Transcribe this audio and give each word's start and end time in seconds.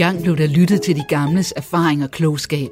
Engang 0.00 0.22
blev 0.22 0.36
der 0.36 0.46
lyttet 0.46 0.82
til 0.82 0.96
de 0.96 1.04
gamles 1.08 1.52
erfaring 1.56 2.04
og 2.04 2.10
klogskab. 2.10 2.70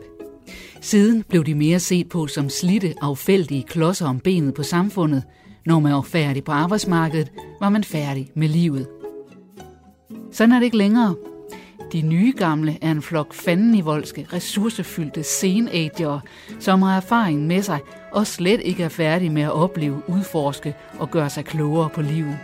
Siden 0.80 1.24
blev 1.28 1.44
de 1.44 1.54
mere 1.54 1.80
set 1.80 2.08
på 2.08 2.26
som 2.26 2.48
slitte, 2.48 2.94
affældige 3.00 3.62
klodser 3.62 4.06
om 4.06 4.20
benet 4.20 4.54
på 4.54 4.62
samfundet. 4.62 5.22
Når 5.66 5.80
man 5.80 5.92
var 5.92 6.00
færdig 6.00 6.44
på 6.44 6.52
arbejdsmarkedet, 6.52 7.32
var 7.60 7.68
man 7.68 7.84
færdig 7.84 8.30
med 8.34 8.48
livet. 8.48 8.86
Sådan 10.32 10.52
er 10.52 10.58
det 10.58 10.64
ikke 10.64 10.76
længere. 10.76 11.14
De 11.92 12.02
nye 12.02 12.32
gamle 12.36 12.78
er 12.82 12.90
en 12.90 13.02
flok 13.02 13.34
fandenivoldske, 13.34 14.26
ressourcefyldte 14.32 15.22
senager, 15.22 16.20
som 16.60 16.82
har 16.82 16.96
erfaring 16.96 17.46
med 17.46 17.62
sig 17.62 17.78
og 18.12 18.26
slet 18.26 18.60
ikke 18.64 18.82
er 18.82 18.88
færdige 18.88 19.30
med 19.30 19.42
at 19.42 19.52
opleve, 19.52 20.02
udforske 20.08 20.74
og 20.98 21.10
gøre 21.10 21.30
sig 21.30 21.44
klogere 21.44 21.88
på 21.94 22.02
livet. 22.02 22.38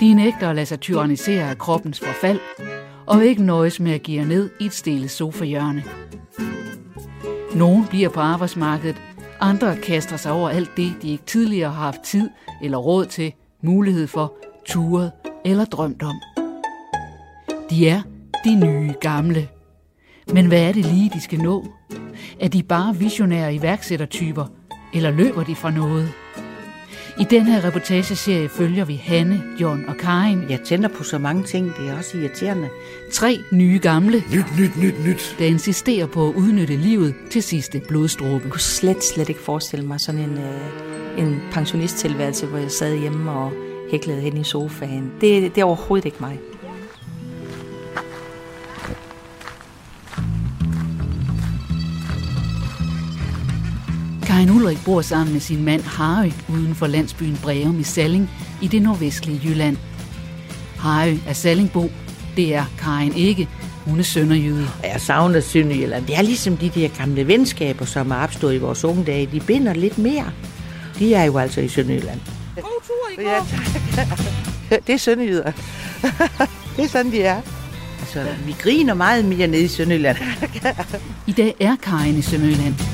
De 0.00 0.14
nægter 0.14 0.48
at 0.48 0.54
lade 0.54 0.66
sig 0.66 0.80
tyrannisere 0.80 1.50
af 1.50 1.58
kroppens 1.58 2.00
forfald, 2.00 2.40
og 3.06 3.24
ikke 3.24 3.42
nøjes 3.42 3.80
med 3.80 3.92
at 3.92 4.02
give 4.02 4.24
ned 4.24 4.50
i 4.60 4.66
et 4.66 4.72
stille 4.72 5.08
sofahjørne. 5.08 5.84
Nogle 7.54 7.86
bliver 7.90 8.08
på 8.08 8.20
arbejdsmarkedet, 8.20 8.96
andre 9.40 9.76
kaster 9.76 10.16
sig 10.16 10.32
over 10.32 10.48
alt 10.48 10.70
det, 10.76 10.92
de 11.02 11.10
ikke 11.10 11.24
tidligere 11.24 11.70
har 11.70 11.84
haft 11.84 12.00
tid 12.00 12.30
eller 12.62 12.78
råd 12.78 13.06
til, 13.06 13.32
mulighed 13.62 14.06
for, 14.06 14.34
turet 14.66 15.12
eller 15.44 15.64
drømt 15.64 16.02
om. 16.02 16.14
De 17.70 17.88
er 17.88 18.02
de 18.44 18.54
nye 18.54 18.94
gamle. 19.00 19.48
Men 20.32 20.46
hvad 20.46 20.62
er 20.62 20.72
det 20.72 20.86
lige, 20.86 21.10
de 21.14 21.20
skal 21.20 21.38
nå? 21.38 21.66
Er 22.40 22.48
de 22.48 22.62
bare 22.62 22.96
visionære 22.96 23.54
iværksættertyper, 23.54 24.46
eller 24.94 25.10
løber 25.10 25.44
de 25.44 25.54
fra 25.54 25.70
noget? 25.70 26.08
I 27.20 27.24
den 27.30 27.42
her 27.46 27.64
reportageserie 27.64 28.48
følger 28.48 28.84
vi 28.84 28.94
Hanne, 29.04 29.42
John 29.60 29.84
og 29.88 29.96
Karin. 29.96 30.42
Jeg 30.50 30.60
tænder 30.60 30.88
på 30.88 31.02
så 31.04 31.18
mange 31.18 31.42
ting, 31.42 31.72
det 31.78 31.88
er 31.88 31.96
også 31.98 32.18
irriterende. 32.18 32.68
Tre 33.12 33.38
nye 33.52 33.78
gamle, 33.82 34.22
Nyt, 34.32 34.44
nyt, 34.58 34.76
nyt, 34.82 34.94
nyt. 35.06 35.36
der 35.38 35.44
insisterer 35.44 36.06
på 36.06 36.28
at 36.28 36.34
udnytte 36.34 36.76
livet 36.76 37.14
til 37.30 37.42
sidste 37.42 37.80
blodstråbe. 37.88 38.40
Jeg 38.44 38.50
kunne 38.50 38.60
slet, 38.60 39.04
slet 39.04 39.28
ikke 39.28 39.40
forestille 39.40 39.86
mig 39.86 40.00
sådan 40.00 40.20
en, 40.20 40.38
øh, 40.38 41.24
en 41.24 41.40
pensionisttilværelse, 41.52 42.46
hvor 42.46 42.58
jeg 42.58 42.70
sad 42.70 42.96
hjemme 42.98 43.30
og 43.30 43.52
hæklede 43.90 44.20
hen 44.20 44.36
i 44.36 44.44
sofaen. 44.44 45.12
Det, 45.20 45.54
det 45.54 45.58
er 45.60 45.64
overhovedet 45.64 46.04
ikke 46.06 46.18
mig. 46.20 46.38
Karin 54.34 54.50
Ulrik 54.50 54.78
bor 54.84 55.02
sammen 55.02 55.32
med 55.32 55.40
sin 55.40 55.64
mand 55.64 55.82
Harry 55.82 56.30
uden 56.48 56.74
for 56.74 56.86
landsbyen 56.86 57.38
Breum 57.42 57.80
i 57.80 57.82
Salling 57.82 58.30
i 58.62 58.68
det 58.68 58.82
nordvestlige 58.82 59.40
Jylland. 59.44 59.76
Harry 60.78 61.16
er 61.26 61.32
Sallingbo. 61.32 61.90
Det 62.36 62.54
er 62.54 62.64
Karin 62.78 63.12
ikke. 63.12 63.48
Hun 63.84 63.98
er 63.98 64.02
sønderjyde. 64.02 64.68
Jeg 64.84 65.00
savner 65.00 65.40
Sønderjylland. 65.40 66.06
Det 66.06 66.16
er 66.16 66.22
ligesom 66.22 66.56
de 66.56 66.68
der 66.68 66.88
gamle 66.88 67.26
venskaber, 67.26 67.84
som 67.84 68.10
er 68.10 68.16
opstået 68.16 68.54
i 68.54 68.58
vores 68.58 68.84
unge 68.84 69.04
dage. 69.04 69.28
De 69.32 69.40
binder 69.40 69.74
lidt 69.74 69.98
mere. 69.98 70.30
De 70.98 71.14
er 71.14 71.24
jo 71.24 71.38
altså 71.38 71.60
i 71.60 71.68
Sønderjylland. 71.68 72.20
God 72.54 72.82
tur 72.86 73.22
i 73.22 73.26
ja, 73.26 73.38
tak. 73.50 74.18
Det 74.86 74.92
er 74.94 74.98
sønderjyder. 74.98 75.52
det 76.76 76.84
er 76.84 76.88
sådan, 76.88 77.12
de 77.12 77.22
er. 77.22 77.40
Altså, 78.00 78.26
vi 78.46 78.54
griner 78.58 78.94
meget 78.94 79.24
mere 79.24 79.46
nede 79.46 79.62
i 79.62 79.68
Sønderjylland. 79.68 80.16
I 81.26 81.32
dag 81.32 81.54
er 81.60 81.76
Karin 81.82 82.18
i 82.18 82.22
Sønderjylland. 82.22 82.93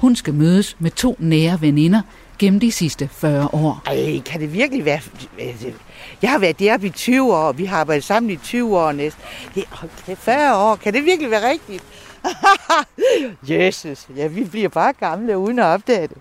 Hun 0.00 0.16
skal 0.16 0.34
mødes 0.34 0.76
med 0.78 0.90
to 0.90 1.16
nære 1.18 1.60
veninder 1.60 2.02
gennem 2.38 2.60
de 2.60 2.72
sidste 2.72 3.08
40 3.12 3.48
år. 3.52 3.82
Ej, 3.86 4.20
kan 4.26 4.40
det 4.40 4.52
virkelig 4.52 4.84
være... 4.84 5.00
Jeg 6.22 6.30
har 6.30 6.38
været 6.38 6.58
deroppe 6.58 6.86
i 6.86 6.90
20 6.90 7.34
år, 7.36 7.52
vi 7.52 7.64
har 7.64 7.84
været 7.84 8.04
sammen 8.04 8.30
i 8.30 8.36
20 8.36 8.78
år 8.78 8.92
næsten. 8.92 9.22
Det 9.54 9.64
er 10.06 10.14
40 10.14 10.56
år, 10.56 10.76
kan 10.76 10.92
det 10.94 11.04
virkelig 11.04 11.30
være 11.30 11.50
rigtigt? 11.50 11.84
Jesus, 13.54 14.06
ja, 14.16 14.26
vi 14.26 14.44
bliver 14.44 14.68
bare 14.68 14.92
gamle 14.92 15.38
uden 15.38 15.58
at 15.58 15.64
opdage 15.64 16.08
det. 16.08 16.16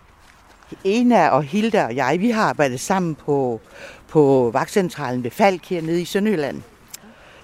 Ena 0.83 1.29
og 1.29 1.43
Hilda 1.43 1.85
og 1.85 1.95
jeg, 1.95 2.17
vi 2.19 2.29
har 2.29 2.43
arbejdet 2.43 2.79
sammen 2.79 3.15
på, 3.15 3.61
på 4.07 4.49
vagtcentralen 4.53 5.23
ved 5.23 5.31
Falk 5.31 5.65
hernede 5.65 6.01
i 6.01 6.05
Sønderjylland. 6.05 6.61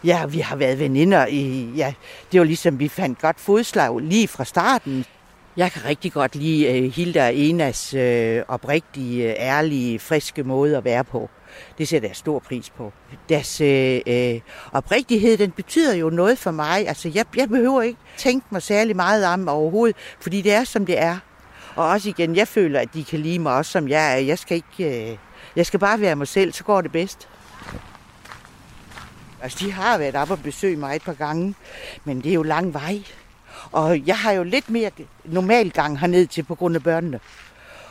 Ja, 0.03 0.25
vi 0.25 0.39
har 0.39 0.55
været 0.55 0.79
veninder 0.79 1.25
i, 1.25 1.69
ja, 1.75 1.93
det 2.31 2.39
var 2.39 2.45
ligesom, 2.45 2.79
vi 2.79 2.87
fandt 2.87 3.21
godt 3.21 3.39
fodslag 3.39 3.99
lige 3.99 4.27
fra 4.27 4.45
starten. 4.45 5.05
Jeg 5.57 5.71
kan 5.71 5.85
rigtig 5.85 6.13
godt 6.13 6.35
lide 6.35 6.77
øh, 6.77 6.91
Hilda 6.91 7.27
og 7.27 7.35
Enas 7.35 7.93
øh, 7.93 8.43
oprigtige, 8.47 9.29
øh, 9.29 9.35
ærlige, 9.37 9.99
friske 9.99 10.43
måde 10.43 10.77
at 10.77 10.83
være 10.83 11.03
på. 11.03 11.29
Det 11.77 11.87
sætter 11.87 12.09
jeg 12.09 12.15
stor 12.15 12.39
pris 12.39 12.69
på. 12.69 12.93
Deres 13.29 13.61
øh, 13.61 14.01
uh, 14.07 14.41
oprigtighed, 14.71 15.37
den 15.37 15.51
betyder 15.51 15.95
jo 15.95 16.09
noget 16.09 16.37
for 16.37 16.51
mig. 16.51 16.87
Altså, 16.87 17.11
jeg, 17.15 17.25
jeg 17.35 17.49
behøver 17.49 17.81
ikke 17.81 17.99
tænke 18.17 18.45
mig 18.49 18.61
særlig 18.61 18.95
meget 18.95 19.25
om 19.25 19.47
overhovedet, 19.47 19.95
fordi 20.19 20.41
det 20.41 20.53
er, 20.53 20.63
som 20.63 20.85
det 20.85 20.99
er. 20.99 21.17
Og 21.75 21.87
også 21.87 22.09
igen, 22.09 22.35
jeg 22.35 22.47
føler, 22.47 22.79
at 22.79 22.93
de 22.93 23.03
kan 23.03 23.19
lide 23.19 23.39
mig 23.39 23.53
også, 23.53 23.71
som 23.71 23.87
jeg 23.87 24.13
er. 24.13 24.17
Jeg 24.17 24.39
skal, 24.39 24.55
ikke, 24.55 25.11
øh, 25.11 25.17
jeg 25.55 25.65
skal 25.65 25.79
bare 25.79 26.01
være 26.01 26.15
mig 26.15 26.27
selv, 26.27 26.53
så 26.53 26.63
går 26.63 26.81
det 26.81 26.91
bedst. 26.91 27.27
Altså, 29.41 29.65
de 29.65 29.71
har 29.71 29.97
været 29.97 30.15
op 30.15 30.31
og 30.31 30.39
besøgt 30.43 30.79
mig 30.79 30.95
et 30.95 31.03
par 31.03 31.13
gange, 31.13 31.55
men 32.03 32.21
det 32.21 32.29
er 32.29 32.33
jo 32.33 32.43
lang 32.43 32.73
vej. 32.73 33.03
Og 33.71 34.07
jeg 34.07 34.17
har 34.17 34.31
jo 34.31 34.43
lidt 34.43 34.69
mere 34.69 34.91
normal 35.25 35.71
gang 35.71 35.99
hernede 35.99 36.25
til 36.25 36.43
på 36.43 36.55
grund 36.55 36.75
af 36.75 36.83
børnene. 36.83 37.19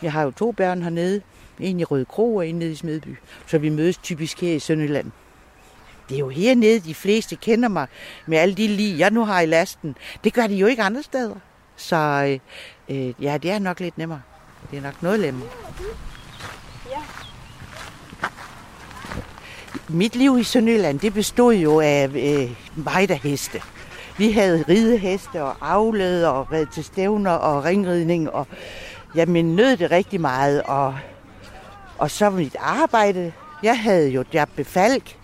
Jeg 0.01 0.11
har 0.11 0.23
jo 0.23 0.31
to 0.31 0.51
børn 0.51 0.81
hernede. 0.81 1.21
En 1.59 1.79
i 1.79 1.83
Røde 1.83 2.05
Kro 2.05 2.35
og 2.35 2.47
en 2.47 2.55
nede 2.55 2.71
i 2.71 2.75
Smedby. 2.75 3.17
Så 3.47 3.57
vi 3.57 3.69
mødes 3.69 3.97
typisk 3.97 4.41
her 4.41 4.53
i 4.53 4.59
Sønderland. 4.59 5.11
Det 6.09 6.15
er 6.15 6.19
jo 6.19 6.29
hernede, 6.29 6.79
de 6.79 6.93
fleste 6.93 7.35
kender 7.35 7.69
mig 7.69 7.87
med 8.25 8.37
alle 8.37 8.55
de 8.55 8.67
lige, 8.67 8.99
jeg 8.99 9.11
nu 9.11 9.25
har 9.25 9.41
i 9.41 9.45
lasten. 9.45 9.95
Det 10.23 10.33
gør 10.33 10.47
de 10.47 10.55
jo 10.55 10.67
ikke 10.67 10.83
andre 10.83 11.03
steder. 11.03 11.35
Så 11.75 11.95
øh, 12.89 13.07
øh, 13.07 13.13
ja, 13.23 13.37
det 13.37 13.51
er 13.51 13.59
nok 13.59 13.79
lidt 13.79 13.97
nemmere. 13.97 14.21
Det 14.71 14.77
er 14.77 14.81
nok 14.81 15.03
noget 15.03 15.19
nemmere. 15.19 15.49
Mit 19.87 20.15
liv 20.15 20.37
i 20.39 20.43
Sønderjylland, 20.43 20.99
det 20.99 21.13
bestod 21.13 21.53
jo 21.53 21.79
af 21.79 22.07
øh, 22.07 23.15
heste. 23.23 23.61
Vi 24.17 24.31
havde 24.31 24.65
rideheste 24.69 25.43
og 25.43 25.55
avlede 25.61 26.33
og 26.33 26.51
red 26.51 26.65
til 26.65 26.83
stævner 26.83 27.31
og 27.31 27.63
ringridning. 27.63 28.31
Og 28.31 28.47
jamen, 29.15 29.55
nød 29.55 29.77
det 29.77 29.91
rigtig 29.91 30.21
meget. 30.21 30.63
Og, 30.63 30.95
og 31.97 32.11
så 32.11 32.29
mit 32.29 32.55
arbejde. 32.59 33.33
Jeg 33.63 33.79
havde 33.79 34.09
jo 34.09 34.23
job 34.33 34.49
Falk 34.63 35.17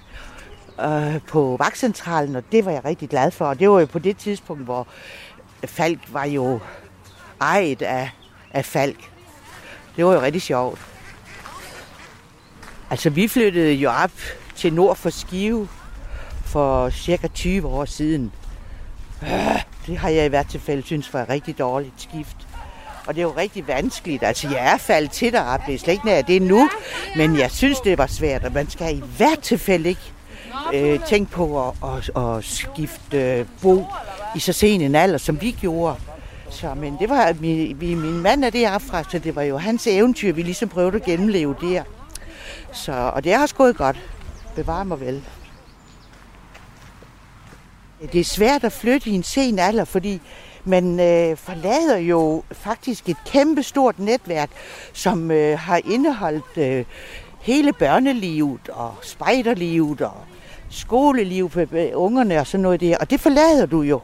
øh, 0.82 1.22
på 1.28 1.56
vagtcentralen, 1.60 2.36
og 2.36 2.44
det 2.52 2.66
var 2.66 2.72
jeg 2.72 2.86
rigtig 2.86 3.10
glad 3.10 3.32
for. 3.32 3.46
Og 3.46 3.60
det 3.60 3.70
var 3.70 3.80
jo 3.80 3.86
på 3.86 4.00
det 4.00 4.18
tidspunkt, 4.18 4.64
hvor 4.64 4.88
Falk 5.66 6.00
var 6.08 6.26
jo 6.26 6.60
ejet 7.42 7.82
af, 7.82 8.12
af 8.54 8.66
Falk. 8.66 9.12
Det 9.96 10.06
var 10.06 10.14
jo 10.14 10.22
rigtig 10.22 10.42
sjovt. 10.42 10.80
Altså, 12.90 13.10
vi 13.10 13.28
flyttede 13.28 13.74
jo 13.74 13.90
op 13.90 14.12
til 14.56 14.74
nord 14.74 14.96
for 14.96 15.10
Skive 15.10 15.68
for 16.46 16.90
cirka 16.90 17.28
20 17.28 17.68
år 17.68 17.86
siden. 17.86 18.32
Det 19.88 19.98
har 19.98 20.10
jeg 20.10 20.26
i 20.26 20.30
hvert 20.30 20.48
tilfælde 20.48 20.84
synes 20.84 21.14
var 21.14 21.22
et 21.22 21.30
rigtig 21.30 21.60
dårligt 21.60 21.94
skift. 21.98 22.38
Og 23.08 23.16
det 23.16 23.22
er 23.22 23.26
jo 23.26 23.34
rigtig 23.38 23.68
vanskeligt. 23.68 24.24
Altså, 24.24 24.48
jeg 24.50 24.74
er 24.74 24.78
faldet 24.78 25.12
til 25.12 25.34
deroppe. 25.34 25.66
Det 25.68 25.76
er 25.76 25.80
slet 25.80 25.94
ikke 25.94 26.06
nær 26.06 26.22
det 26.22 26.42
nu. 26.42 26.70
Men 27.16 27.40
jeg 27.40 27.52
synes, 27.52 27.80
det 27.80 27.98
var 27.98 28.08
svært. 28.08 28.44
Og 28.44 28.52
man 28.54 28.70
skal 28.70 28.98
i 28.98 29.04
hvert 29.18 29.40
tilfælde 29.40 29.90
ikke 29.90 30.14
øh, 30.74 31.00
tænke 31.06 31.32
på 31.32 31.68
at, 31.68 31.74
at, 31.84 32.24
at 32.24 32.44
skifte 32.44 33.18
øh, 33.18 33.46
bo 33.62 33.86
i 34.36 34.40
så 34.40 34.54
sen 34.54 34.82
en 34.82 34.96
alder, 34.96 35.18
som 35.18 35.42
vi 35.42 35.52
gjorde. 35.52 35.96
Så, 36.50 36.74
men 36.74 36.98
det 37.00 37.10
var, 37.10 37.34
min, 37.40 37.78
min 37.80 38.20
mand 38.20 38.44
er 38.44 38.50
derfra, 38.50 39.04
så 39.12 39.20
det 39.20 39.36
var 39.36 39.42
jo 39.42 39.58
hans 39.58 39.88
eventyr, 39.88 40.34
vi 40.34 40.42
ligesom 40.42 40.70
prøvede 40.70 40.96
at 40.96 41.04
gennemleve 41.04 41.56
der. 41.62 41.84
Så, 42.74 42.92
og 42.92 43.24
det 43.24 43.34
har 43.34 43.42
også 43.42 43.56
gået 43.56 43.78
godt. 43.78 43.98
Bevar 44.56 44.84
mig 44.84 45.00
vel. 45.00 45.24
Det 48.02 48.20
er 48.20 48.24
svært 48.24 48.64
at 48.64 48.72
flytte 48.72 49.10
i 49.10 49.14
en 49.14 49.24
sen 49.24 49.60
alder, 49.60 49.86
fordi 49.86 50.22
man 50.66 51.00
øh, 51.00 51.38
forlader 51.38 51.98
jo 51.98 52.44
faktisk 52.52 53.10
et 53.10 53.18
kæmpestort 53.26 54.00
netværk, 54.00 54.50
som 54.94 55.32
øh, 55.32 55.60
har 55.60 55.82
indeholdt 55.86 56.58
øh, 56.58 56.86
hele 57.42 57.74
børnelivet 57.74 58.70
og 58.70 58.96
spejderlivet 59.02 60.02
og 60.02 60.18
skoleliv 60.70 61.50
for 61.50 61.66
øh, 61.72 61.90
ungerne 61.94 62.40
og 62.40 62.48
sådan 62.48 62.62
noget 62.62 62.82
der. 62.82 62.98
Og 62.98 63.10
det 63.10 63.20
forlader 63.20 63.66
du 63.66 63.82
jo. 63.82 64.02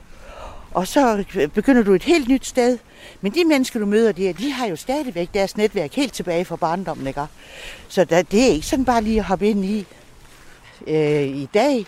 Og 0.74 0.88
så 0.88 1.24
øh, 1.36 1.48
begynder 1.48 1.84
du 1.84 1.94
et 1.94 2.04
helt 2.04 2.28
nyt 2.28 2.46
sted. 2.46 2.78
Men 3.22 3.34
de 3.34 3.46
mennesker, 3.46 3.80
du 3.80 3.86
møder 3.86 4.12
der, 4.12 4.34
de 4.34 4.52
har 4.52 4.68
jo 4.68 4.76
stadigvæk 4.76 5.30
deres 5.34 5.58
netværk 5.58 5.94
helt 5.94 6.14
tilbage 6.14 6.46
fra 6.46 6.56
barndommen, 6.56 7.08
ikke? 7.08 7.22
Så 7.88 8.06
der, 8.06 8.22
det 8.22 8.44
er 8.44 8.48
ikke 8.54 8.68
sådan 8.68 8.86
bare 8.86 9.02
lige 9.02 9.20
at 9.20 9.26
hoppe 9.26 9.48
ind 9.50 9.66
i. 9.66 9.86
Øh, 10.88 11.24
I 11.24 11.50
dag, 11.54 11.86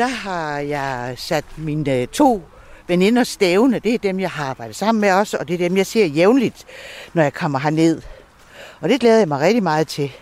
der 0.00 0.06
har 0.06 0.58
jeg 0.58 1.14
sat 1.16 1.44
mine 1.58 1.94
øh, 1.94 2.06
to 2.06 2.42
veninder 2.86 3.24
stævne. 3.24 3.78
Det 3.78 3.94
er 3.94 3.98
dem, 3.98 4.20
jeg 4.20 4.30
har 4.30 4.44
arbejdet 4.44 4.76
sammen 4.76 5.00
med 5.00 5.12
også, 5.12 5.36
og 5.36 5.48
det 5.48 5.54
er 5.54 5.58
dem, 5.58 5.76
jeg 5.76 5.86
ser 5.86 6.06
jævnligt, 6.06 6.66
når 7.14 7.22
jeg 7.22 7.34
kommer 7.34 7.58
herned. 7.58 8.02
Og 8.80 8.88
det 8.88 9.00
glæder 9.00 9.18
jeg 9.18 9.28
mig 9.28 9.40
rigtig 9.40 9.62
meget 9.62 9.88
til. 9.88 10.12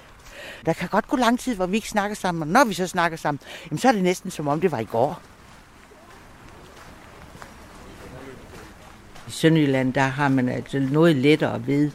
Der 0.66 0.72
kan 0.72 0.88
godt 0.88 1.08
gå 1.08 1.16
lang 1.16 1.40
tid, 1.40 1.54
hvor 1.54 1.66
vi 1.66 1.76
ikke 1.76 1.88
snakker 1.88 2.16
sammen, 2.16 2.42
og 2.42 2.48
når 2.48 2.64
vi 2.64 2.74
så 2.74 2.86
snakker 2.86 3.18
sammen, 3.18 3.40
jamen, 3.66 3.78
så 3.78 3.88
er 3.88 3.92
det 3.92 4.02
næsten 4.02 4.30
som 4.30 4.48
om 4.48 4.60
det 4.60 4.72
var 4.72 4.78
i 4.78 4.84
går. 4.84 5.20
I 9.28 9.30
Sønderjylland, 9.30 9.94
der 9.94 10.00
har 10.00 10.28
man 10.28 10.48
altså 10.48 10.78
noget 10.78 11.16
lettere 11.16 11.66
ved 11.66 11.90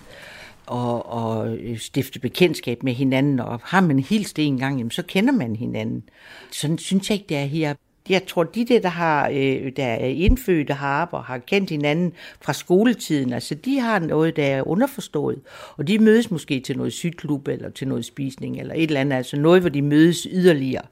og, 0.65 1.05
og 1.05 1.57
stifte 1.77 2.19
bekendtskab 2.19 2.83
med 2.83 2.93
hinanden, 2.93 3.39
og 3.39 3.59
har 3.63 3.81
man 3.81 3.99
hilst 3.99 4.39
en 4.39 4.57
gang, 4.57 4.77
jamen, 4.77 4.91
så 4.91 5.03
kender 5.03 5.33
man 5.33 5.55
hinanden. 5.55 6.03
Sådan 6.51 6.77
synes 6.77 7.09
jeg 7.09 7.15
ikke, 7.15 7.29
det 7.29 7.37
er 7.37 7.45
her. 7.45 7.73
Jeg 8.09 8.27
tror, 8.27 8.43
de 8.43 8.65
der, 8.65 8.79
der, 8.79 8.89
har, 8.89 9.29
øh, 9.29 9.71
der 9.75 9.85
er 9.85 10.05
indfødte 10.05 10.73
har 10.73 11.05
og 11.05 11.23
har 11.23 11.37
kendt 11.37 11.69
hinanden 11.69 12.13
fra 12.41 12.53
skoletiden, 12.53 13.33
altså 13.33 13.55
de 13.55 13.79
har 13.79 13.99
noget, 13.99 14.35
der 14.35 14.45
er 14.45 14.67
underforstået. 14.67 15.41
Og 15.77 15.87
de 15.87 15.99
mødes 15.99 16.31
måske 16.31 16.59
til 16.59 16.77
noget 16.77 16.93
sygklub 16.93 17.47
eller 17.47 17.69
til 17.69 17.87
noget 17.87 18.05
spisning 18.05 18.59
eller 18.59 18.73
et 18.73 18.83
eller 18.83 19.01
andet, 19.01 19.15
altså 19.15 19.37
noget, 19.37 19.61
hvor 19.61 19.69
de 19.69 19.81
mødes 19.81 20.27
yderligere, 20.31 20.85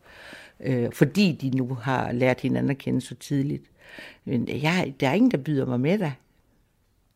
øh, 0.64 0.92
fordi 0.94 1.32
de 1.42 1.58
nu 1.58 1.74
har 1.74 2.12
lært 2.12 2.42
hinanden 2.42 2.70
at 2.70 2.78
kende 2.78 3.02
så 3.02 3.16
tidligt. 3.16 3.64
Men 4.26 4.48
jeg, 4.48 4.94
der 5.00 5.10
er 5.10 5.14
ingen, 5.14 5.32
der 5.32 5.38
byder 5.38 5.66
mig 5.66 5.80
med 5.80 5.98
dig. 5.98 6.14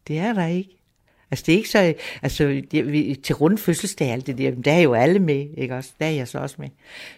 Det 0.07 0.17
er 0.17 0.33
der 0.33 0.45
ikke. 0.45 0.84
Altså 1.31 1.43
det 1.45 1.53
er 1.53 1.57
ikke 1.57 1.69
så, 1.69 1.93
altså 2.21 2.61
det, 2.71 3.21
til 3.23 3.35
rundt 3.35 3.59
fødselsdag 3.59 4.11
alt 4.11 4.27
det 4.27 4.37
der, 4.37 4.51
der 4.51 4.71
er 4.71 4.79
jo 4.79 4.93
alle 4.93 5.19
med, 5.19 5.47
ikke 5.57 5.75
også? 5.75 5.91
Der 5.99 6.05
er 6.05 6.11
jeg 6.11 6.27
så 6.27 6.39
også 6.39 6.55
med. 6.59 6.69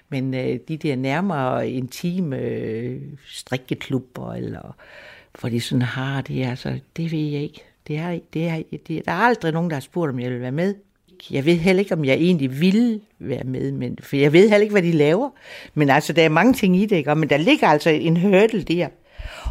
Men 0.09 0.33
øh, 0.33 0.59
de 0.67 0.77
der 0.77 0.95
nærmere 0.95 1.69
intime 1.69 2.37
øh, 2.37 3.01
strikkeklubber, 3.25 4.33
eller 4.33 4.75
hvor 5.39 5.49
de 5.49 5.61
sådan 5.61 5.81
har 5.81 6.21
det, 6.21 6.45
altså 6.45 6.79
det 6.97 7.11
ved 7.11 7.19
jeg 7.19 7.41
ikke. 7.41 7.63
Det 7.87 7.97
er, 7.97 8.19
det 8.33 8.47
er, 8.47 8.61
det, 8.87 9.05
der 9.05 9.11
er 9.11 9.15
aldrig 9.15 9.53
nogen, 9.53 9.69
der 9.69 9.75
har 9.75 9.81
spurgt, 9.81 10.11
om 10.11 10.19
jeg 10.19 10.31
vil 10.31 10.41
være 10.41 10.51
med. 10.51 10.75
Jeg 11.31 11.45
ved 11.45 11.55
heller 11.55 11.79
ikke, 11.79 11.95
om 11.95 12.05
jeg 12.05 12.15
egentlig 12.15 12.61
vil 12.61 13.01
være 13.19 13.43
med, 13.43 13.71
men, 13.71 13.97
for 14.01 14.15
jeg 14.15 14.33
ved 14.33 14.49
heller 14.49 14.63
ikke, 14.63 14.71
hvad 14.71 14.81
de 14.81 14.91
laver. 14.91 15.29
Men 15.73 15.89
altså, 15.89 16.13
der 16.13 16.25
er 16.25 16.29
mange 16.29 16.53
ting 16.53 16.77
i 16.77 16.85
det, 16.85 16.95
ikke? 16.95 17.15
Men 17.15 17.29
der 17.29 17.37
ligger 17.37 17.67
altså 17.67 17.89
en 17.89 18.17
hurdle 18.17 18.63
der. 18.63 18.87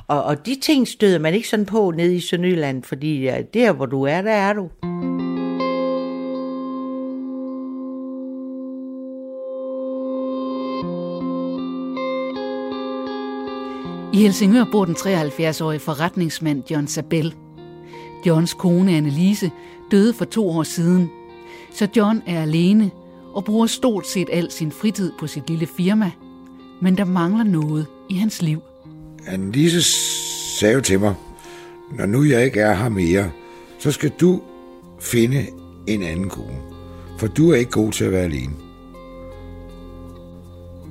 Og, 0.09 0.23
og 0.23 0.47
de 0.47 0.55
ting 0.63 0.89
støder 0.89 1.19
man 1.19 1.35
ikke 1.35 1.49
sådan 1.49 1.67
på 1.67 1.91
nede 1.97 2.17
i 2.17 2.21
Sønderjylland, 2.21 2.83
fordi 2.83 3.23
ja, 3.23 3.43
der, 3.55 3.73
hvor 3.73 3.87
du 3.87 4.03
er, 4.03 4.23
der 4.23 4.33
er 4.33 4.53
du. 4.53 4.69
I 14.13 14.19
Helsingør 14.23 14.65
bor 14.73 14.85
den 14.85 14.95
73-årige 14.95 15.81
forretningsmand 15.81 16.63
John 16.71 16.87
Sabel. 16.87 17.35
Johns 18.27 18.55
kone 18.55 18.97
Annelise 18.97 19.51
døde 19.91 20.15
for 20.15 20.25
to 20.25 20.49
år 20.49 20.63
siden, 20.63 21.11
så 21.73 21.89
John 21.97 22.23
er 22.27 22.43
alene 22.43 22.91
og 23.35 23.45
bruger 23.45 23.67
stort 23.67 24.07
set 24.07 24.29
al 24.33 24.51
sin 24.51 24.73
fritid 24.73 25.13
på 25.19 25.27
sit 25.27 25.49
lille 25.49 25.67
firma. 25.67 26.11
Men 26.83 26.99
der 26.99 27.05
mangler 27.05 27.45
noget 27.45 27.87
i 28.11 28.15
hans 28.15 28.43
liv. 28.43 28.61
Annelise 29.27 29.83
sagde 30.59 30.81
til 30.81 31.01
mig, 31.01 31.15
når 31.93 32.07
nu 32.07 32.25
jeg 32.25 32.45
ikke 32.45 32.61
er 32.61 32.75
her 32.75 32.89
mere, 32.89 33.31
så 33.79 33.93
skal 33.93 34.11
du 34.21 34.43
finde 35.01 35.47
en 35.87 36.03
anden 36.03 36.29
kone. 36.29 36.59
For 37.19 37.27
du 37.27 37.51
er 37.51 37.57
ikke 37.57 37.71
god 37.71 37.93
til 37.93 38.05
at 38.05 38.13
være 38.13 38.25
alene. 38.25 38.53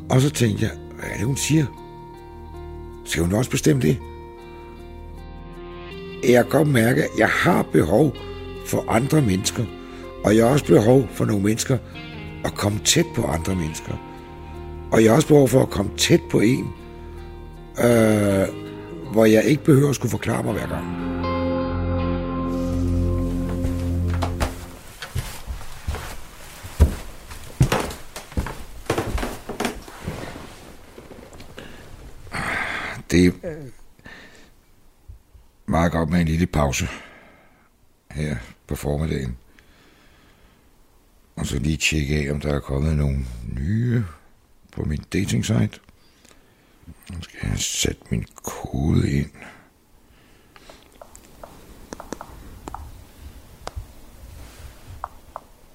Og 0.09 0.21
så 0.21 0.29
tænkte 0.29 0.63
jeg, 0.63 0.71
hvad 0.95 1.09
er 1.09 1.17
det, 1.17 1.25
hun 1.25 1.37
siger? 1.37 1.65
Skal 3.05 3.23
hun 3.23 3.33
også 3.33 3.51
bestemme 3.51 3.81
det? 3.81 3.97
Jeg 6.23 6.43
kan 6.43 6.51
godt 6.51 6.67
mærke, 6.67 7.03
at 7.03 7.09
jeg 7.17 7.29
har 7.29 7.63
behov 7.71 8.15
for 8.65 8.85
andre 8.87 9.21
mennesker. 9.21 9.63
Og 10.23 10.35
jeg 10.35 10.45
har 10.45 10.51
også 10.51 10.65
behov 10.65 11.07
for 11.11 11.25
nogle 11.25 11.43
mennesker 11.43 11.77
at 12.45 12.53
komme 12.53 12.79
tæt 12.85 13.05
på 13.15 13.23
andre 13.23 13.55
mennesker. 13.55 13.93
Og 14.91 15.03
jeg 15.03 15.11
har 15.11 15.15
også 15.15 15.27
behov 15.27 15.47
for 15.47 15.61
at 15.61 15.69
komme 15.69 15.91
tæt 15.97 16.21
på 16.31 16.39
en, 16.39 16.67
øh, 17.79 18.47
hvor 19.11 19.25
jeg 19.25 19.43
ikke 19.43 19.63
behøver 19.63 19.89
at 19.89 19.95
skulle 19.95 20.11
forklare 20.11 20.43
mig 20.43 20.53
hver 20.53 20.67
gang. 20.67 20.85
Ah, 32.31 33.01
det 33.11 33.25
er 33.25 33.31
meget 35.65 35.91
godt 35.91 36.09
med 36.09 36.21
en 36.21 36.27
lille 36.27 36.47
pause 36.47 36.87
her 38.11 38.35
på 38.67 38.75
formiddagen. 38.75 39.37
Og 41.35 41.45
så 41.45 41.59
lige 41.59 41.77
tjekke 41.77 42.15
af, 42.15 42.31
om 42.31 42.39
der 42.39 42.55
er 42.55 42.59
kommet 42.59 42.97
nogle 42.97 43.25
nye 43.53 44.03
på 44.71 44.83
min 44.83 45.03
dating 45.13 45.45
site. 45.45 45.79
Nu 47.11 47.21
skal 47.21 47.39
jeg 47.43 47.59
sætte 47.59 48.01
min 48.09 48.25
kode 48.43 49.11
ind. 49.11 49.29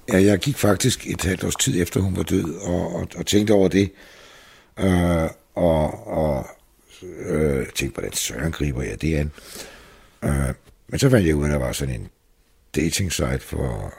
Ja, 0.09 0.23
jeg 0.23 0.39
gik 0.39 0.57
faktisk 0.57 1.07
et 1.07 1.23
halvt 1.23 1.43
års 1.43 1.55
tid 1.55 1.81
efter 1.81 1.99
hun 1.99 2.15
var 2.15 2.23
død 2.23 2.55
og, 2.55 2.95
og, 2.95 3.07
og 3.15 3.25
tænkte 3.25 3.51
over 3.51 3.67
det. 3.67 3.91
Øh, 4.79 5.29
og 5.55 6.07
og 6.07 6.45
øh, 7.03 7.67
tænkte, 7.67 7.93
hvordan 7.93 8.13
søren 8.13 8.51
griber 8.51 8.81
jeg 8.81 9.01
det 9.01 9.15
an? 9.15 9.31
Øh, 10.23 10.53
men 10.87 10.99
så 10.99 11.09
fandt 11.09 11.27
jeg 11.27 11.35
ud 11.35 11.43
af, 11.43 11.47
at 11.47 11.51
der 11.51 11.65
var 11.65 11.71
sådan 11.71 11.95
en 12.01 12.07
dating 12.75 13.11
site 13.11 13.39
for 13.39 13.93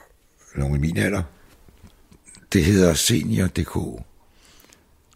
nogle 0.54 0.76
i 0.76 0.80
min 0.80 0.96
alder. 0.96 1.22
Det 2.52 2.64
hedder 2.64 2.94
Senior.dk. 2.94 4.02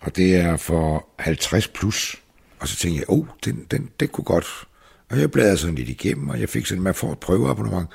Og 0.06 0.16
det 0.16 0.36
er 0.36 0.56
for 0.56 1.08
50 1.18 1.68
plus. 1.68 2.16
Og 2.58 2.68
så 2.68 2.76
tænkte 2.76 2.98
jeg, 2.98 3.04
åh, 3.08 3.18
oh, 3.18 3.26
den, 3.44 3.66
den, 3.70 3.90
den 4.00 4.08
kunne 4.08 4.24
godt. 4.24 4.46
Og 5.10 5.20
jeg 5.20 5.30
bladrede 5.30 5.58
sådan 5.58 5.74
lidt 5.74 5.88
igennem, 5.88 6.28
og 6.28 6.40
jeg 6.40 6.48
fik 6.48 6.66
sådan, 6.66 6.82
man 6.82 6.94
får 6.94 7.12
et 7.12 7.18
prøveabonnement. 7.18 7.88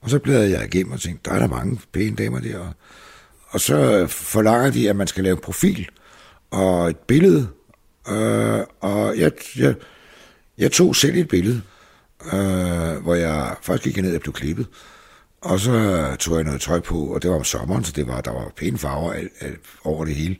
Og 0.00 0.10
så 0.10 0.18
bladrede 0.18 0.50
jeg 0.50 0.64
igennem 0.64 0.92
og 0.92 1.00
tænkte, 1.00 1.30
der 1.30 1.36
er 1.36 1.38
der 1.38 1.46
mange 1.46 1.80
pæne 1.92 2.16
damer 2.16 2.40
der. 2.40 2.72
Og 3.48 3.60
så 3.60 4.06
forlanger 4.06 4.70
de, 4.70 4.90
at 4.90 4.96
man 4.96 5.06
skal 5.06 5.24
lave 5.24 5.34
en 5.34 5.42
profil 5.42 5.88
og 6.50 6.90
et 6.90 6.96
billede. 6.96 7.48
Øh, 8.08 8.60
og 8.80 9.18
jeg, 9.18 9.32
jeg, 9.56 9.74
jeg 10.58 10.72
tog 10.72 10.96
selv 10.96 11.16
et 11.16 11.28
billede, 11.28 11.62
øh, 12.32 13.02
hvor 13.02 13.14
jeg 13.14 13.56
først 13.62 13.82
gik 13.82 13.96
ned 13.96 14.14
og 14.14 14.20
blev 14.20 14.32
klippet. 14.32 14.66
Og 15.40 15.60
så 15.60 16.16
tog 16.18 16.36
jeg 16.36 16.44
noget 16.44 16.60
tøj 16.60 16.80
på, 16.80 16.98
og 16.98 17.22
det 17.22 17.30
var 17.30 17.36
om 17.36 17.44
sommeren, 17.44 17.84
så 17.84 17.92
det 17.92 18.06
var, 18.06 18.20
der 18.20 18.32
var 18.32 18.52
pæne 18.56 18.78
farver 18.78 19.12
al, 19.12 19.30
al, 19.40 19.56
over 19.84 20.04
det 20.04 20.14
hele. 20.14 20.36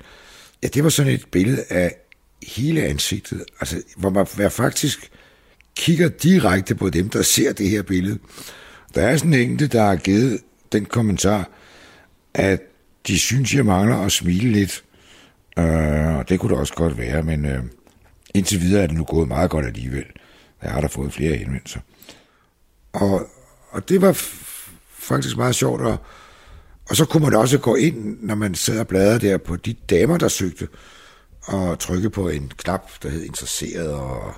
Ja, 0.66 0.70
det 0.70 0.84
var 0.84 0.90
sådan 0.90 1.12
et 1.12 1.26
billede 1.30 1.64
af 1.68 1.96
hele 2.42 2.82
ansigtet, 2.82 3.44
altså, 3.60 3.82
hvor 3.96 4.10
man, 4.10 4.26
man 4.38 4.50
faktisk 4.50 5.10
kigger 5.76 6.08
direkte 6.08 6.74
på 6.74 6.90
dem, 6.90 7.08
der 7.08 7.22
ser 7.22 7.52
det 7.52 7.68
her 7.68 7.82
billede. 7.82 8.18
Der 8.94 9.02
er 9.02 9.16
sådan 9.16 9.34
en 9.34 9.50
enkelt, 9.50 9.72
der 9.72 9.82
har 9.82 9.96
givet 9.96 10.40
den 10.72 10.84
kommentar, 10.84 11.50
at 12.34 12.60
de 13.06 13.18
synes, 13.18 13.54
jeg 13.54 13.66
mangler 13.66 13.96
at 13.96 14.12
smile 14.12 14.52
lidt. 14.52 14.84
Øh, 15.58 16.16
og 16.16 16.28
det 16.28 16.40
kunne 16.40 16.50
det 16.50 16.58
også 16.58 16.74
godt 16.74 16.98
være, 16.98 17.22
men 17.22 17.46
øh, 17.46 17.62
indtil 18.34 18.60
videre 18.60 18.82
er 18.82 18.86
det 18.86 18.96
nu 18.96 19.04
gået 19.04 19.28
meget 19.28 19.50
godt 19.50 19.66
alligevel. 19.66 20.04
Jeg 20.62 20.70
har 20.70 20.80
da 20.80 20.86
fået 20.86 21.12
flere 21.12 21.36
henvendelser. 21.36 21.80
Og, 22.92 23.28
og 23.70 23.88
det 23.88 24.00
var 24.00 24.12
faktisk 24.98 25.36
meget 25.36 25.54
sjovt, 25.54 25.86
at, 25.86 25.98
og 26.90 26.96
så 26.96 27.04
kunne 27.04 27.22
man 27.22 27.34
også 27.34 27.58
gå 27.58 27.74
ind, 27.74 28.18
når 28.20 28.34
man 28.34 28.54
sad 28.54 28.80
og 28.80 28.86
bladrede 28.86 29.28
der 29.28 29.38
på 29.38 29.56
de 29.56 29.74
damer, 29.90 30.18
der 30.18 30.28
søgte, 30.28 30.68
og 31.42 31.78
trykke 31.78 32.10
på 32.10 32.28
en 32.28 32.52
knap, 32.56 32.90
der 33.02 33.08
hed 33.08 33.24
interesseret, 33.24 33.94
og, 33.94 34.34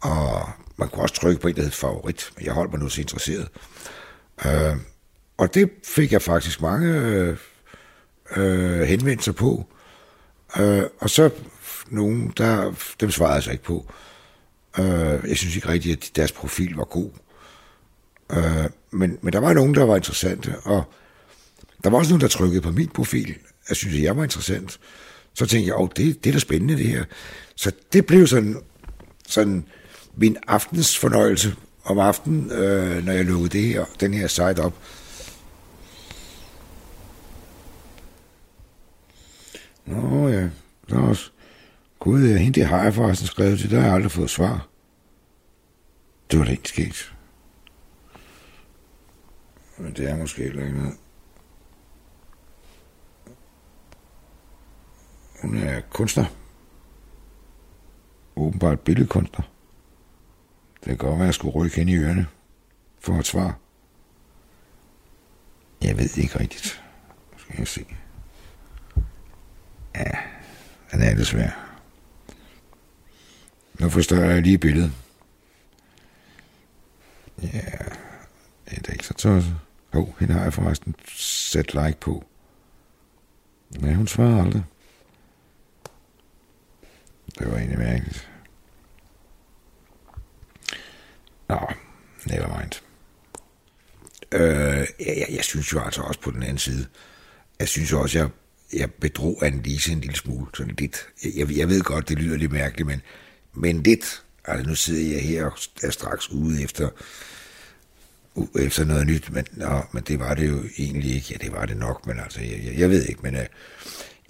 og 0.00 0.48
man 0.76 0.88
kunne 0.88 1.02
også 1.02 1.14
trykke 1.14 1.40
på 1.40 1.48
en, 1.48 1.56
der 1.56 1.62
hed 1.62 1.70
favorit, 1.70 2.32
men 2.36 2.46
jeg 2.46 2.52
holdt 2.52 2.72
mig 2.72 2.80
nu 2.80 2.88
så 2.88 3.00
interesseret. 3.00 3.48
Øh, 4.46 4.76
og 5.36 5.54
det 5.54 5.70
fik 5.84 6.12
jeg 6.12 6.22
faktisk 6.22 6.62
mange 6.62 6.88
øh, 6.88 7.36
øh, 8.36 8.80
henvendelser 8.80 9.32
på. 9.32 9.66
Øh, 10.58 10.82
og 11.00 11.10
så 11.10 11.30
nogen, 11.88 12.32
der, 12.36 12.74
dem 13.00 13.10
svarede 13.10 13.34
jeg 13.34 13.42
så 13.42 13.50
ikke 13.50 13.64
på. 13.64 13.92
Øh, 14.78 15.28
jeg 15.28 15.36
synes 15.36 15.56
ikke 15.56 15.68
rigtigt, 15.68 16.10
at 16.10 16.16
deres 16.16 16.32
profil 16.32 16.74
var 16.74 16.84
god. 16.84 17.10
Øh, 18.32 18.70
men, 18.90 19.18
men 19.22 19.32
der 19.32 19.40
var 19.40 19.52
nogen, 19.52 19.74
der 19.74 19.84
var 19.84 19.96
interessante, 19.96 20.54
og 20.64 20.84
der 21.84 21.90
var 21.90 21.98
også 21.98 22.10
nogen, 22.10 22.20
der 22.20 22.28
trykkede 22.28 22.60
på 22.60 22.70
min 22.70 22.88
profil. 22.88 23.34
Jeg 23.68 23.76
synes, 23.76 23.96
at 23.96 24.02
jeg 24.02 24.16
var 24.16 24.22
interessant. 24.22 24.80
Så 25.34 25.46
tænkte 25.46 25.68
jeg, 25.68 25.80
åh, 25.80 25.88
det, 25.96 26.24
det 26.24 26.30
er 26.30 26.32
da 26.32 26.38
spændende 26.38 26.76
det 26.76 26.86
her. 26.86 27.04
Så 27.56 27.72
det 27.92 28.06
blev 28.06 28.26
sådan, 28.26 28.56
sådan 29.28 29.64
min 30.16 30.36
aftens 30.46 30.98
fornøjelse 30.98 31.56
om 31.84 31.98
aftenen, 31.98 32.50
øh, 32.50 33.04
når 33.04 33.12
jeg 33.12 33.24
lukkede 33.24 33.58
det 33.58 33.62
her, 33.62 33.84
den 34.00 34.14
her 34.14 34.26
site 34.26 34.60
op. 34.60 34.74
Nå 39.86 40.28
ja, 40.28 40.48
der 40.90 40.96
er 40.96 41.08
også... 41.08 41.30
Gud, 41.98 42.28
ja, 42.28 42.36
hende 42.36 42.60
det 42.60 42.68
har 42.68 42.82
jeg 42.82 42.94
forresten 42.94 43.26
skrevet 43.26 43.58
til, 43.58 43.70
der 43.70 43.80
har 43.80 43.86
jeg 43.86 43.94
aldrig 43.94 44.12
fået 44.12 44.30
svar. 44.30 44.68
Det 46.30 46.38
var 46.38 46.44
da 46.44 46.50
ikke 46.50 46.68
sket. 46.68 47.12
Men 49.78 49.92
det 49.92 50.10
er 50.10 50.16
måske 50.16 50.42
heller 50.42 50.62
ikke 50.62 50.78
noget. 50.78 50.94
Hun 55.42 55.56
er 55.56 55.80
kunstner. 55.80 56.24
Åbenbart 58.36 58.80
billedkunstner. 58.80 59.42
Det 60.74 60.84
kan 60.86 60.96
godt 60.96 61.10
være, 61.12 61.20
at 61.20 61.26
jeg 61.26 61.34
skulle 61.34 61.54
rykke 61.54 61.76
hende 61.76 61.92
i 61.92 61.96
ørene. 61.96 62.26
for 63.00 63.18
et 63.18 63.26
svar. 63.26 63.58
Jeg 65.82 65.98
ved 65.98 66.18
ikke 66.18 66.40
rigtigt. 66.40 66.82
Skal 67.36 67.54
jeg 67.58 67.68
se. 67.68 67.86
Ja, 69.94 70.10
han 70.90 71.02
er 71.02 71.14
desværre. 71.14 71.52
Nu 73.80 73.88
forstørrer 73.88 74.30
jeg 74.30 74.42
lige 74.42 74.58
billedet. 74.58 74.92
Ja, 77.42 77.60
det 78.64 78.78
er 78.78 78.82
da 78.86 78.92
ikke 78.92 79.06
så 79.06 79.14
tosset. 79.14 79.56
Hov, 79.92 80.02
oh, 80.02 80.20
hende 80.20 80.34
har 80.34 80.42
jeg 80.42 80.52
forresten 80.52 80.94
sat 81.16 81.74
like 81.74 81.96
på. 82.00 82.24
Nej, 83.78 83.94
hun 83.94 84.06
svarer 84.06 84.44
aldrig. 84.44 84.64
Det 87.38 87.50
var 87.50 87.58
egentlig 87.58 87.78
mærkeligt. 87.78 88.30
Nå, 91.48 91.58
never 92.26 92.58
mind. 92.58 92.72
Øh, 94.32 94.86
jeg, 95.00 95.26
jeg 95.30 95.44
synes 95.44 95.72
jo 95.72 95.80
altså 95.80 96.02
også 96.02 96.20
på 96.20 96.30
den 96.30 96.42
anden 96.42 96.58
side, 96.58 96.86
jeg 97.58 97.68
synes 97.68 97.92
også, 97.92 98.18
jeg, 98.18 98.28
jeg 98.72 98.92
bedrog 98.92 99.46
Annelise 99.46 99.92
en 99.92 100.00
lille 100.00 100.16
smule, 100.16 100.46
sådan 100.54 100.74
lidt. 100.78 101.08
Jeg, 101.36 101.56
jeg 101.56 101.68
ved 101.68 101.82
godt, 101.82 102.08
det 102.08 102.18
lyder 102.18 102.36
lidt 102.36 102.52
mærkeligt, 102.52 102.86
men, 102.86 103.02
men 103.54 103.82
lidt. 103.82 104.22
Altså, 104.44 104.68
nu 104.68 104.74
sidder 104.74 105.12
jeg 105.12 105.22
her 105.22 105.44
og 105.44 105.58
er 105.82 105.90
straks 105.90 106.30
ude 106.30 106.62
efter, 106.62 106.88
efter 108.58 108.84
noget 108.84 109.06
nyt, 109.06 109.30
men, 109.30 109.46
nå, 109.52 109.82
men 109.92 110.02
det 110.02 110.18
var 110.18 110.34
det 110.34 110.48
jo 110.48 110.64
egentlig 110.78 111.14
ikke. 111.14 111.26
Ja, 111.30 111.36
det 111.46 111.52
var 111.52 111.66
det 111.66 111.76
nok, 111.76 112.06
men 112.06 112.20
altså, 112.20 112.40
jeg, 112.40 112.64
jeg, 112.64 112.78
jeg 112.78 112.90
ved 112.90 113.04
ikke, 113.04 113.20
men 113.22 113.36
Øh, 113.36 113.46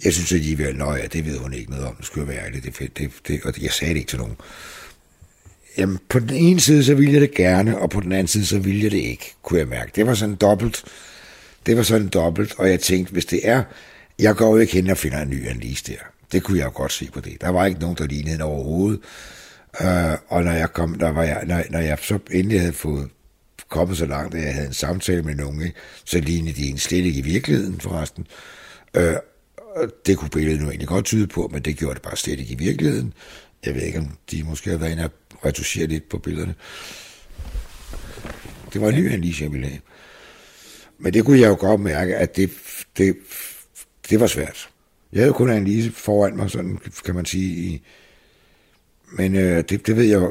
jeg 0.05 0.13
synes 0.13 0.31
alligevel, 0.31 0.81
at 0.81 0.97
ja, 0.97 1.07
det 1.07 1.25
ved 1.25 1.37
hun 1.37 1.53
ikke 1.53 1.71
noget 1.71 1.85
om, 1.85 1.95
det 1.95 2.05
skulle 2.05 2.27
være 2.27 2.45
ærligt, 2.45 2.65
det, 2.65 2.97
det, 2.97 3.11
det, 3.27 3.43
og 3.43 3.53
jeg 3.61 3.71
sagde 3.71 3.93
det 3.93 3.99
ikke 3.99 4.09
til 4.09 4.19
nogen. 4.19 4.35
Jamen, 5.77 5.99
på 6.09 6.19
den 6.19 6.29
ene 6.29 6.59
side, 6.59 6.83
så 6.83 6.95
ville 6.95 7.13
jeg 7.13 7.21
det 7.21 7.33
gerne, 7.33 7.77
og 7.77 7.89
på 7.89 8.01
den 8.01 8.11
anden 8.11 8.27
side, 8.27 8.45
så 8.45 8.59
ville 8.59 8.83
jeg 8.83 8.91
det 8.91 8.97
ikke, 8.97 9.33
kunne 9.43 9.59
jeg 9.59 9.67
mærke. 9.67 9.91
Det 9.95 10.07
var 10.07 10.13
sådan 10.13 10.35
dobbelt. 10.35 10.83
Det 11.65 11.77
var 11.77 11.83
sådan 11.83 12.07
dobbelt, 12.07 12.53
og 12.57 12.69
jeg 12.69 12.79
tænkte, 12.79 13.13
hvis 13.13 13.25
det 13.25 13.39
er, 13.43 13.63
jeg 14.19 14.35
går 14.35 14.51
jo 14.51 14.57
ikke 14.57 14.73
hen 14.73 14.89
og 14.89 14.97
finder 14.97 15.21
en 15.21 15.29
ny 15.29 15.47
analyse 15.47 15.83
der. 15.87 15.97
Det 16.31 16.43
kunne 16.43 16.57
jeg 16.57 16.65
jo 16.65 16.71
godt 16.73 16.91
se 16.91 17.09
på 17.13 17.19
det. 17.19 17.41
Der 17.41 17.49
var 17.49 17.65
ikke 17.65 17.79
nogen, 17.79 17.97
der 17.97 18.05
lignede 18.05 18.43
overhovedet. 18.43 18.99
Øh, 19.81 20.17
og 20.27 20.43
når 20.43 20.51
jeg 20.51 20.73
kom, 20.73 20.93
der 20.95 21.09
var 21.09 21.23
jeg, 21.23 21.43
når, 21.45 21.63
når 21.69 21.79
jeg 21.79 21.97
så 22.01 22.19
endelig 22.31 22.59
havde 22.59 22.73
fået 22.73 23.09
kommet 23.69 23.97
så 23.97 24.05
langt, 24.05 24.35
at 24.35 24.43
jeg 24.43 24.53
havde 24.53 24.67
en 24.67 24.73
samtale 24.73 25.21
med 25.21 25.35
nogen, 25.35 25.61
ikke, 25.61 25.75
så 26.05 26.19
lignede 26.19 26.55
de 26.55 26.69
en 26.69 26.77
slet 26.77 27.05
ikke 27.05 27.19
i 27.19 27.21
virkeligheden 27.21 27.79
forresten. 27.79 28.27
Øh, 28.93 29.15
det 30.05 30.17
kunne 30.17 30.29
billedet 30.29 30.61
nu 30.61 30.67
egentlig 30.67 30.87
godt 30.87 31.05
tyde 31.05 31.27
på, 31.27 31.49
men 31.53 31.61
det 31.61 31.77
gjorde 31.77 31.93
det 31.93 32.01
bare 32.01 32.17
slet 32.17 32.39
ikke 32.39 32.53
i 32.53 32.57
virkeligheden. 32.57 33.13
Jeg 33.65 33.75
ved 33.75 33.81
ikke, 33.81 33.99
om 33.99 34.17
de 34.31 34.43
måske 34.43 34.69
har 34.69 34.77
været 34.77 34.91
inde 34.91 35.03
og 35.03 35.11
retuschere 35.45 35.87
lidt 35.87 36.09
på 36.09 36.17
billederne. 36.17 36.55
Det 38.73 38.81
var 38.81 38.89
en 38.89 38.95
ny 38.95 39.07
analyse, 39.07 39.43
jeg 39.43 39.51
ville 39.51 39.67
have. 39.67 39.79
Men 40.97 41.13
det 41.13 41.25
kunne 41.25 41.39
jeg 41.39 41.47
jo 41.47 41.57
godt 41.59 41.81
mærke, 41.81 42.15
at 42.15 42.35
det, 42.35 42.51
det, 42.97 43.17
det 44.09 44.19
var 44.19 44.27
svært. 44.27 44.69
Jeg 45.13 45.21
havde 45.21 45.33
kun 45.33 45.49
analyse 45.49 45.91
foran 45.91 46.35
mig, 46.35 46.51
sådan 46.51 46.79
kan 47.05 47.15
man 47.15 47.25
sige. 47.25 47.55
I, 47.55 47.81
men 49.11 49.35
øh, 49.35 49.63
det, 49.69 49.87
det 49.87 49.95
ved 49.95 50.03
jeg 50.03 50.21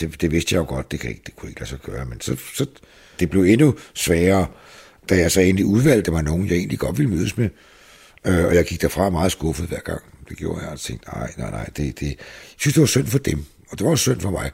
det, 0.00 0.20
det 0.20 0.30
vidste 0.30 0.54
jeg 0.54 0.60
jo 0.60 0.66
godt, 0.68 0.92
det, 0.92 1.00
kan 1.00 1.10
ikke, 1.10 1.22
det 1.26 1.36
kunne 1.36 1.48
ikke 1.48 1.60
lade 1.60 1.70
sig 1.70 1.78
gøre. 1.78 2.06
Men 2.06 2.20
så, 2.20 2.36
så, 2.54 2.66
det 3.20 3.30
blev 3.30 3.42
endnu 3.42 3.74
sværere, 3.94 4.46
da 5.08 5.16
jeg 5.16 5.32
så 5.32 5.40
endelig 5.40 5.66
udvalgte 5.66 6.10
mig 6.10 6.22
nogen, 6.22 6.48
jeg 6.48 6.56
egentlig 6.56 6.78
godt 6.78 6.98
ville 6.98 7.10
mødes 7.10 7.36
med. 7.36 7.48
Øh, 8.26 8.44
og 8.44 8.54
jeg 8.54 8.64
gik 8.64 8.82
derfra 8.82 9.10
meget 9.10 9.32
skuffet 9.32 9.66
hver 9.68 9.80
gang. 9.80 10.02
Det 10.28 10.36
gjorde 10.36 10.60
jeg, 10.62 10.70
og 10.70 10.80
tænkte, 10.80 11.08
nej, 11.14 11.32
nej, 11.36 11.50
nej, 11.50 11.64
det, 11.76 12.00
det, 12.00 12.06
jeg 12.06 12.16
synes, 12.56 12.74
det 12.74 12.80
var 12.80 12.86
synd 12.86 13.06
for 13.06 13.18
dem, 13.18 13.44
og 13.70 13.78
det 13.78 13.84
var 13.84 13.90
også 13.90 14.02
synd 14.02 14.20
for 14.20 14.30
mig. 14.30 14.50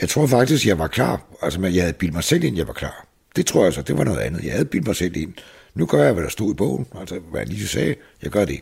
Jeg 0.00 0.08
tror 0.08 0.26
faktisk, 0.26 0.66
jeg 0.66 0.78
var 0.78 0.86
klar. 0.86 1.22
Altså, 1.42 1.60
jeg 1.60 1.82
havde 1.82 1.92
bildt 1.92 2.14
mig 2.14 2.24
selv 2.24 2.44
ind, 2.44 2.56
jeg 2.56 2.66
var 2.66 2.72
klar. 2.72 3.06
Det 3.36 3.46
tror 3.46 3.64
jeg 3.64 3.72
så, 3.72 3.82
det 3.82 3.98
var 3.98 4.04
noget 4.04 4.18
andet. 4.18 4.44
Jeg 4.44 4.52
havde 4.52 4.64
bildt 4.64 4.86
mig 4.86 4.96
selv 4.96 5.16
ind. 5.16 5.34
Nu 5.74 5.86
gør 5.86 6.04
jeg, 6.04 6.12
hvad 6.12 6.22
der 6.24 6.30
stod 6.30 6.50
i 6.50 6.54
bogen. 6.54 6.86
Altså, 7.00 7.18
hvad 7.30 7.40
jeg 7.40 7.48
lige 7.48 7.68
sagde, 7.68 7.94
jeg 8.22 8.30
gør 8.30 8.44
det. 8.44 8.60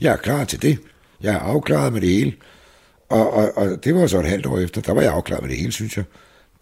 Jeg 0.00 0.12
er 0.12 0.16
klar 0.16 0.44
til 0.44 0.62
det. 0.62 0.78
Jeg 1.20 1.34
er 1.34 1.38
afklaret 1.38 1.92
med 1.92 2.00
det 2.00 2.08
hele. 2.08 2.34
Og, 3.08 3.32
og, 3.32 3.56
og 3.56 3.84
det 3.84 3.94
var 3.94 4.06
så 4.06 4.20
et 4.20 4.26
halvt 4.26 4.46
år 4.46 4.58
efter, 4.58 4.80
der 4.80 4.92
var 4.92 5.02
jeg 5.02 5.12
afklaret 5.12 5.42
med 5.42 5.50
det 5.50 5.58
hele, 5.58 5.72
synes 5.72 5.96
jeg. 5.96 6.04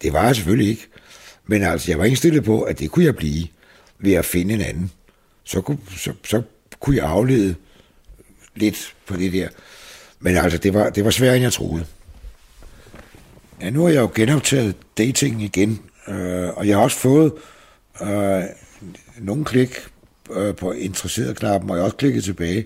Det 0.01 0.13
var 0.13 0.25
jeg 0.25 0.35
selvfølgelig 0.35 0.69
ikke. 0.69 0.87
Men 1.45 1.63
altså, 1.63 1.91
jeg 1.91 1.99
var 1.99 2.05
indstillet 2.05 2.43
på, 2.43 2.61
at 2.61 2.79
det 2.79 2.91
kunne 2.91 3.05
jeg 3.05 3.15
blive 3.15 3.47
ved 3.99 4.13
at 4.13 4.25
finde 4.25 4.53
en 4.53 4.61
anden. 4.61 4.91
Så 5.43 5.61
kunne, 5.61 5.77
så, 5.97 6.13
så 6.25 6.41
kunne 6.79 6.95
jeg 6.95 7.05
aflede 7.05 7.55
lidt 8.55 8.95
på 9.05 9.17
det 9.17 9.33
der. 9.33 9.47
Men 10.19 10.37
altså, 10.37 10.57
det 10.57 10.73
var, 10.73 10.89
det 10.89 11.05
var 11.05 11.11
sværere, 11.11 11.35
end 11.35 11.43
jeg 11.43 11.53
troede. 11.53 11.85
Ja, 13.61 13.69
nu 13.69 13.83
har 13.83 13.89
jeg 13.89 14.01
jo 14.01 14.11
genoptaget 14.15 14.75
dating 14.97 15.41
igen, 15.41 15.81
øh, 16.07 16.49
og 16.49 16.67
jeg 16.67 16.77
har 16.77 16.83
også 16.83 16.97
fået 16.97 17.33
øh, 18.01 18.43
nogle 19.17 19.45
klik 19.45 19.77
øh, 20.31 20.55
på 20.55 20.71
interesseret-knappen, 20.71 21.69
og 21.69 21.75
jeg 21.75 21.81
har 21.81 21.85
også 21.85 21.97
klikket 21.97 22.23
tilbage. 22.23 22.65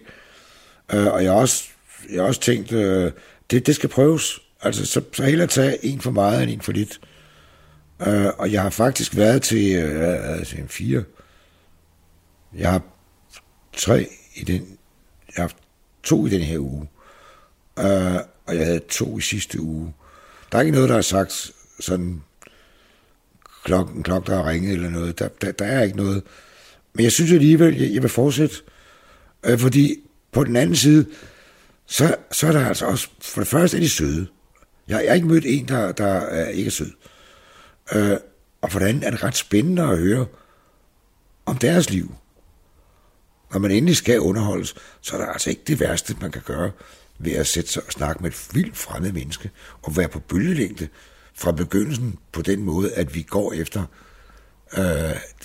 Øh, 0.93 1.07
og 1.07 1.24
jeg 1.24 1.31
har 1.31 1.39
også, 1.39 1.63
jeg 2.10 2.22
har 2.22 2.27
også 2.27 2.41
tænkt, 2.41 2.72
øh, 2.72 3.12
det, 3.51 3.67
det 3.67 3.75
skal 3.75 3.89
prøves. 3.89 4.39
Altså, 4.62 4.86
så, 4.86 5.01
så 5.13 5.24
hellere 5.24 5.48
tage 5.48 5.86
en 5.86 6.01
for 6.01 6.12
meget 6.12 6.43
end 6.43 6.51
en 6.51 6.62
for 6.62 6.72
lidt. 6.72 7.00
Øh, 8.07 8.27
og 8.38 8.51
jeg 8.51 8.62
har 8.62 8.69
faktisk 8.69 9.15
været 9.15 9.41
til 9.41 9.75
øh, 9.75 10.38
altså 10.39 10.57
en 10.57 10.67
fire. 10.69 11.03
Jeg 12.53 12.71
har 12.71 12.81
tre 13.73 14.07
i 14.35 14.43
den, 14.43 14.77
jeg 15.35 15.43
har 15.43 15.51
to 16.03 16.25
i 16.25 16.29
den 16.29 16.41
her 16.41 16.59
uge. 16.59 16.89
Øh, 17.79 18.15
og 18.45 18.55
jeg 18.55 18.65
havde 18.65 18.79
to 18.79 19.17
i 19.17 19.21
sidste 19.21 19.61
uge. 19.61 19.93
Der 20.51 20.57
er 20.57 20.61
ikke 20.61 20.75
noget, 20.75 20.89
der 20.89 20.97
er 20.97 21.01
sagt 21.01 21.51
sådan 21.79 22.23
klokken, 23.63 24.03
klok, 24.03 24.27
der 24.27 24.35
har 24.35 24.49
ringet 24.49 24.73
eller 24.73 24.89
noget. 24.89 25.19
Der, 25.19 25.27
der, 25.27 25.51
der 25.51 25.65
er 25.65 25.83
ikke 25.83 25.97
noget. 25.97 26.23
Men 26.93 27.03
jeg 27.03 27.11
synes 27.11 27.31
alligevel, 27.31 27.77
jeg, 27.77 27.93
jeg 27.93 28.01
vil 28.01 28.09
fortsætte. 28.09 28.55
Øh, 29.45 29.59
fordi 29.59 29.95
på 30.31 30.43
den 30.43 30.55
anden 30.55 30.75
side, 30.75 31.05
så, 31.85 32.15
så 32.31 32.47
er 32.47 32.51
der 32.51 32.67
altså 32.67 32.85
også, 32.85 33.09
for 33.21 33.41
det 33.41 33.47
første 33.47 33.77
er 33.77 33.81
de 33.81 33.89
søde. 33.89 34.27
Jeg, 34.87 35.01
jeg 35.03 35.09
har 35.09 35.15
ikke 35.15 35.27
mødt 35.27 35.45
en, 35.47 35.67
der, 35.67 35.91
der 35.91 36.07
er 36.07 36.49
ikke 36.49 36.67
er 36.67 36.71
sød. 36.71 36.91
Øh, 37.95 38.17
og 38.61 38.71
for 38.71 38.79
det 38.79 38.85
andet 38.85 39.03
er 39.03 39.11
det 39.11 39.23
ret 39.23 39.37
spændende 39.37 39.83
at 39.83 39.97
høre 39.97 40.25
om 41.45 41.57
deres 41.57 41.89
liv. 41.89 42.15
Når 43.51 43.59
man 43.59 43.71
endelig 43.71 43.95
skal 43.95 44.19
underholdes, 44.19 44.75
så 45.01 45.15
er 45.15 45.21
der 45.21 45.27
altså 45.27 45.49
ikke 45.49 45.61
det 45.67 45.79
værste, 45.79 46.15
man 46.21 46.31
kan 46.31 46.41
gøre 46.45 46.71
ved 47.19 47.31
at 47.31 47.47
sætte 47.47 47.71
sig 47.71 47.83
og 47.87 47.91
snakke 47.91 48.23
med 48.23 48.31
et 48.31 48.47
vildt 48.53 48.77
fremmed 48.77 49.11
menneske 49.11 49.49
og 49.81 49.97
være 49.97 50.07
på 50.07 50.19
bølgelængde 50.19 50.87
fra 51.33 51.51
begyndelsen 51.51 52.19
på 52.31 52.41
den 52.41 52.63
måde, 52.63 52.93
at 52.93 53.15
vi 53.15 53.21
går 53.21 53.53
efter 53.53 53.83
øh, 54.77 54.83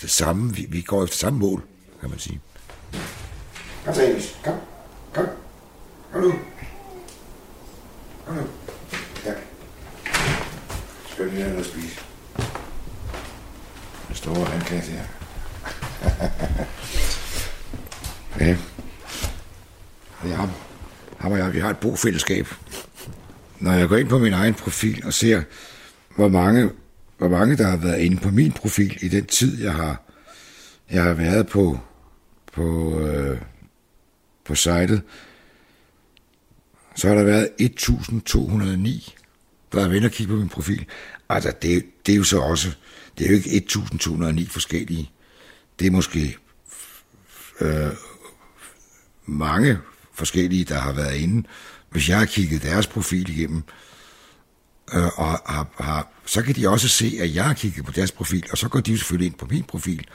det 0.01 0.09
samme, 0.09 0.55
vi, 0.55 0.65
vi 0.69 0.81
går 0.81 1.03
efter 1.03 1.17
samme 1.17 1.39
mål, 1.39 1.63
kan 2.01 2.09
man 2.09 2.19
sige. 2.19 2.41
Kom 3.85 3.93
så, 3.93 4.33
Kom. 4.43 4.53
Kom. 5.13 5.25
Kom 6.11 6.21
nu. 6.21 6.33
Kom 8.25 8.35
nu. 8.35 8.41
Ja. 9.25 9.33
Skal 11.11 11.31
vi 11.31 11.35
have 11.35 11.49
noget 11.49 11.65
at 11.65 11.71
spise? 11.71 11.99
Den 14.07 14.15
store 14.15 14.45
handkasse 14.45 14.91
her. 14.91 15.03
ja. 18.39 18.57
Det 20.23 20.31
er 20.31 20.35
ham. 20.35 20.49
Ham 21.17 21.31
og 21.31 21.37
jeg, 21.37 21.53
vi 21.53 21.59
har 21.59 21.62
et 21.73 21.79
bofællesskab. 21.79 22.47
Når 23.59 23.71
jeg 23.71 23.89
går 23.89 23.97
ind 23.97 24.09
på 24.09 24.19
min 24.19 24.33
egen 24.33 24.53
profil 24.53 25.05
og 25.05 25.13
ser, 25.13 25.41
hvor 26.15 26.27
mange, 26.27 26.69
hvor 27.17 27.27
mange 27.27 27.57
der 27.57 27.67
har 27.67 27.77
været 27.77 27.99
inde 27.99 28.17
på 28.17 28.29
min 28.29 28.51
profil 28.51 28.97
i 29.01 29.07
den 29.07 29.25
tid, 29.25 29.63
jeg 29.63 29.73
har, 29.73 30.03
jeg 30.91 31.03
har 31.03 31.13
været 31.13 31.47
på, 31.47 31.79
på, 32.53 32.99
øh, 32.99 33.41
på 34.45 34.55
sitet, 34.55 35.01
så 36.95 37.07
har 37.07 37.15
der 37.15 37.23
været 37.23 37.49
1209, 37.59 39.15
der 39.71 39.81
har 39.81 39.89
været 39.89 40.05
og 40.05 40.11
kigge 40.11 40.33
på 40.33 40.39
min 40.39 40.49
profil. 40.49 40.85
Altså, 41.29 41.53
det, 41.61 41.85
det 42.05 42.11
er 42.11 42.17
jo 42.17 42.23
så 42.23 42.39
også, 42.39 42.69
det 43.17 43.25
er 43.25 43.29
jo 43.29 43.35
ikke 43.35 43.55
1209 43.57 44.45
forskellige. 44.45 45.11
Det 45.79 45.87
er 45.87 45.91
måske 45.91 46.37
øh, 47.61 47.91
mange 49.25 49.77
forskellige, 50.13 50.63
der 50.63 50.79
har 50.79 50.93
været 50.93 51.15
inde. 51.15 51.47
Hvis 51.89 52.09
jeg 52.09 52.17
har 52.17 52.25
kigget 52.25 52.63
deres 52.63 52.87
profil 52.87 53.29
igennem, 53.29 53.63
øh, 54.93 55.19
og 55.19 55.25
har, 55.25 55.67
har, 55.79 56.07
så 56.25 56.41
kan 56.41 56.55
de 56.55 56.69
også 56.69 56.87
se, 56.87 57.17
at 57.21 57.35
jeg 57.35 57.45
har 57.45 57.53
kigget 57.53 57.85
på 57.85 57.91
deres 57.91 58.11
profil, 58.11 58.43
og 58.51 58.57
så 58.57 58.69
går 58.69 58.79
de 58.79 58.91
jo 58.91 58.97
selvfølgelig 58.97 59.27
ind 59.27 59.35
på 59.35 59.47
min 59.49 59.63
profil 59.63 60.07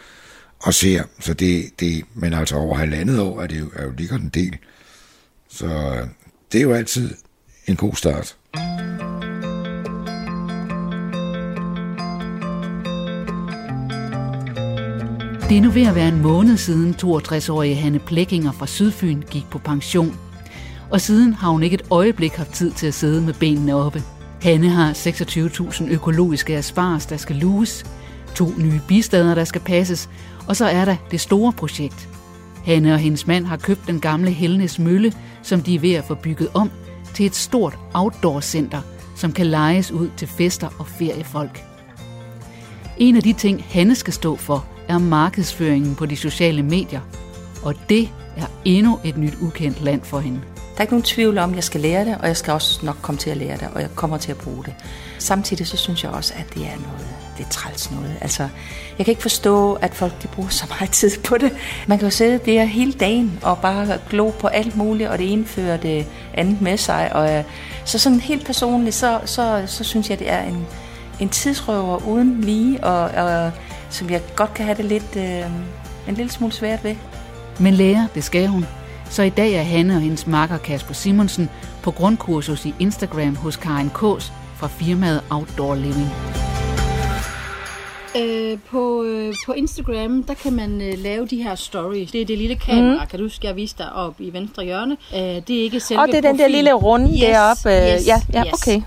og 0.60 0.74
ser. 0.74 1.04
Så 1.20 1.34
det, 1.34 1.80
det, 1.80 2.04
men 2.14 2.34
altså 2.34 2.56
over 2.56 2.76
halvandet 2.76 3.20
år 3.20 3.42
er 3.42 3.46
det 3.46 3.60
jo, 3.60 3.70
er 3.74 3.84
jo 3.84 3.90
ligger 3.90 4.16
en 4.16 4.28
del. 4.28 4.58
Så 5.48 5.66
øh, 5.66 6.08
det 6.52 6.58
er 6.58 6.62
jo 6.62 6.72
altid 6.72 7.14
en 7.66 7.76
god 7.76 7.94
start. 7.94 8.36
Det 15.48 15.56
er 15.56 15.60
nu 15.60 15.70
ved 15.70 15.86
at 15.86 15.94
være 15.94 16.08
en 16.08 16.22
måned 16.22 16.56
siden 16.56 16.94
62-årige 17.02 17.74
Hanne 17.74 17.98
Plekkinger 17.98 18.52
fra 18.52 18.66
Sydfyn 18.66 19.22
gik 19.30 19.50
på 19.50 19.58
pension. 19.58 20.16
Og 20.90 21.00
siden 21.00 21.34
har 21.34 21.50
hun 21.50 21.62
ikke 21.62 21.74
et 21.74 21.84
øjeblik 21.90 22.32
haft 22.32 22.52
tid 22.52 22.70
til 22.70 22.86
at 22.86 22.94
sidde 22.94 23.22
med 23.22 23.34
benene 23.34 23.74
oppe. 23.74 24.02
Hanne 24.42 24.68
har 24.68 24.92
26.000 24.92 25.92
økologiske 25.92 26.56
aspars, 26.56 27.06
der 27.06 27.16
skal 27.16 27.36
luges, 27.36 27.86
to 28.34 28.52
nye 28.58 28.80
bistader, 28.88 29.34
der 29.34 29.44
skal 29.44 29.60
passes, 29.60 30.08
og 30.48 30.56
så 30.56 30.66
er 30.66 30.84
der 30.84 30.96
det 31.10 31.20
store 31.20 31.52
projekt. 31.52 32.08
Hanne 32.64 32.94
og 32.94 32.98
hendes 32.98 33.26
mand 33.26 33.46
har 33.46 33.56
købt 33.56 33.86
den 33.86 34.00
gamle 34.00 34.30
Helnes 34.30 34.78
Mølle, 34.78 35.12
som 35.42 35.60
de 35.62 35.74
er 35.74 35.80
ved 35.80 35.92
at 35.92 36.04
få 36.04 36.14
bygget 36.14 36.48
om, 36.54 36.70
til 37.14 37.26
et 37.26 37.36
stort 37.36 37.78
outdoor-center, 37.94 38.80
som 39.16 39.32
kan 39.32 39.46
lejes 39.46 39.92
ud 39.92 40.08
til 40.16 40.28
fester 40.28 40.68
og 40.78 40.86
feriefolk. 40.86 41.64
En 42.98 43.16
af 43.16 43.22
de 43.22 43.32
ting, 43.32 43.64
Hanne 43.68 43.94
skal 43.94 44.12
stå 44.12 44.36
for, 44.36 44.66
er 44.88 44.98
markedsføringen 44.98 45.94
på 45.94 46.06
de 46.06 46.16
sociale 46.16 46.62
medier. 46.62 47.00
Og 47.62 47.74
det 47.88 48.08
er 48.36 48.46
endnu 48.64 48.98
et 49.04 49.16
nyt 49.16 49.34
ukendt 49.40 49.82
land 49.82 50.02
for 50.02 50.18
hende. 50.18 50.40
Der 50.56 50.78
er 50.78 50.80
ikke 50.80 50.92
nogen 50.92 51.02
tvivl 51.02 51.38
om, 51.38 51.50
at 51.50 51.56
jeg 51.56 51.64
skal 51.64 51.80
lære 51.80 52.04
det, 52.04 52.16
og 52.20 52.26
jeg 52.26 52.36
skal 52.36 52.52
også 52.52 52.86
nok 52.86 52.96
komme 53.02 53.18
til 53.18 53.30
at 53.30 53.36
lære 53.36 53.56
det, 53.56 53.68
og 53.74 53.80
jeg 53.80 53.90
kommer 53.94 54.16
til 54.18 54.30
at 54.30 54.38
bruge 54.38 54.64
det. 54.64 54.74
Samtidig 55.18 55.66
så 55.66 55.76
synes 55.76 56.04
jeg 56.04 56.10
også, 56.10 56.34
at 56.36 56.54
det 56.54 56.62
er 56.62 56.76
noget, 56.76 57.08
det 57.38 57.46
er 57.46 57.50
træls 57.50 57.90
noget. 57.90 58.14
Altså, 58.20 58.42
jeg 58.98 59.06
kan 59.06 59.12
ikke 59.12 59.22
forstå, 59.22 59.74
at 59.74 59.94
folk 59.94 60.22
de 60.22 60.28
bruger 60.28 60.48
så 60.48 60.66
meget 60.68 60.90
tid 60.90 61.10
på 61.24 61.38
det. 61.38 61.52
Man 61.86 61.98
kan 61.98 62.06
jo 62.06 62.10
sidde 62.10 62.38
der 62.38 62.64
hele 62.64 62.92
dagen 62.92 63.38
og 63.42 63.58
bare 63.58 63.98
glo 64.10 64.30
på 64.30 64.46
alt 64.46 64.76
muligt, 64.76 65.08
og 65.08 65.18
det 65.18 65.32
ene 65.32 65.44
fører 65.44 65.76
det 65.76 66.06
andet 66.34 66.60
med 66.60 66.76
sig. 66.76 67.12
Og, 67.14 67.34
øh, 67.34 67.44
så 67.84 67.98
sådan 67.98 68.20
helt 68.20 68.46
personligt, 68.46 68.94
så, 68.94 69.20
så, 69.24 69.62
så 69.66 69.84
synes 69.84 70.10
jeg, 70.10 70.18
det 70.18 70.30
er 70.30 70.42
en, 70.42 70.66
en 71.20 71.28
tidsrøver 71.28 72.06
uden 72.06 72.40
lige, 72.40 72.84
og, 72.84 73.24
og 73.24 73.52
som 73.90 74.10
jeg 74.10 74.22
godt 74.36 74.54
kan 74.54 74.64
have 74.64 74.76
det 74.76 74.84
lidt, 74.84 75.16
øh, 75.16 75.50
en 76.08 76.14
lille 76.14 76.32
smule 76.32 76.52
svært 76.52 76.84
ved. 76.84 76.96
Men 77.60 77.74
lære, 77.74 78.08
det 78.14 78.24
skal 78.24 78.46
hun. 78.46 78.66
Så 79.10 79.22
i 79.22 79.30
dag 79.30 79.52
er 79.52 79.62
Hanne 79.62 79.94
og 79.94 80.00
hendes 80.00 80.26
makker 80.26 80.58
Kasper 80.58 80.94
Simonsen 80.94 81.50
på 81.82 81.90
grundkursus 81.90 82.64
i 82.66 82.74
Instagram 82.78 83.36
hos 83.36 83.56
Karin 83.56 83.90
Kås 83.90 84.32
fra 84.56 84.66
firmaet 84.66 85.22
Outdoor 85.30 85.74
Living. 85.74 86.08
Øh, 88.16 88.58
på, 88.70 89.02
øh, 89.02 89.34
på 89.46 89.52
Instagram, 89.52 90.22
der 90.22 90.34
kan 90.34 90.52
man 90.52 90.82
øh, 90.82 90.98
lave 90.98 91.26
de 91.26 91.42
her 91.42 91.54
stories. 91.54 92.10
Det 92.10 92.20
er 92.20 92.24
det 92.24 92.38
lille 92.38 92.56
kamera, 92.56 93.02
mm. 93.02 93.08
kan 93.10 93.18
du 93.18 93.24
huske, 93.24 93.46
jeg 93.46 93.56
viste 93.56 93.82
dig 93.82 93.92
op 93.92 94.14
i 94.18 94.32
venstre 94.32 94.64
hjørne. 94.64 94.96
Øh, 95.14 95.20
det 95.20 95.50
er 95.50 95.62
ikke 95.62 95.80
selve 95.80 96.00
Og 96.00 96.08
det 96.08 96.16
er 96.16 96.20
den 96.20 96.38
der 96.38 96.48
lille 96.48 96.72
runde 96.72 97.10
yes, 97.12 97.20
deroppe. 97.20 97.70
Øh, 97.70 97.94
yes, 97.94 98.06
ja, 98.06 98.22
ja, 98.32 98.44
yes. 98.44 98.52
okay. 98.52 98.82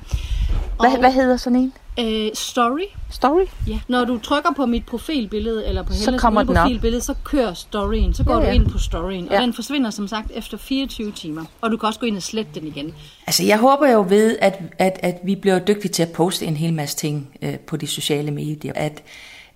Hvad, 0.81 0.91
Og- 0.91 0.99
hvad 0.99 1.11
hedder 1.11 1.37
sådan 1.37 1.57
en? 1.59 1.73
Øh, 1.99 2.31
story. 2.33 2.79
Story? 3.09 3.41
Ja. 3.67 3.79
Når 3.87 4.05
du 4.05 4.17
trykker 4.19 4.49
på 4.55 4.65
mit 4.65 4.85
profilbillede, 4.85 5.67
eller 5.67 5.83
på 5.83 5.93
Så 5.93 6.05
Helles 6.05 6.23
op. 6.23 6.33
profilbillede, 6.45 7.01
så 7.01 7.13
kører 7.23 7.53
storyen. 7.53 8.13
Så 8.13 8.23
går 8.23 8.33
Ja, 8.33 8.39
ja, 8.39 8.45
ja. 8.45 8.51
du 8.51 8.55
ind 8.63 8.69
på 8.71 8.77
storyen, 8.77 9.29
og 9.29 9.35
Ja. 9.35 9.41
den 9.41 9.53
forsvinder 9.53 9.89
som 9.89 10.07
sagt 10.07 10.31
efter 10.35 10.57
24 10.57 11.11
timer. 11.11 11.45
Og 11.61 11.71
du 11.71 11.77
kan 11.77 11.87
også 11.87 11.99
gå 11.99 12.05
ind 12.05 12.15
og 12.17 12.21
slette 12.23 12.51
den 12.59 12.67
igen. 12.67 12.93
Altså, 13.27 13.43
jeg 13.43 13.57
håber 13.59 13.89
jo 13.91 14.05
ved, 14.09 14.37
at, 14.41 14.59
at, 14.79 14.99
at 15.03 15.17
vi 15.23 15.35
bliver 15.35 15.59
dygtige 15.59 15.91
til 15.91 16.03
at 16.03 16.11
poste 16.11 16.45
en 16.45 16.57
hel 16.57 16.73
masse 16.73 16.97
ting 16.97 17.29
øh, 17.41 17.59
på 17.59 17.77
de 17.77 17.87
sociale 17.87 18.31
medier. 18.31 18.73
At 18.75 19.03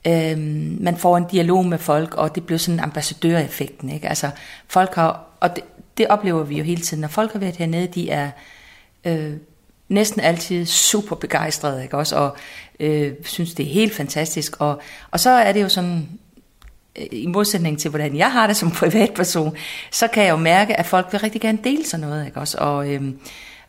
øh, 0.07 0.37
man 0.79 0.97
får 0.97 1.17
en 1.17 1.25
dialog 1.31 1.65
med 1.65 1.77
folk, 1.77 2.13
og 2.15 2.35
det 2.35 2.45
bliver 2.45 2.59
sådan 2.59 2.79
ambassadøreffekten. 2.79 3.89
Ikke? 3.89 4.09
Altså, 4.09 4.29
folk 4.67 4.93
har, 4.95 5.23
og 5.39 5.55
det, 5.55 5.63
det 5.97 6.07
oplever 6.07 6.43
vi 6.43 6.57
jo 6.57 6.63
hele 6.63 6.81
tiden. 6.81 7.01
Når 7.01 7.07
folk 7.07 7.31
har 7.31 7.39
været 7.39 7.55
hernede, 7.55 7.87
de 7.87 8.09
er 8.09 8.29
øh, 9.05 9.33
næsten 9.89 10.21
altid 10.21 10.65
super 10.65 11.15
begejstrede, 11.15 11.83
ikke 11.83 11.97
også? 11.97 12.15
Og 12.15 12.37
øh, 12.79 13.13
synes, 13.23 13.53
det 13.53 13.65
er 13.65 13.69
helt 13.69 13.95
fantastisk. 13.95 14.61
Og, 14.61 14.81
og 15.11 15.19
så 15.19 15.29
er 15.29 15.51
det 15.51 15.61
jo 15.61 15.69
sådan, 15.69 16.09
øh, 16.95 17.05
i 17.11 17.27
modsætning 17.27 17.79
til, 17.79 17.89
hvordan 17.89 18.17
jeg 18.17 18.31
har 18.31 18.47
det 18.47 18.55
som 18.57 18.71
privatperson, 18.81 19.55
så 19.91 20.07
kan 20.07 20.23
jeg 20.23 20.31
jo 20.31 20.37
mærke, 20.37 20.79
at 20.79 20.85
folk 20.85 21.07
vil 21.11 21.19
rigtig 21.19 21.41
gerne 21.41 21.59
dele 21.63 21.85
sådan 21.85 22.07
noget, 22.07 22.25
ikke 22.25 22.39
også? 22.39 22.57
Og, 22.57 22.93
øhm, 22.93 23.19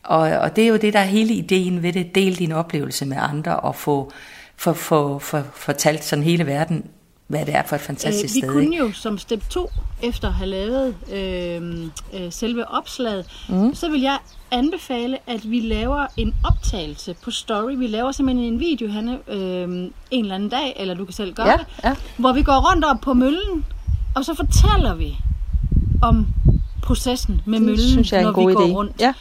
og, 0.03 0.19
og 0.19 0.57
det 0.57 0.65
er 0.65 0.69
jo 0.69 0.77
det, 0.77 0.93
der 0.93 1.01
er 1.01 1.05
hele 1.05 1.35
ideen 1.35 1.83
ved 1.83 1.93
det. 1.93 2.15
Del 2.15 2.39
din 2.39 2.53
oplevelse 2.53 3.07
med 3.07 3.17
andre 3.21 3.61
og 3.61 3.77
få 3.77 4.13
for, 4.57 4.73
for, 4.73 5.19
for, 5.19 5.45
fortalt 5.55 6.05
sådan 6.05 6.25
hele 6.25 6.47
verden, 6.47 6.85
hvad 7.27 7.47
det 7.47 7.55
er 7.57 7.63
for 7.63 7.77
et 7.77 7.83
fantastisk 7.83 8.35
vi 8.35 8.41
sted. 8.41 8.49
kunne 8.51 8.63
ikke? 8.65 8.77
jo 8.77 8.93
som 8.93 9.19
step 9.19 9.49
2, 9.51 9.71
efter 10.03 10.29
at 10.29 10.35
have 10.35 10.49
lavet 10.51 10.95
øh, 11.13 11.85
øh, 12.15 12.33
selve 12.33 12.69
opslaget, 12.71 13.27
mm. 13.49 13.75
så 13.75 13.91
vil 13.91 14.01
jeg 14.01 14.19
anbefale, 14.51 15.19
at 15.27 15.51
vi 15.51 15.61
laver 15.61 16.07
en 16.17 16.35
optagelse 16.45 17.15
på 17.25 17.31
story. 17.31 17.73
Vi 17.77 17.87
laver 17.87 18.13
simpelthen 18.13 18.53
en 18.53 18.61
video, 18.61 18.89
Hanne, 18.91 19.19
øh, 19.29 19.69
en 19.71 19.93
eller 20.11 20.35
anden 20.35 20.49
dag, 20.49 20.75
eller 20.77 20.95
du 20.95 21.05
kan 21.05 21.15
selv 21.15 21.35
gøre 21.35 21.47
Ja, 21.49 21.57
det, 21.57 21.67
ja. 21.85 21.95
hvor 22.17 22.33
vi 22.33 22.43
går 22.43 22.71
rundt 22.73 22.85
op 22.85 23.01
på 23.03 23.15
møllen, 23.15 23.65
og 24.15 24.25
så 24.25 24.35
fortæller 24.35 24.95
vi 24.95 25.17
om 26.03 26.27
processen 26.83 27.41
med 27.45 27.59
Det 27.59 27.67
møllen, 27.67 27.89
synes 27.89 28.13
jeg 28.13 28.17
er 28.19 28.21
en 28.21 28.27
når 28.27 28.33
god 28.33 28.49
vi 28.49 28.55
går 28.55 28.67
idé. 28.67 28.73
rundt. 28.73 28.93
Ja. 29.01 29.13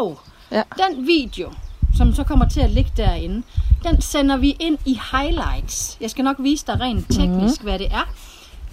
Og 0.00 0.20
Ja. 0.52 0.62
den 0.88 1.06
video, 1.06 1.52
som 1.96 2.14
så 2.14 2.24
kommer 2.24 2.48
til 2.48 2.60
at 2.60 2.70
ligge 2.70 2.90
derinde, 2.96 3.42
den 3.84 4.00
sender 4.00 4.36
vi 4.36 4.56
ind 4.60 4.78
i 4.86 4.98
highlights. 5.12 5.96
Jeg 6.00 6.10
skal 6.10 6.24
nok 6.24 6.36
vise 6.40 6.66
dig 6.66 6.80
rent 6.80 7.06
teknisk, 7.06 7.28
Mhm. 7.28 7.40
mm-hmm. 7.40 7.64
hvad 7.64 7.78
det 7.78 7.86
er. 7.92 8.14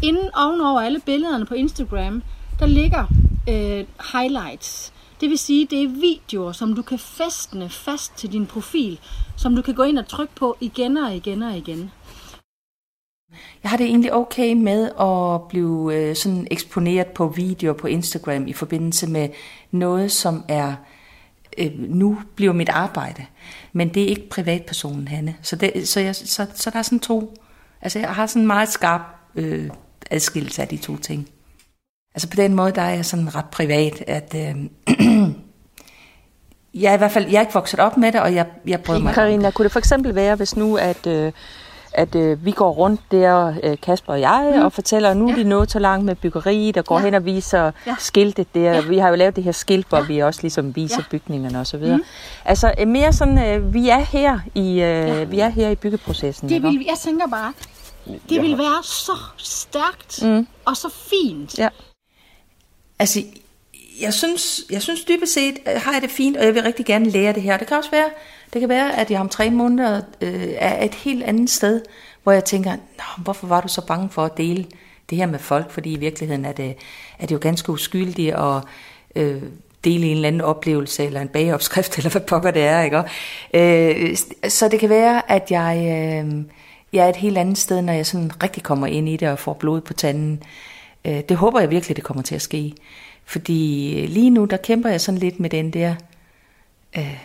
Inden 0.04 0.30
ovenover 0.36 0.82
alle 0.82 1.00
billederne 1.06 1.46
på 1.46 1.54
Instagram, 1.54 2.24
der 2.60 2.66
ligger 2.66 3.06
øh, 3.50 3.86
highlights. 4.14 4.94
Det 5.22 5.30
vil 5.30 5.38
sige, 5.38 5.68
det 5.70 5.84
er 5.84 5.88
videoer, 5.88 6.52
som 6.52 6.76
du 6.76 6.82
kan 6.82 7.00
fæstne 7.00 7.70
fast 7.70 8.18
til 8.18 8.32
din 8.32 8.46
profil, 8.46 9.00
som 9.38 9.56
du 9.56 9.62
kan 9.62 9.74
gå 9.76 9.84
ind 9.84 10.00
og 10.00 10.08
trykke 10.08 10.36
på 10.36 10.58
igen 10.60 10.98
og 10.98 11.16
igen 11.16 11.44
og 11.44 11.58
igen. 11.58 11.92
Jeg 13.64 13.70
har 13.72 13.78
det 13.78 13.86
egentlig 13.86 14.14
okay 14.14 14.54
med 14.54 14.90
at 15.00 15.48
blive 15.50 15.96
øh, 15.96 16.16
sådan 16.16 16.48
eksponeret 16.52 17.08
på 17.08 17.28
videoer 17.28 17.74
på 17.74 17.88
Instagram 17.88 18.48
i 18.48 18.54
forbindelse 18.54 19.08
med 19.08 19.30
noget, 19.72 20.12
som 20.12 20.44
er 20.48 20.76
øh, 21.60 21.72
nu 21.78 22.18
bliver 22.36 22.54
mit 22.54 22.70
arbejde. 22.70 23.26
Men 23.74 23.94
det 23.94 24.04
er 24.04 24.08
ikke 24.08 24.30
privatpersonen, 24.30 25.08
Hanne. 25.08 25.36
Så, 25.42 25.56
det, 25.56 25.88
så, 25.88 26.00
jeg, 26.00 26.16
så, 26.16 26.46
så 26.56 26.70
der 26.70 26.80
er 26.80 26.84
sådan 26.84 27.00
to... 27.00 27.34
Altså 27.82 28.00
jeg 28.00 28.10
har 28.10 28.26
sådan 28.26 28.42
en 28.42 28.48
meget 28.48 28.70
skarp 28.70 29.02
øh, 29.36 29.70
adskillelse 30.12 30.62
af 30.62 30.68
de 30.68 30.78
to 30.78 30.98
ting. 30.98 31.30
Altså 32.16 32.30
på 32.30 32.36
den 32.36 32.54
måde, 32.54 32.72
der 32.72 32.82
er 32.82 32.94
jeg 32.94 33.06
sådan 33.06 33.36
ret 33.36 33.50
privat, 33.52 34.04
at... 34.08 34.36
Øh, 34.36 34.56
jeg 36.74 36.90
er 36.90 36.94
i 36.94 36.98
hvert 36.98 37.12
fald 37.12 37.26
jeg 37.26 37.36
er 37.36 37.42
ikke 37.42 37.54
vokset 37.54 37.80
op 37.80 37.98
med 37.98 38.12
det, 38.12 38.22
og 38.22 38.36
jeg, 38.36 38.46
jeg 38.68 38.82
bryder 38.82 39.00
mig. 39.00 39.14
Karina, 39.14 39.52
kunne 39.52 39.64
det 39.64 39.72
for 39.72 39.80
eksempel 39.80 40.16
være, 40.16 40.36
hvis 40.36 40.56
nu, 40.56 40.78
at, 40.78 41.08
øh, 41.08 41.32
at 41.94 42.16
øh, 42.16 42.46
vi 42.46 42.52
går 42.52 42.72
rundt 42.72 43.02
der, 43.12 43.54
øh, 43.64 43.78
Kasper 43.82 44.14
og 44.14 44.20
jeg, 44.22 44.54
mm. 44.56 44.62
og 44.62 44.74
fortæller, 44.74 45.14
nu 45.14 45.30
er 45.30 45.36
vi 45.36 45.44
nået 45.44 45.72
så 45.72 45.80
langt 45.80 46.06
med 46.06 46.16
byggeriet, 46.16 46.78
og 46.78 46.86
går 46.86 47.00
Ja. 47.00 47.06
hen 47.06 47.14
og 47.14 47.26
viser 47.26 47.64
ja. 47.64 47.72
Ja. 47.88 47.96
skiltet 48.00 48.56
der. 48.56 48.74
Ja. 48.74 48.82
Vi 48.82 48.98
har 48.98 49.10
jo 49.10 49.16
lavet 49.16 49.36
det 49.36 49.44
her 49.44 49.52
skilt, 49.52 49.90
hvor 49.90 49.98
Ja. 49.98 50.04
vi 50.04 50.20
også 50.20 50.40
ligesom 50.42 50.76
viser 50.76 51.04
Ja. 51.12 51.18
bygningerne 51.18 51.60
osv. 51.60 51.80
Mm. 51.86 52.04
Altså 52.46 52.74
øh, 52.80 52.88
mere 52.88 53.14
sådan, 53.14 53.38
øh, 53.48 53.74
vi 53.74 53.90
er 53.90 54.00
her 54.00 54.40
i, 54.56 54.70
øh, 54.72 54.78
ja. 54.80 55.24
vi 55.24 55.40
er 55.40 55.50
her 55.50 55.70
i 55.70 55.76
byggeprocessen. 55.76 56.50
Det 56.50 56.64
vil, 56.64 56.84
jeg 56.88 56.98
tænker 57.04 57.28
bare, 57.28 57.54
det 58.30 58.42
vil 58.42 58.58
være 58.58 58.84
så 58.84 59.18
stærkt 59.38 60.20
Mm. 60.24 60.48
og 60.66 60.78
så 60.78 60.90
fint. 61.10 61.58
Ja. 61.60 61.70
Altså, 63.00 63.20
jeg 64.02 64.14
synes, 64.14 64.62
jeg 64.72 64.82
synes 64.82 65.04
dybest 65.06 65.34
set 65.34 65.58
har 65.68 65.94
jeg 65.94 66.02
det 66.02 66.10
fint, 66.10 66.38
og 66.38 66.46
jeg 66.46 66.56
vil 66.56 66.64
rigtig 66.64 66.86
gerne 66.86 67.10
lære 67.10 67.34
det 67.34 67.42
her. 67.44 67.58
Det 67.58 67.68
kan 67.68 67.78
også 67.78 67.92
være, 67.92 68.10
det 68.54 68.60
kan 68.60 68.70
være 68.70 69.00
at 69.00 69.12
jeg 69.12 69.20
om 69.20 69.30
tre 69.30 69.50
måneder 69.50 70.02
øh, 70.22 70.50
er 70.58 70.86
et 70.86 70.96
helt 70.96 71.24
andet 71.24 71.50
sted, 71.50 71.82
hvor 72.24 72.32
jeg 72.32 72.46
tænker, 72.46 72.72
Nå, 72.72 73.24
hvorfor 73.24 73.48
var 73.48 73.62
du 73.62 73.68
så 73.68 73.86
bange 73.86 74.10
for 74.10 74.26
at 74.26 74.38
dele 74.38 74.66
det 75.10 75.18
her 75.18 75.26
med 75.26 75.40
folk? 75.40 75.72
Fordi 75.72 75.94
i 75.94 76.00
virkeligheden 76.00 76.46
er 76.46 76.52
det, 76.52 76.76
er 77.20 77.26
det 77.26 77.32
jo 77.36 77.40
ganske 77.42 77.72
uskyldigt 77.72 78.36
at 78.36 78.64
øh, 79.16 79.44
dele 79.84 80.06
en 80.06 80.16
eller 80.16 80.28
anden 80.28 80.42
oplevelse, 80.42 81.06
eller 81.06 81.22
en 81.22 81.28
bageopskrift, 81.28 81.96
eller 81.98 82.10
hvad 82.10 82.22
pokker 82.22 82.52
det 82.52 82.62
er. 82.62 82.82
Ikke? 82.82 83.04
Øh, 83.54 84.18
så 84.50 84.68
det 84.68 84.80
kan 84.80 84.90
være, 84.90 85.32
at 85.32 85.52
jeg, 85.52 85.78
øh, 85.78 86.44
jeg 86.94 87.06
er 87.06 87.10
et 87.10 87.16
helt 87.16 87.38
andet 87.38 87.58
sted, 87.58 87.82
når 87.82 87.94
jeg 87.94 88.06
sådan 88.06 88.44
rigtig 88.44 88.64
kommer 88.64 88.88
ind 88.88 89.10
i 89.10 89.18
det 89.18 89.30
og 89.30 89.40
får 89.40 89.54
blod 89.54 89.82
på 89.82 89.94
tanden. 89.94 90.44
Øh, 91.06 91.22
det 91.30 91.38
håber 91.38 91.60
jeg 91.60 91.70
virkelig, 91.70 91.96
det 91.96 92.04
kommer 92.04 92.24
til 92.24 92.36
at 92.36 92.42
ske. 92.42 92.74
Fordi 93.26 93.94
øh, 94.00 94.10
lige 94.10 94.30
nu, 94.30 94.46
der 94.46 94.58
kæmper 94.58 94.90
jeg 94.90 95.02
sådan 95.02 95.20
lidt 95.20 95.40
med 95.40 95.50
den 95.50 95.74
der, 95.74 95.96
øh, 96.98 97.18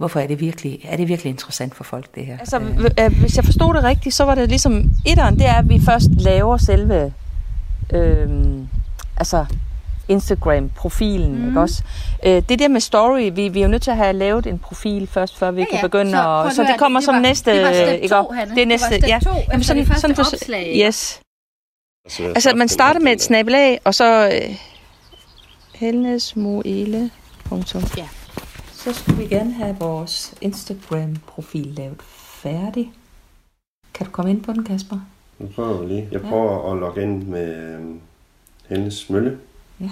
hvorfor 0.00 0.20
er 0.20 0.26
det 0.26 0.40
virkelig, 0.40 0.80
er 0.84 0.96
det 0.96 1.08
virkelig 1.08 1.30
interessant 1.30 1.74
for 1.74 1.84
folk, 1.84 2.14
det 2.14 2.26
her? 2.26 2.38
Altså, 2.38 2.58
øh, 2.60 2.90
øh, 3.00 3.20
hvis 3.20 3.36
jeg 3.36 3.44
forstod 3.44 3.74
det 3.74 3.84
rigtigt, 3.84 4.14
så 4.14 4.24
var 4.24 4.34
det 4.34 4.48
ligesom, 4.48 4.90
etteren, 5.06 5.38
det 5.38 5.46
er, 5.46 5.54
at 5.54 5.68
vi 5.68 5.80
først 5.84 6.08
laver 6.18 6.56
selve, 6.56 7.12
øh, 7.92 8.28
altså, 9.16 9.44
Instagram-profilen, 10.08 11.38
mm. 11.38 11.48
ikke 11.48 11.60
også? 11.60 11.82
Øh, 12.26 12.42
det 12.48 12.58
der 12.58 12.68
med 12.68 12.80
story, 12.80 13.30
vi, 13.34 13.48
vi 13.48 13.58
er 13.58 13.62
jo 13.62 13.68
nødt 13.68 13.82
til 13.82 13.90
at 13.90 13.96
have 13.96 14.12
lavet 14.12 14.46
en 14.46 14.58
profil 14.58 15.06
først, 15.06 15.38
før 15.38 15.50
vi 15.50 15.60
ja, 15.60 15.66
kan 15.70 15.78
begynde 15.82 16.10
Så, 16.10 16.42
at... 16.46 16.52
Så 16.54 16.62
det 16.62 16.74
kommer 16.78 17.00
det 17.00 17.04
som 17.04 17.14
var- 17.14 17.20
næste... 17.20 17.50
det 17.52 17.62
var 17.62 17.72
step 17.72 17.94
ikke 18.02 18.08
to? 18.08 18.30
Hanne. 18.30 18.50
Det 18.50 18.50
er 18.50 18.54
Det 18.54 18.62
var 18.62 18.68
næste, 18.68 18.86
step 18.86 19.02
ja. 19.08 19.18
to 19.24 19.30
Jamen, 19.50 19.64
sådan, 19.64 19.80
det 19.80 19.88
første 19.88 20.00
sådan 20.00 20.16
opslag? 20.20 20.82
Yes. 20.86 21.20
Altså, 22.18 22.52
man 22.56 22.68
starter 22.68 23.00
med 23.00 23.12
et 23.12 23.22
snabelag, 23.22 23.80
og 23.84 23.94
så... 23.94 24.28
Øh, 24.28 24.56
helnesmoele.com 25.74 27.62
Ja. 27.96 28.06
Så 28.84 28.92
skulle 28.92 29.18
vi 29.18 29.26
gerne 29.26 29.52
have 29.52 29.76
vores 29.78 30.34
Instagram-profil 30.40 31.66
lavet 31.66 32.02
færdig. 32.42 32.92
Kan 33.94 34.06
du 34.06 34.12
komme 34.12 34.30
ind 34.30 34.42
på 34.42 34.52
den, 34.52 34.64
Kasper? 34.64 35.00
Nu 35.38 35.46
prøver 35.46 35.80
vi 35.82 35.86
lige. 35.92 36.08
Jeg 36.12 36.20
prøver 36.20 36.72
at 36.72 36.78
logge 36.78 37.02
ind 37.02 37.22
med 37.26 37.78
øh, 38.70 38.92
mølle. 39.10 39.38
Ja. 39.80 39.90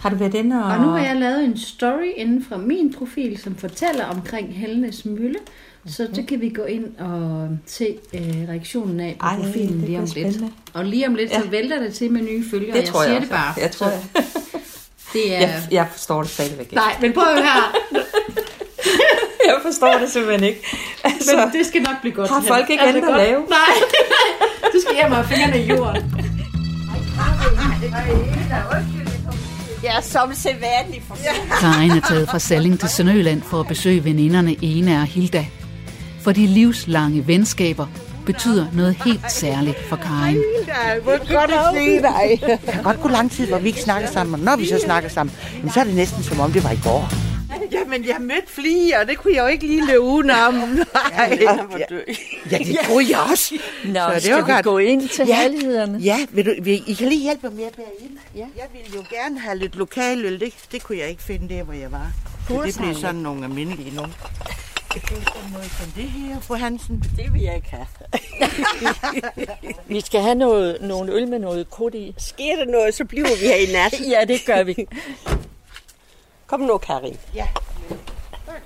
Har 0.00 0.10
du 0.10 0.16
været 0.16 0.34
inde 0.34 0.56
og... 0.56 0.64
Og 0.72 0.80
nu 0.80 0.86
har 0.88 0.98
jeg 0.98 1.16
lavet 1.16 1.44
en 1.44 1.56
story 1.58 2.12
inden 2.16 2.44
fra 2.44 2.56
min 2.56 2.94
profil, 2.94 3.38
som 3.38 3.56
fortæller 3.56 4.04
omkring 4.04 4.54
Helnes 4.54 5.04
Mølle. 5.04 5.38
Så 5.86 6.08
det 6.14 6.26
kan 6.26 6.40
vi 6.40 6.48
gå 6.48 6.62
ind 6.64 6.96
og 6.96 7.48
se 7.66 7.98
øh, 8.14 8.48
reaktionen 8.48 9.00
af 9.00 9.16
på 9.20 9.26
Ej, 9.26 9.36
profilen 9.36 9.78
det 9.80 9.88
lige 9.88 9.98
om 9.98 10.02
lidt. 10.04 10.10
spændende. 10.10 10.50
Og 10.72 10.84
lige 10.84 11.06
om 11.06 11.14
lidt, 11.14 11.30
så 11.30 11.48
vælter 11.50 11.78
det 11.82 11.94
til 11.94 12.12
med 12.12 12.22
nye 12.22 12.44
følgere. 12.50 12.72
Det 12.76 12.82
jeg 12.82 12.88
tror 12.88 13.02
jeg 13.02 13.08
siger 13.08 13.16
også. 13.16 13.26
det 13.28 13.30
bare. 13.30 13.54
Jeg 13.60 13.70
tror, 13.70 13.86
Så 13.86 13.92
jeg. 14.14 14.24
Det 15.12 15.36
er... 15.36 15.40
Jeg, 15.40 15.62
jeg 15.70 15.86
forstår 15.92 16.22
det 16.22 16.30
stadigvæk 16.30 16.60
ikke. 16.60 16.74
Nej, 16.74 16.96
men 17.00 17.12
prøv 17.12 17.24
at 17.24 17.42
her. 17.42 17.76
Jeg 19.46 19.58
forstår 19.62 19.98
det 19.98 20.10
simpelthen 20.10 20.44
ikke. 20.48 20.60
Altså, 21.04 21.36
Men 21.36 21.52
det 21.52 21.66
skal 21.66 21.82
nok 21.82 22.00
blive 22.00 22.14
godt. 22.14 22.30
Har 22.30 22.40
folk 22.48 22.70
ikke 22.70 22.82
det 22.82 22.88
andet 22.88 23.08
at 23.08 23.16
lave? 23.16 23.40
Nej, 23.48 23.74
du 24.72 24.80
skal 24.80 24.94
hjem 24.94 25.12
og 25.12 25.16
have 25.16 25.26
fingrene 25.28 25.64
i 25.64 25.68
jorden. 25.68 26.14
Jeg 29.82 29.96
er 29.96 30.00
som 30.00 30.34
sædvanlig 30.34 31.02
for 31.08 31.16
Karin 31.60 31.90
er 31.90 32.00
taget 32.08 32.28
fra 32.28 32.38
Salling 32.38 32.80
til 32.80 32.88
Sønderjylland 32.88 33.42
for 33.42 33.60
at 33.60 33.66
besøge 33.66 34.04
veninderne 34.04 34.56
Ena 34.62 35.00
og 35.00 35.06
Hilda. 35.06 35.46
For 36.20 36.32
de 36.32 36.46
livslange 36.46 37.26
venskaber 37.26 37.86
betyder 38.26 38.66
noget 38.72 38.96
helt 39.04 39.20
særligt 39.32 39.78
for 39.88 39.96
Karin. 39.96 40.42
Hvor 41.02 41.32
godt 41.32 41.50
at 41.50 41.74
se 41.74 42.02
dig. 42.02 42.58
Der 42.66 42.72
kan 42.72 42.82
godt 42.82 43.00
gå 43.00 43.08
lang 43.08 43.30
tid, 43.30 43.46
hvor 43.46 43.58
vi 43.58 43.68
ikke 43.68 43.80
snakker 43.82 44.08
sammen, 44.10 44.34
og 44.34 44.40
når 44.40 44.56
vi 44.56 44.66
så 44.66 44.78
snakker 44.84 45.08
sammen, 45.10 45.34
så 45.74 45.80
er 45.80 45.84
det 45.84 45.94
næsten 45.94 46.22
som 46.22 46.40
om 46.40 46.52
det 46.52 46.64
var 46.64 46.70
i 46.70 46.78
går. 46.84 47.08
Jamen, 47.72 48.04
jeg 48.08 48.16
mødte 48.20 48.46
flere, 48.48 49.00
og 49.00 49.08
det 49.08 49.18
kunne 49.18 49.34
jeg 49.34 49.42
jo 49.42 49.46
ikke 49.46 49.66
lige 49.66 49.86
løbe 49.86 50.00
udenom. 50.00 50.54
Nej. 50.54 51.38
Ja, 51.40 51.54
ja, 52.50 52.58
det 52.58 52.78
kunne 52.86 53.06
jeg 53.10 53.18
også. 53.30 53.54
Nå, 53.84 53.94
Så 53.94 54.10
det 54.14 54.22
skal 54.22 54.34
var 54.34 54.44
vi 54.46 54.52
godt. 54.52 54.64
gå 54.64 54.78
ind 54.78 55.08
til 55.08 55.26
Ja. 55.26 55.36
herlighederne? 55.36 55.98
Ja, 55.98 56.18
vil 56.30 56.46
du, 56.46 56.54
vil, 56.62 56.82
I 56.86 56.92
kan 56.94 57.08
lige 57.08 57.22
hjælpe 57.22 57.46
mig 57.48 57.56
med 57.56 57.64
at 57.64 57.72
bære 57.76 57.86
ind. 58.00 58.10
Ja. 58.34 58.44
Jeg 58.56 58.64
ville 58.72 58.88
jo 58.94 59.04
gerne 59.16 59.40
have 59.40 59.58
lidt 59.58 59.76
lokaløl. 59.76 60.40
Det, 60.40 60.52
det 60.72 60.82
kunne 60.82 60.98
jeg 60.98 61.08
ikke 61.08 61.22
finde 61.22 61.54
der, 61.54 61.62
hvor 61.62 61.72
jeg 61.74 61.92
var. 61.92 62.06
Så 62.48 62.62
det 62.66 62.76
blev 62.78 62.94
sådan 62.94 63.14
nogle 63.14 63.44
almindelige 63.44 63.94
nogle. 63.94 64.12
Det 64.94 65.02
er 65.02 65.06
sådan 65.08 65.50
noget 65.52 65.70
som 65.70 65.90
det 65.90 66.10
her, 66.10 66.40
fru 66.40 66.54
Hansen. 66.54 67.04
Det 67.16 67.32
vil 67.32 67.42
jeg 67.42 67.56
ikke 67.56 67.70
have. 67.70 67.86
Vi 69.94 70.00
skal 70.00 70.20
have 70.20 70.34
noget, 70.34 70.78
nogle 70.80 71.12
øl 71.12 71.28
med 71.28 71.38
noget 71.38 71.70
krudt 71.70 71.94
i. 71.94 72.14
Sker 72.18 72.56
der 72.56 72.64
noget, 72.64 72.94
så 72.94 73.04
bliver 73.04 73.28
vi 73.28 73.46
her 73.46 73.56
i 73.56 73.72
nat. 73.72 74.00
Ja, 74.12 74.24
det 74.24 74.40
gør 74.46 74.62
vi. 74.62 74.86
Kom 76.46 76.60
nu, 76.60 76.78
Karin. 76.78 77.16
Ja. 77.34 77.48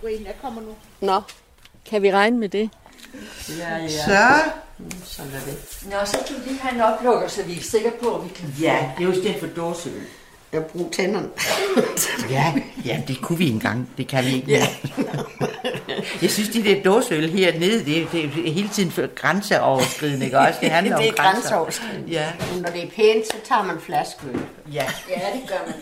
Jeg 0.03 0.35
kommer 0.43 0.61
nu. 0.63 0.75
Nå, 1.01 1.23
Kan 1.87 2.03
vi 2.03 2.13
regne 2.13 2.39
med 2.39 2.49
det? 2.49 2.71
Så. 3.89 4.41
Nå, 5.91 5.97
så 6.05 6.19
skal 6.25 6.37
vi 6.37 6.49
lige 6.49 6.61
have 6.61 6.75
en 6.75 6.81
oplukker, 6.81 7.29
så 7.29 7.43
vi 7.43 7.59
er 7.59 7.63
sikre 7.63 7.93
på, 8.03 8.15
at 8.15 8.25
vi 8.25 8.29
kan... 8.29 8.55
Ja, 8.61 8.91
det 8.99 9.05
er 9.05 9.09
jo 9.09 9.13
i 9.13 9.21
stedet 9.21 9.41
for 9.41 9.47
dåseøl. 9.47 10.03
Jeg 10.57 10.65
bruger 10.67 10.91
tænderne. 10.91 11.29
Ja, 12.31 12.53
ja, 12.85 13.01
det 13.09 13.21
kunne 13.21 13.39
vi 13.39 13.49
engang. 13.51 13.91
Det 13.99 14.09
kan 14.09 14.25
vi 14.25 14.31
ikke 14.35 14.47
mere. 14.47 14.67
Jeg 16.23 16.31
synes, 16.31 16.49
de 16.49 16.65
der 16.65 16.83
dåseøl 16.83 17.31
hernede, 17.31 17.85
det, 17.85 18.03
er- 18.03 18.07
det 18.13 18.25
er 18.49 18.53
hele 18.53 18.69
tiden 18.69 18.91
for 18.91 19.15
grænseoverskridende, 19.15 20.25
ikke 20.25 20.39
også? 20.39 20.59
Det 20.61 20.71
handler 20.71 20.97
Det 21.01 21.07
er 21.07 21.11
om 21.11 21.17
grænser. 21.17 21.41
grænseoverskridende. 21.41 22.11
Ja, 22.13 22.27
Men 22.53 22.63
når 22.63 22.71
det 22.71 22.83
er 22.83 22.89
pænt, 22.97 23.27
så 23.27 23.35
tager 23.49 23.63
man 23.63 23.77
flaskeøl. 23.81 24.41
ja. 24.73 24.85
Ja, 25.09 25.15
det 25.41 25.49
gør 25.49 25.59
man. 25.67 25.75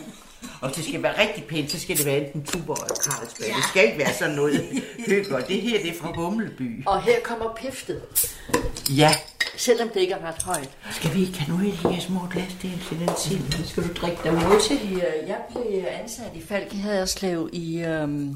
Og 0.61 0.75
det 0.75 0.83
skal 0.85 1.03
være 1.03 1.21
rigtig 1.21 1.43
pænt, 1.43 1.71
så 1.71 1.79
skal 1.79 1.97
det 1.97 2.05
være 2.05 2.17
enten 2.17 2.43
Tuborg 2.43 2.77
eller 2.83 2.95
Carlsberg. 2.95 3.47
Det 3.55 3.63
skal 3.69 3.85
ikke 3.85 3.97
være 3.97 4.13
sådan 4.13 4.35
noget 4.35 4.61
hygge. 5.07 5.35
Og 5.35 5.47
det 5.47 5.61
her, 5.61 5.81
det 5.81 5.89
er 5.89 5.93
fra 6.01 6.11
Humleby. 6.15 6.83
Og 6.85 7.01
her 7.03 7.15
kommer 7.23 7.53
piftet, 7.61 8.01
Ja. 8.89 9.15
Selvom 9.57 9.89
det 9.89 9.99
ikke 9.99 10.13
er 10.13 10.27
ret 10.27 10.43
højt. 10.43 10.69
Skal 10.91 11.13
vi 11.13 11.21
ikke 11.21 11.39
have 11.39 11.57
noget 11.57 11.71
af 11.71 11.77
de 11.83 11.93
her 11.95 12.01
små 12.01 12.19
glas 12.31 12.51
der 12.61 12.69
til 12.89 12.99
den 12.99 13.09
sild? 13.17 13.65
Skal 13.65 13.83
du 13.83 13.89
drikke 14.01 14.17
dem 14.23 14.33
nu 14.33 14.59
til? 14.67 15.03
Jeg 15.27 15.37
blev 15.51 15.85
ansat 16.01 16.31
i 16.33 16.41
Falk 16.47 16.73
i 16.73 16.77
Haderslev 16.77 17.49
i, 17.53 17.79
øhm, 17.79 18.29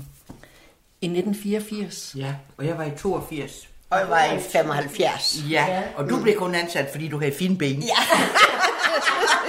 i 1.02 1.06
1984. 1.08 2.14
Ja, 2.18 2.34
og 2.58 2.66
jeg 2.66 2.78
var 2.78 2.84
i 2.84 2.92
82. 2.98 3.70
Og 3.90 4.00
jeg 4.00 4.10
var 4.10 4.24
i 4.24 4.40
75. 4.52 5.38
Ja, 5.50 5.84
og 5.96 6.10
du 6.10 6.22
blev 6.22 6.36
kun 6.36 6.56
ansat, 6.56 6.88
fordi 6.92 7.08
du 7.08 7.20
havde 7.20 7.34
fine 7.34 7.58
ben. 7.58 7.82
Ja. 7.84 8.18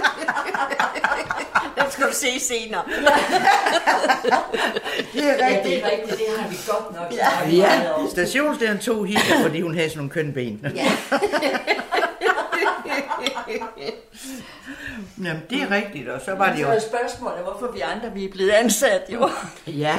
Det 1.85 1.93
skal 1.93 2.07
du 2.07 2.13
se 2.13 2.41
senere. 2.41 2.83
Det 5.13 5.25
er 5.25 5.49
Ja, 5.49 5.63
det 5.65 5.85
er 5.85 5.91
rigtigt. 5.91 6.19
Det 6.19 6.27
har 6.39 6.49
vi 6.49 6.57
godt 6.67 6.95
nok. 6.95 7.13
Ja. 7.13 7.49
Ja, 7.51 7.83
stationslederen 8.11 8.79
tog 8.79 9.07
hende, 9.07 9.21
fordi 9.43 9.61
hun 9.61 9.75
havde 9.75 9.89
sådan 9.89 9.99
nogle 9.99 10.11
kønne 10.11 10.33
ben. 10.33 10.67
Ja. 10.75 10.93
Jamen, 15.25 15.43
det 15.51 15.63
er 15.63 15.71
rigtigt, 15.71 16.09
og 16.09 16.21
så 16.25 16.35
var 16.35 16.53
det 16.53 16.63
jo... 16.63 16.67
Så 16.67 16.73
er 16.73 16.79
spørgsmålet, 16.81 17.39
hvorfor 17.43 17.73
vi 17.73 17.81
andre 17.81 18.11
vi 18.15 18.25
er 18.25 18.29
blevet 18.31 18.51
ansat, 18.51 19.03
jo. 19.09 19.31
Ja, 19.67 19.95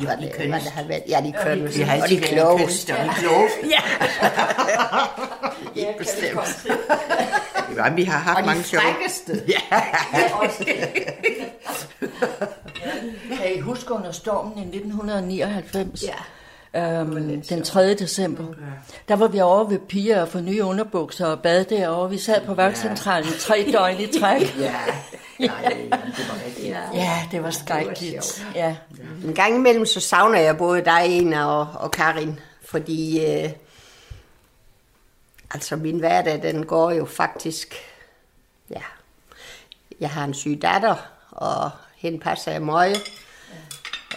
jo, 0.00 0.06
de 0.06 0.10
det, 0.10 0.18
hvad 0.18 0.28
kønne. 0.38 0.56
det 0.56 0.70
har 0.72 0.82
været. 0.88 1.02
Ja, 1.08 1.20
de 1.24 1.32
kønne. 1.44 1.72
Vi 1.72 1.80
har 1.82 2.02
Og 2.02 2.08
de 2.08 2.20
klogeste. 2.20 2.90
og 2.96 3.04
de 3.04 3.10
klogeste. 3.18 3.58
Ja. 3.70 3.80
Ikke 5.76 5.98
bestemt. 5.98 6.66
Jamen, 7.76 7.96
vi 7.96 8.04
har 8.04 8.18
haft 8.18 8.36
Og 8.36 8.42
de 8.42 8.46
mange 8.46 8.62
sjove... 8.62 8.82
frækkeste. 8.82 9.42
Ja, 9.52 9.80
Kan 13.36 13.54
I 13.56 13.60
huske 13.60 13.92
under 13.94 14.12
stormen 14.12 14.58
i 14.58 14.76
1999? 14.76 16.02
Ja. 16.02 16.14
Øhm, 17.00 17.42
den 17.42 17.62
3. 17.62 17.94
december. 17.94 18.44
Der 19.08 19.16
var 19.16 19.28
vi 19.28 19.40
over 19.40 19.64
ved 19.64 19.78
piger 19.78 20.22
og 20.22 20.28
få 20.28 20.40
nye 20.40 20.64
underbukser 20.64 21.26
og 21.26 21.40
bad 21.40 21.64
derovre. 21.64 22.10
Vi 22.10 22.18
sad 22.18 22.40
på 22.46 22.54
vagtcentralen 22.54 23.28
i 23.28 23.38
tre 23.38 23.66
døgn 23.72 24.00
i 24.00 24.06
træk. 24.20 24.56
ja. 24.60 24.74
Nej, 25.46 25.76
det 25.80 25.90
var 26.28 26.46
rigtigt. 26.46 26.76
Ja, 26.94 27.10
det 27.32 27.42
var 27.42 27.50
skrækkeligt. 27.50 28.46
Ja. 28.54 28.76
En 29.24 29.34
gang 29.34 29.54
imellem 29.54 29.86
så 29.86 30.00
savner 30.00 30.40
jeg 30.40 30.56
både 30.56 30.84
dig, 30.84 31.02
Ena 31.06 31.44
og, 31.46 31.68
og 31.74 31.90
Karin, 31.90 32.40
fordi 32.64 33.26
øh, 33.26 33.50
altså 35.54 35.76
min 35.76 35.98
hverdag, 35.98 36.42
den 36.42 36.66
går 36.66 36.90
jo 36.90 37.04
faktisk, 37.04 37.74
ja, 38.70 38.82
jeg 40.00 40.10
har 40.10 40.24
en 40.24 40.34
syg 40.34 40.58
datter, 40.62 40.94
og 41.30 41.70
hende 41.96 42.18
passer 42.18 42.52
jeg 42.52 42.62
møje, 42.62 42.94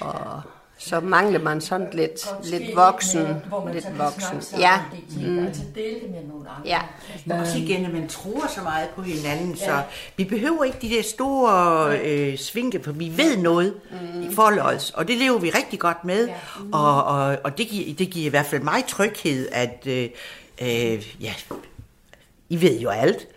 og 0.01 0.41
så 0.77 0.99
mangler 0.99 1.39
man 1.39 1.61
sådan 1.61 1.87
lidt, 1.93 2.27
lidt 2.43 2.75
voksen, 2.75 3.27
lidt 3.73 3.97
voksen. 3.99 4.59
Ja, 4.59 4.81
Mm. 5.21 5.45
Altså 5.47 5.61
dele 5.75 5.99
det 5.99 6.09
med 6.11 6.23
nogle 6.23 6.49
andre. 6.49 6.61
ja. 6.65 6.79
Men 7.25 7.39
også 7.39 7.57
igen, 7.57 7.85
at 7.85 7.93
man 7.93 8.09
tror 8.09 8.47
så 8.55 8.61
meget 8.61 8.89
på 8.89 9.01
hinanden, 9.01 9.57
så 9.57 9.81
vi 10.17 10.23
behøver 10.23 10.63
ikke 10.63 10.77
de 10.81 10.89
der 10.89 11.03
store 11.03 11.99
øh, 11.99 12.37
svinke, 12.37 12.83
for 12.83 12.91
vi 12.91 13.13
ved 13.17 13.37
noget 13.37 13.73
mm. 13.91 14.21
i 14.31 14.35
forløjs, 14.35 14.91
og 14.91 15.07
det 15.07 15.17
lever 15.17 15.37
vi 15.39 15.49
rigtig 15.49 15.79
godt 15.79 16.05
med, 16.05 16.29
og, 16.71 17.03
og, 17.03 17.37
og 17.43 17.57
det, 17.57 17.67
giver, 17.67 17.95
det 17.95 18.09
giver 18.09 18.25
i 18.25 18.29
hvert 18.29 18.45
fald 18.45 18.61
mig 18.61 18.83
tryghed, 18.87 19.47
at 19.51 19.87
øh, 19.87 20.09
øh, 20.61 21.23
ja, 21.23 21.33
I 22.49 22.61
ved 22.61 22.79
jo 22.79 22.89
alt. 22.89 23.27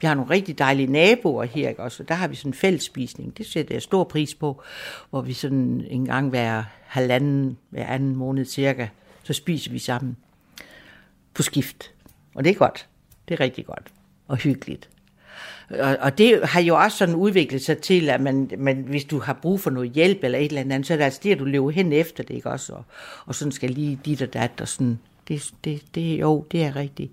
Vi 0.00 0.06
har 0.06 0.14
nogle 0.14 0.30
rigtig 0.30 0.58
dejlige 0.58 0.92
naboer 0.92 1.44
her, 1.44 1.68
ikke 1.68 1.82
også? 1.82 2.02
Og 2.02 2.08
der 2.08 2.14
har 2.14 2.28
vi 2.28 2.34
sådan 2.34 2.48
en 2.48 2.54
fællesspisning. 2.54 3.38
Det 3.38 3.46
sætter 3.46 3.74
jeg 3.74 3.82
stor 3.82 4.04
pris 4.04 4.34
på, 4.34 4.62
hvor 5.10 5.20
vi 5.20 5.32
sådan 5.32 5.86
en 5.90 6.06
gang 6.06 6.30
hver 6.30 6.64
halvanden, 6.86 7.58
hver 7.70 7.86
anden 7.86 8.16
måned 8.16 8.44
cirka, 8.44 8.88
så 9.22 9.32
spiser 9.32 9.70
vi 9.70 9.78
sammen 9.78 10.16
på 11.34 11.42
skift. 11.42 11.90
Og 12.34 12.44
det 12.44 12.50
er 12.50 12.54
godt. 12.54 12.86
Det 13.28 13.34
er 13.34 13.40
rigtig 13.40 13.66
godt. 13.66 13.86
Og 14.28 14.36
hyggeligt. 14.36 14.88
Og, 15.70 15.96
og 16.00 16.18
det 16.18 16.48
har 16.48 16.60
jo 16.60 16.76
også 16.76 16.98
sådan 16.98 17.14
udviklet 17.14 17.62
sig 17.62 17.78
til, 17.78 18.08
at 18.08 18.20
man, 18.20 18.50
man, 18.58 18.76
hvis 18.76 19.04
du 19.04 19.18
har 19.18 19.32
brug 19.32 19.60
for 19.60 19.70
noget 19.70 19.90
hjælp 19.90 20.24
eller 20.24 20.38
et 20.38 20.44
eller 20.44 20.60
andet, 20.60 20.86
så 20.86 20.92
er 20.92 20.96
det 20.96 21.04
altså 21.04 21.20
det, 21.22 21.32
at 21.32 21.38
du 21.38 21.44
løber 21.44 21.70
hen 21.70 21.92
efter 21.92 22.24
det, 22.24 22.34
ikke 22.34 22.50
også? 22.50 22.72
Og, 22.72 22.84
og 23.26 23.34
sådan 23.34 23.52
skal 23.52 23.70
lige 23.70 24.00
dit 24.04 24.22
og 24.22 24.32
dat, 24.32 24.60
og 24.60 24.68
sådan. 24.68 24.98
Det, 25.28 25.54
det, 25.64 25.82
det, 25.94 26.20
jo, 26.20 26.46
det 26.52 26.64
er 26.64 26.76
rigtigt. 26.76 27.12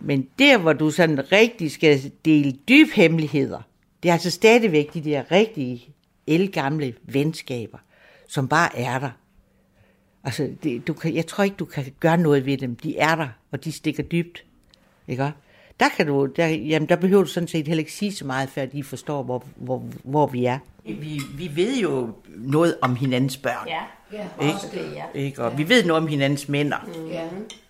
Men 0.00 0.28
der, 0.38 0.58
hvor 0.58 0.72
du 0.72 0.90
sådan 0.90 1.32
rigtig 1.32 1.70
skal 1.70 2.12
dele 2.24 2.52
dyb 2.68 2.88
hemmeligheder, 2.94 3.62
det 4.02 4.08
er 4.08 4.12
altså 4.12 4.30
stadigvæk 4.30 4.94
de 4.94 5.04
der 5.04 5.32
rigtige, 5.32 5.94
elgamle 6.26 6.94
venskaber, 7.02 7.78
som 8.28 8.48
bare 8.48 8.78
er 8.78 8.98
der. 8.98 9.10
Altså, 10.24 10.50
det, 10.62 10.86
du 10.86 10.92
kan, 10.92 11.14
jeg 11.14 11.26
tror 11.26 11.44
ikke, 11.44 11.56
du 11.56 11.64
kan 11.64 11.84
gøre 12.00 12.16
noget 12.16 12.46
ved 12.46 12.56
dem. 12.56 12.76
De 12.76 12.98
er 12.98 13.14
der, 13.14 13.28
og 13.50 13.64
de 13.64 13.72
stikker 13.72 14.02
dybt. 14.02 14.44
Ikke? 15.08 15.32
Der, 15.80 15.88
kan 15.96 16.06
du, 16.06 16.26
der, 16.26 16.46
jamen, 16.46 16.88
der 16.88 16.96
behøver 16.96 17.22
du 17.22 17.28
sådan 17.28 17.48
set 17.48 17.68
heller 17.68 17.80
ikke 17.80 17.92
sige 17.92 18.12
så 18.12 18.26
meget, 18.26 18.48
før 18.48 18.66
de 18.66 18.84
forstår, 18.84 19.22
hvor, 19.22 19.44
hvor, 19.56 19.84
hvor 20.04 20.26
vi 20.26 20.44
er. 20.44 20.58
Vi, 20.84 21.20
vi 21.34 21.56
ved 21.56 21.78
jo 21.78 22.12
noget 22.36 22.78
om 22.82 22.96
hinandens 22.96 23.36
børn. 23.36 23.68
Ja, 23.68 23.82
Ikke? 24.12 24.54
også 24.54 24.66
det, 24.72 24.92
ja. 24.94 25.20
Ikke? 25.20 25.42
Og 25.42 25.58
vi 25.58 25.68
ved 25.68 25.84
noget 25.84 26.02
om 26.02 26.08
hinandens 26.08 26.48
mænder. 26.48 26.88
Ja. 27.10 27.22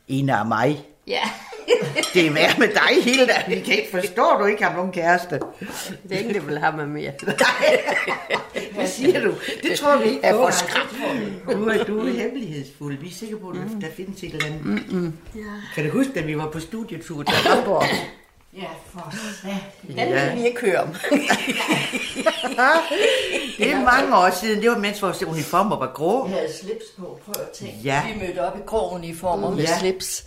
En 0.08 0.30
af 0.30 0.46
mig. 0.46 0.84
Ja, 1.06 1.20
Det 2.14 2.26
er 2.26 2.30
værd 2.32 2.58
med 2.58 2.68
dig, 2.68 3.04
Hilda. 3.04 3.42
Vi 3.54 3.60
kan 3.60 3.74
ikke 3.78 3.90
forstå, 3.90 4.24
at 4.30 4.40
du 4.40 4.44
ikke 4.44 4.64
har 4.64 4.76
nogen 4.76 4.92
kæreste. 4.92 5.40
det 6.02 6.12
er 6.12 6.18
ikke, 6.18 6.34
det 6.34 6.46
vil 6.46 6.58
have 6.58 6.76
mig 6.76 6.88
mere. 6.88 7.12
Hvad 8.74 8.86
siger 8.86 9.20
du? 9.20 9.34
Det 9.62 9.78
tror 9.78 9.96
vi 9.96 10.08
ikke 10.08 10.20
på. 10.30 10.36
får 10.36 10.50
skræk. 10.50 10.82
Du 11.52 11.68
er, 11.68 11.84
du 11.84 12.06
er 12.06 12.12
hemmelighedsfuld. 12.12 12.98
Vi 12.98 13.06
er 13.08 13.12
sikre 13.12 13.36
på, 13.38 13.48
at 13.48 13.56
der, 13.56 13.80
der 13.80 13.94
findes 13.96 14.22
et 14.22 14.32
eller 14.34 14.46
andet. 14.46 14.64
Mm-mm. 14.64 15.12
Kan 15.74 15.84
du 15.84 15.90
huske, 15.90 16.12
da 16.12 16.20
vi 16.20 16.38
var 16.38 16.50
på 16.50 16.60
studietur 16.60 17.22
til 17.22 17.34
Hamburg? 17.34 17.82
Ja, 18.58 18.66
for 18.92 19.12
Den 19.86 19.96
vil 19.96 20.32
vi 20.42 20.46
ikke 20.46 20.60
høre 20.60 20.80
om. 20.80 20.88
det 23.58 23.70
er 23.70 23.80
mange 23.84 24.16
år 24.16 24.30
siden. 24.40 24.62
Det 24.62 24.70
var 24.70 24.78
mens 24.78 25.02
vores 25.02 25.22
uniformer 25.22 25.76
var 25.78 25.92
grå. 25.94 26.28
Jeg 26.28 26.36
havde 26.36 26.52
slips 26.62 26.84
på, 26.98 27.20
prøv 27.24 27.34
at 27.42 27.48
tænke. 27.58 27.74
Ja. 27.84 28.02
Vi 28.14 28.26
mødte 28.26 28.38
op 28.46 28.56
i 28.58 28.60
grå 28.66 28.90
uniformer 28.94 29.50
med 29.50 29.58
Ja. 29.64 29.78
slips. 29.78 30.24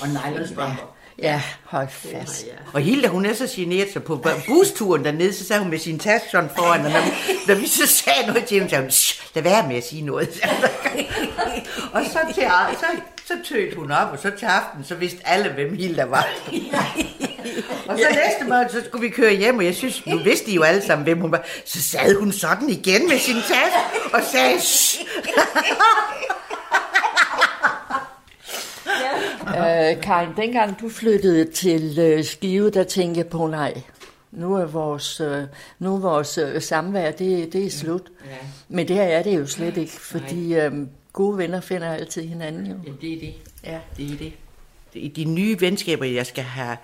Og 0.00 0.08
nylonstrømper. 0.08 0.94
Ja, 1.18 1.42
hold 1.64 1.88
fast. 1.88 2.46
Og 2.72 2.80
Hilda, 2.80 3.08
hun 3.08 3.26
er 3.26 3.34
så 3.34 3.48
generet, 3.56 3.88
så 3.92 4.00
på 4.00 4.24
busturen 4.48 5.04
dernede, 5.04 5.32
så 5.34 5.44
sad 5.46 5.58
hun 5.58 5.70
med 5.70 5.78
sin 5.78 5.98
taske 5.98 6.28
sådan 6.30 6.50
foran, 6.56 6.84
og 6.86 6.90
når 6.92 7.00
vi, 7.00 7.10
når 7.48 7.54
vi 7.54 7.66
så 7.66 7.86
sagde 7.86 8.26
noget 8.26 8.44
til 8.44 8.54
hende, 8.54 8.68
så 8.68 8.70
sagde 8.70 8.82
hun, 8.84 8.90
"Shh, 8.90 9.22
lad 9.34 9.42
være 9.42 9.68
med 9.68 9.76
at 9.76 9.84
sige 9.86 10.02
noget. 10.02 10.28
og 11.92 12.02
så, 12.12 12.18
til, 12.34 12.44
så, 12.80 12.86
så 13.32 13.54
tødte 13.54 13.76
hun 13.76 13.90
op, 13.90 14.12
og 14.12 14.18
så 14.18 14.30
til 14.38 14.46
aften, 14.46 14.84
så 14.84 14.94
vidste 14.94 15.28
alle, 15.28 15.52
hvem 15.52 15.74
Hilda 15.74 16.04
var. 16.04 16.28
og 17.88 17.98
så 17.98 18.06
næste 18.10 18.44
morgen, 18.48 18.68
så 18.68 18.82
skulle 18.84 19.08
vi 19.08 19.14
køre 19.14 19.34
hjem, 19.34 19.58
og 19.58 19.64
jeg 19.64 19.74
synes, 19.74 20.06
nu 20.06 20.18
vidste 20.18 20.46
de 20.50 20.54
jo 20.54 20.62
alle 20.62 20.82
sammen, 20.82 21.04
hvem 21.04 21.20
hun 21.20 21.32
var. 21.32 21.44
Så 21.64 21.82
sad 21.82 22.14
hun 22.20 22.32
sådan 22.32 22.68
igen 22.68 23.08
med 23.08 23.18
sin 23.18 23.36
taske, 23.36 24.14
og 24.14 24.20
sagde. 24.32 24.58
Øh, 29.46 30.00
Karin, 30.02 30.28
dengang 30.36 30.80
du 30.80 30.88
flyttede 30.88 31.44
til 31.52 31.98
øh, 31.98 32.24
Skive, 32.24 32.70
der 32.70 32.84
tænkte 32.84 33.18
jeg 33.18 33.26
på, 33.26 33.46
nej, 33.46 33.82
nu 34.30 34.54
er 34.54 34.64
vores, 34.64 35.20
øh, 35.20 35.42
nu 35.78 35.94
er 35.94 36.00
vores 36.00 36.38
øh, 36.38 36.62
samvær, 36.62 37.10
det, 37.10 37.52
det 37.52 37.66
er 37.66 37.70
slut. 37.70 38.10
Ja. 38.24 38.36
Men 38.68 38.88
det 38.88 39.00
er 39.00 39.22
det 39.22 39.38
jo 39.38 39.46
slet 39.46 39.76
ikke, 39.76 39.92
fordi 39.92 40.54
øh, 40.54 40.72
gode 41.12 41.38
venner 41.38 41.60
finder 41.60 41.92
altid 41.92 42.28
hinanden 42.28 42.66
jo. 42.66 42.74
Ja, 42.86 42.92
det 43.00 43.12
er 43.12 43.20
det. 43.20 43.34
Ja. 43.64 43.78
Det 43.96 44.12
er 44.12 44.16
det. 44.16 44.32
I 44.94 45.08
de 45.08 45.24
nye 45.24 45.60
venskaber, 45.60 46.04
jeg 46.04 46.26
skal 46.26 46.44
have 46.44 46.76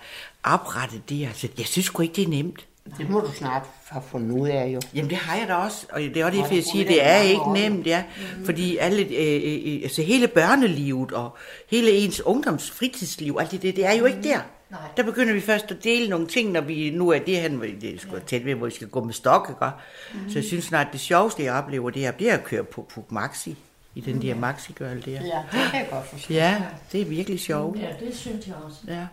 oprettet, 0.43 1.09
det 1.09 1.27
altså, 1.27 1.47
jeg 1.57 1.65
synes 1.65 1.85
sgu 1.85 2.01
ikke, 2.01 2.15
det 2.15 2.23
er 2.23 2.27
nemt. 2.27 2.65
Det 2.97 3.09
må 3.09 3.19
du 3.19 3.31
snart 3.33 3.63
have 3.87 4.03
fundet 4.07 4.39
ud 4.39 4.47
af, 4.47 4.67
jo. 4.67 4.81
Jamen 4.95 5.09
det 5.09 5.17
har 5.17 5.37
jeg 5.37 5.47
da 5.47 5.53
også, 5.53 5.85
og 5.91 5.99
det 5.99 6.17
er 6.17 6.25
også 6.25 6.37
det, 6.49 6.55
jeg 6.55 6.63
siger, 6.63 6.85
det 6.85 7.05
er 7.05 7.17
ikke 7.17 7.53
nemt, 7.53 7.87
ja. 7.87 8.03
Fordi 8.45 8.77
alle, 8.77 9.01
øh, 9.01 9.75
øh, 9.75 9.79
altså 9.83 10.01
hele 10.01 10.27
børnelivet 10.27 11.11
og 11.11 11.37
hele 11.69 11.91
ens 11.91 12.21
ungdoms 12.21 12.71
fritidsliv, 12.71 13.37
alt 13.39 13.51
det, 13.51 13.61
det 13.61 13.85
er 13.85 13.93
jo 13.93 14.05
ikke 14.05 14.23
der. 14.23 14.39
Nej. 14.69 14.79
Der 14.97 15.03
begynder 15.03 15.33
vi 15.33 15.41
først 15.41 15.71
at 15.71 15.83
dele 15.83 16.09
nogle 16.09 16.27
ting, 16.27 16.51
når 16.51 16.61
vi 16.61 16.89
nu 16.89 17.09
er 17.09 17.19
det 17.19 17.51
hvor 17.51 17.65
det 17.81 17.95
er 17.95 17.99
sgu 17.99 18.17
tæt 18.27 18.45
ved, 18.45 18.55
hvor 18.55 18.65
vi 18.65 18.73
skal 18.73 18.87
gå 18.87 19.03
med 19.03 19.13
stok, 19.13 19.47
ikke? 19.49 19.71
Mm. 20.13 20.29
Så 20.29 20.39
jeg 20.39 20.43
synes 20.43 20.63
snart, 20.63 20.87
det 20.91 20.99
sjoveste, 20.99 21.43
jeg 21.43 21.53
oplever, 21.53 21.89
det 21.89 22.05
er, 22.05 22.11
det 22.11 22.29
er 22.29 22.33
at 22.33 22.43
køre 22.43 22.63
på, 22.63 22.85
på 22.93 23.05
Maxi, 23.09 23.57
i 23.99 24.11
den 24.11 24.21
der 24.21 24.35
Maxi-girl 24.35 25.05
der. 25.05 25.11
Ja, 25.11 25.17
det 25.51 25.71
kan 25.71 25.79
jeg 25.79 25.87
godt 25.91 26.07
forstå. 26.07 26.33
Ja, 26.33 26.61
det 26.91 27.01
er 27.01 27.05
virkelig 27.05 27.39
sjovt. 27.39 27.79
Ja, 27.79 27.87
det 28.05 28.17
synes 28.17 28.47
jeg 28.47 28.55
også. 28.65 28.77
Ja. 28.87 29.05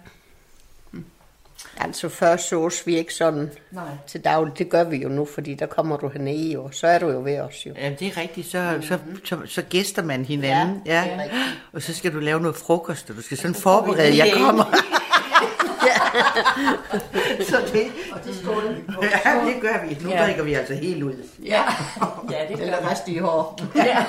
Altså 1.79 2.09
før 2.09 2.37
sås 2.37 2.87
vi 2.87 2.97
ikke 2.97 3.15
sådan 3.15 3.51
Nej. 3.71 3.85
til 4.07 4.21
daglig. 4.25 4.59
Det 4.59 4.69
gør 4.71 4.85
vi 4.85 4.97
jo 4.97 5.09
nu, 5.09 5.25
fordi 5.25 5.55
der 5.55 5.67
kommer 5.67 5.97
du 5.97 6.09
hernede 6.09 6.37
i 6.37 6.57
år. 6.57 6.71
Så 6.71 6.87
er 6.87 6.99
du 6.99 7.09
jo 7.11 7.21
ved 7.23 7.39
os 7.41 7.67
jo. 7.67 7.75
Ja, 7.77 7.91
det 7.91 8.09
er 8.09 8.17
rigtigt. 8.17 8.47
Så, 8.51 8.79
så, 8.83 8.99
så, 9.25 9.39
så 9.47 9.63
gæster 9.63 10.03
man 10.03 10.25
hinanden. 10.25 10.83
Ja, 10.87 10.93
Ja, 11.03 11.05
det 11.05 11.13
er 11.13 11.23
rigtigt. 11.23 11.43
Og 11.73 11.83
så 11.83 11.95
skal 11.95 12.13
du 12.15 12.19
lave 12.19 12.41
noget 12.41 12.57
frokost, 12.57 13.11
og 13.11 13.17
du 13.17 13.23
skal 13.23 13.37
sådan 13.37 13.55
forberede, 13.55 14.17
jeg 14.17 14.33
kommer. 14.37 14.65
så 17.51 17.57
det, 17.73 17.83
Og 18.13 18.19
det 18.25 18.35
skåler 18.43 18.69
vi 18.75 18.81
på. 18.95 19.03
ja, 19.03 19.31
det 19.47 19.61
gør 19.61 19.87
vi. 19.89 19.97
Nu 20.05 20.11
Ja. 20.11 20.25
drikker 20.25 20.43
vi 20.43 20.55
altså 20.55 20.75
helt 20.75 21.03
ud. 21.03 21.13
Ja, 21.45 21.63
ja 22.33 22.37
det 22.49 22.57
gør 22.59 22.65
Eller 22.65 22.91
rest 22.91 23.09
i 23.09 23.19
hår. 23.19 23.61
Ja. 23.77 24.05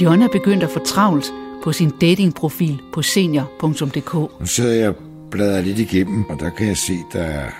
John 0.00 0.22
er 0.22 0.28
begyndt 0.32 0.62
at 0.62 0.70
få 0.70 0.78
travlt 0.78 1.32
på 1.64 1.72
sin 1.72 1.90
datingprofil 2.00 2.80
på 2.92 3.02
senior.dk. 3.02 4.14
Nu 4.14 4.46
sidder 4.46 4.74
jeg 4.74 4.88
og 4.88 4.94
bladrer 5.30 5.60
lidt 5.60 5.78
igennem, 5.78 6.24
og 6.30 6.40
der 6.40 6.50
kan 6.50 6.66
jeg 6.66 6.76
se, 6.76 6.92
der 7.12 7.22
er, 7.22 7.50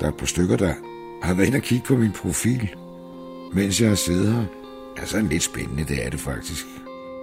der 0.00 0.06
er 0.06 0.10
et 0.10 0.16
par 0.16 0.26
stykker, 0.26 0.56
der 0.56 0.72
har 1.22 1.34
været 1.34 1.46
inde 1.46 1.56
og 1.56 1.62
kigge 1.62 1.84
på 1.86 1.94
min 1.96 2.12
profil, 2.12 2.68
mens 3.52 3.80
jeg 3.80 3.88
har 3.88 3.96
siddet 3.96 4.32
her. 4.32 4.42
Altså 5.00 5.20
lidt 5.20 5.42
spændende, 5.42 5.84
det 5.84 6.06
er 6.06 6.10
det 6.10 6.20
faktisk. 6.20 6.66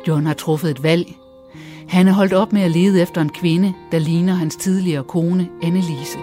John 0.07 0.25
har 0.25 0.33
truffet 0.33 0.71
et 0.71 0.83
valg. 0.83 1.05
Han 1.89 2.07
er 2.07 2.11
holdt 2.11 2.33
op 2.33 2.53
med 2.53 2.61
at 2.61 2.71
lede 2.71 3.01
efter 3.01 3.21
en 3.21 3.29
kvinde, 3.29 3.73
der 3.91 3.99
ligner 3.99 4.33
hans 4.33 4.55
tidligere 4.55 5.03
kone, 5.03 5.49
Annelise. 5.63 6.17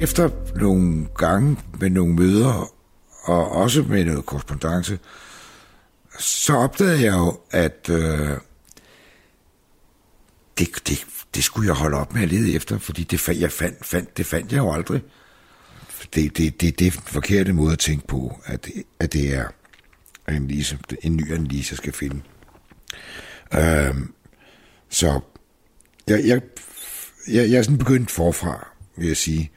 Efter 0.00 0.30
nogle 0.56 1.06
gange 1.16 1.56
med 1.80 1.90
nogle 1.90 2.14
møder, 2.14 2.70
og 3.24 3.52
også 3.52 3.82
med 3.82 4.04
noget 4.04 4.26
korrespondence, 4.26 4.98
så 6.18 6.56
opdagede 6.56 7.02
jeg 7.02 7.12
jo, 7.12 7.38
at 7.50 7.90
øh, 7.90 8.30
det, 10.58 10.88
det, 10.88 11.06
det 11.34 11.44
skulle 11.44 11.68
jeg 11.68 11.76
holde 11.76 11.96
op 11.96 12.14
med 12.14 12.22
at 12.22 12.28
lede 12.28 12.54
efter, 12.54 12.78
fordi 12.78 13.02
det, 13.02 13.28
jeg 13.40 13.52
fandt, 13.52 13.86
fandt, 13.86 14.16
det 14.16 14.26
fandt 14.26 14.52
jeg 14.52 14.58
jo 14.58 14.72
aldrig. 14.72 15.02
Det, 16.14 16.36
det, 16.36 16.60
det, 16.60 16.78
det 16.78 16.86
er 16.86 16.90
den 16.90 17.00
forkerte 17.06 17.52
måde 17.52 17.72
at 17.72 17.78
tænke 17.78 18.06
på, 18.06 18.40
at, 18.44 18.68
at 19.00 19.12
det 19.12 19.34
er 19.34 19.44
en, 20.28 20.48
Lise, 20.48 20.78
en 21.02 21.16
ny 21.16 21.32
analyse, 21.32 21.72
jeg 21.72 21.78
skal 21.78 21.92
finde. 21.92 22.20
Øhm, 23.54 24.14
så 24.88 25.20
jeg, 26.06 26.22
jeg, 26.26 26.40
jeg, 27.28 27.50
jeg 27.50 27.58
er 27.58 27.62
sådan 27.62 27.78
begyndt 27.78 28.10
forfra, 28.10 28.68
vil 28.96 29.06
jeg 29.06 29.16
sige. 29.16 29.50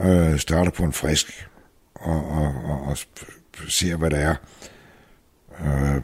Øh, 0.00 0.38
starter 0.38 0.70
på 0.70 0.84
en 0.84 0.92
frisk 0.92 1.48
og, 1.94 2.30
og, 2.30 2.54
og, 2.64 2.80
og 2.80 2.98
ser, 3.68 3.96
hvad 3.96 4.10
der 4.10 4.16
er 4.16 4.34
øh, 5.60 6.02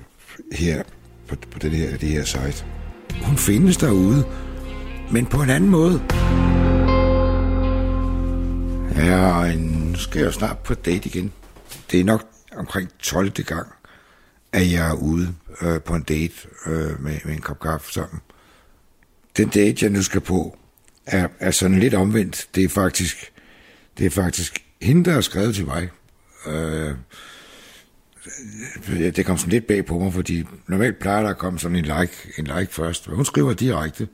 her 0.53 0.83
på, 1.29 1.37
på 1.51 1.59
det, 1.59 1.71
her, 1.71 1.97
det 1.97 2.09
her 2.09 2.25
site. 2.25 2.65
Hun 3.23 3.39
findes 3.39 3.77
derude, 3.77 4.27
men 5.11 5.27
på 5.27 5.43
en 5.43 5.51
anden 5.51 5.71
måde. 5.71 6.03
Ja, 8.97 9.55
nu 9.57 9.95
skal 9.95 10.19
jeg 10.19 10.27
jo 10.27 10.33
snart 10.33 10.59
på 10.59 10.75
date 10.75 11.09
igen. 11.09 11.33
Det 11.91 12.01
er 12.01 12.05
nok 12.05 12.27
omkring 12.57 12.91
12. 12.99 13.31
gang, 13.31 13.69
at 14.53 14.73
jeg 14.73 14.91
er 14.91 14.95
ude 14.95 15.35
øh, 15.63 15.81
på 15.81 15.95
en 15.95 16.03
date 16.03 16.35
øh, 16.67 17.03
med, 17.03 17.19
med 17.25 17.35
en 17.35 17.41
kop 17.41 17.61
kaffe 17.61 17.93
sammen. 17.93 18.21
Den 19.37 19.49
date, 19.49 19.85
jeg 19.85 19.91
nu 19.91 20.03
skal 20.03 20.21
på, 20.21 20.59
er, 21.07 21.29
er 21.41 21.51
sådan 21.51 21.79
lidt 21.79 21.95
omvendt. 21.95 22.49
Det 22.55 22.65
er 22.65 22.69
faktisk, 22.69 23.33
det 23.99 24.07
er 24.07 24.11
faktisk 24.11 24.65
hende, 24.83 25.05
der 25.05 25.13
har 25.13 25.21
skrevet 25.21 25.55
til 25.55 25.67
mig. 25.67 25.91
Øh, 26.47 26.95
det 28.99 29.27
kom 29.27 29.39
sådan 29.39 29.53
lidt 29.53 29.67
bag 29.67 29.87
på 29.87 29.99
mig, 29.99 30.13
fordi 30.13 30.45
normalt 30.67 30.99
plejer 30.99 31.23
der 31.23 31.31
at 31.31 31.39
komme 31.39 31.59
sådan 31.59 31.77
en 31.77 31.85
like, 31.85 32.33
en 32.39 32.45
like 32.45 32.75
først. 32.75 33.09
Men 33.09 33.17
hun 33.17 33.25
skriver 33.25 33.53
direkte, 33.53 34.09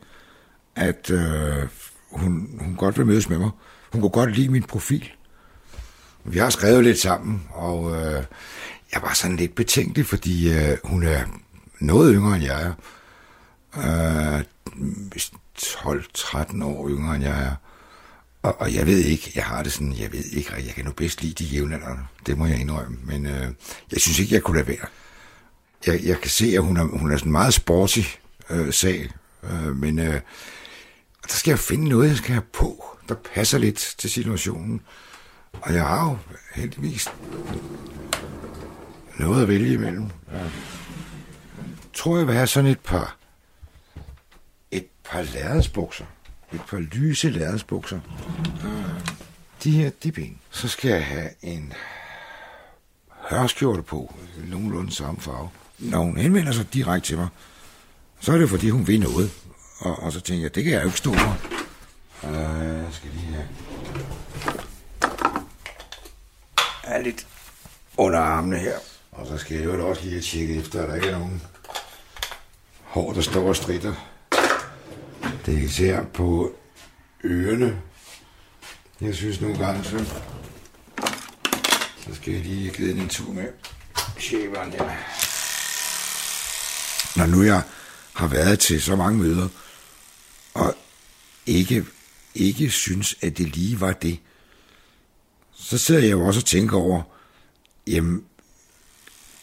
at 0.76 1.10
øh, 1.10 1.68
hun, 2.10 2.58
hun 2.60 2.76
godt 2.76 2.98
vil 2.98 3.06
mødes 3.06 3.28
med 3.28 3.38
mig. 3.38 3.50
Hun 3.92 4.00
kunne 4.00 4.10
godt 4.10 4.36
lide 4.36 4.48
min 4.48 4.62
profil. 4.62 5.12
Vi 6.24 6.38
har 6.38 6.50
skrevet 6.50 6.84
lidt 6.84 6.98
sammen, 6.98 7.42
og 7.50 7.96
øh, 7.96 8.24
jeg 8.92 9.02
var 9.02 9.12
sådan 9.14 9.36
lidt 9.36 9.54
betænkelig, 9.54 10.06
fordi 10.06 10.52
øh, 10.52 10.76
hun 10.84 11.02
er 11.02 11.24
noget 11.80 12.14
yngre 12.14 12.36
end 12.36 12.44
jeg 12.44 12.62
er. 12.62 12.72
Øh, 14.36 14.44
12-13 15.58 16.64
år 16.64 16.88
yngre 16.88 17.14
end 17.14 17.24
jeg 17.24 17.42
er. 17.42 17.54
Og, 18.42 18.60
og 18.60 18.74
jeg 18.74 18.86
ved 18.86 18.98
ikke, 18.98 19.32
jeg 19.34 19.44
har 19.44 19.62
det 19.62 19.72
sådan, 19.72 19.92
jeg 19.92 20.12
ved 20.12 20.24
ikke, 20.24 20.52
jeg 20.52 20.74
kan 20.74 20.84
nu 20.84 20.92
bedst 20.92 21.22
lide 21.22 21.44
de 21.44 21.44
jævnaldrende. 21.44 22.02
Det 22.26 22.38
må 22.38 22.46
jeg 22.46 22.60
indrømme. 22.60 22.98
Men 23.04 23.26
øh, 23.26 23.48
jeg 23.92 24.00
synes 24.00 24.18
ikke, 24.18 24.34
jeg 24.34 24.42
kunne 24.42 24.56
lade 24.56 24.68
være. 24.68 24.86
Jeg, 25.86 26.00
jeg 26.04 26.20
kan 26.20 26.30
se, 26.30 26.46
at 26.46 26.62
hun 26.62 26.76
er, 26.76 26.84
hun 26.84 27.12
er 27.12 27.16
sådan 27.16 27.28
en 27.28 27.32
meget 27.32 27.54
sporty 27.54 28.00
øh, 28.50 28.72
sag. 28.72 29.10
Øh, 29.42 29.76
men 29.76 29.98
øh, 29.98 30.20
der 31.22 31.34
skal 31.34 31.50
jeg 31.50 31.58
finde 31.58 31.88
noget, 31.88 32.08
jeg 32.08 32.16
skal 32.16 32.32
have 32.32 32.44
på, 32.52 32.89
der 33.10 33.16
passer 33.34 33.58
lidt 33.58 33.94
til 33.98 34.10
situationen. 34.10 34.80
Og 35.52 35.74
jeg 35.74 35.86
har 35.86 36.10
jo 36.10 36.18
heldigvis 36.54 37.08
noget 39.18 39.42
at 39.42 39.48
vælge 39.48 39.72
imellem. 39.72 40.10
Ja. 40.32 40.38
Tror 41.94 42.16
jeg 42.16 42.26
vil 42.26 42.34
have 42.34 42.46
sådan 42.46 42.70
et 42.70 42.80
par 42.80 43.16
et 44.70 44.86
par 45.04 45.22
lærredsbukser. 45.22 46.04
Et 46.52 46.60
par 46.68 46.78
lyse 46.78 47.30
lærredsbukser. 47.30 48.00
De 49.64 49.70
her, 49.70 49.90
de 50.02 50.12
ben. 50.12 50.38
Så 50.50 50.68
skal 50.68 50.90
jeg 50.90 51.06
have 51.06 51.28
en 51.42 51.72
hørskjorte 53.30 53.82
på. 53.82 54.14
Nogenlunde 54.48 54.94
samme 54.94 55.20
farve. 55.20 55.48
Når 55.78 55.98
hun 55.98 56.16
henvender 56.16 56.52
sig 56.52 56.74
direkte 56.74 57.08
til 57.08 57.16
mig, 57.16 57.28
så 58.20 58.32
er 58.32 58.38
det 58.38 58.48
fordi, 58.48 58.70
hun 58.70 58.86
vil 58.86 59.00
noget. 59.00 59.30
Og, 59.78 60.02
og 60.02 60.12
så 60.12 60.20
tænker 60.20 60.42
jeg, 60.42 60.54
det 60.54 60.64
kan 60.64 60.72
jeg 60.72 60.82
jo 60.82 60.86
ikke 60.86 60.98
stå 60.98 61.14
for. 61.14 61.38
Øh, 62.24 62.69
jeg 62.90 62.96
skal 62.96 63.10
lige 63.10 63.34
have... 63.34 63.48
Er 66.84 67.02
lidt 67.02 67.26
under 67.96 68.18
armene 68.18 68.58
her. 68.58 68.78
Og 69.12 69.26
så 69.26 69.38
skal 69.38 69.56
jeg 69.56 69.64
jo 69.64 69.88
også 69.88 70.02
lige 70.02 70.12
have 70.12 70.22
tjekket 70.22 70.58
efter, 70.58 70.82
at 70.82 70.88
der 70.88 70.94
ikke 70.94 71.08
er 71.08 71.18
nogen 71.18 71.42
hår, 72.82 73.12
der 73.12 73.20
står 73.20 73.48
og 73.48 73.56
stritter. 73.56 73.94
Det 75.46 75.54
er 75.54 75.58
især 75.58 76.04
på 76.04 76.56
ørerne. 77.24 77.82
Jeg 79.00 79.14
synes 79.14 79.40
nogle 79.40 79.58
gange, 79.58 79.84
så, 79.84 80.04
så 82.04 82.14
skal 82.14 82.32
jeg 82.32 82.42
lige 82.42 82.70
give 82.70 82.90
den 82.90 82.98
en 82.98 83.08
tur 83.08 83.32
med 83.32 83.48
shaveren 84.18 84.72
der. 84.72 84.90
Når 87.16 87.26
nu 87.26 87.42
jeg 87.42 87.62
har 88.12 88.26
været 88.26 88.58
til 88.58 88.82
så 88.82 88.96
mange 88.96 89.18
møder, 89.18 89.48
og 90.54 90.74
ikke, 91.46 91.86
ikke 92.34 92.70
synes, 92.70 93.16
at 93.20 93.38
det 93.38 93.56
lige 93.56 93.80
var 93.80 93.92
det, 93.92 94.18
så 95.54 95.78
sidder 95.78 96.00
jeg 96.00 96.10
jo 96.10 96.26
også 96.26 96.40
og 96.40 96.44
tænker 96.44 96.76
over, 96.76 97.02
jamen, 97.86 98.24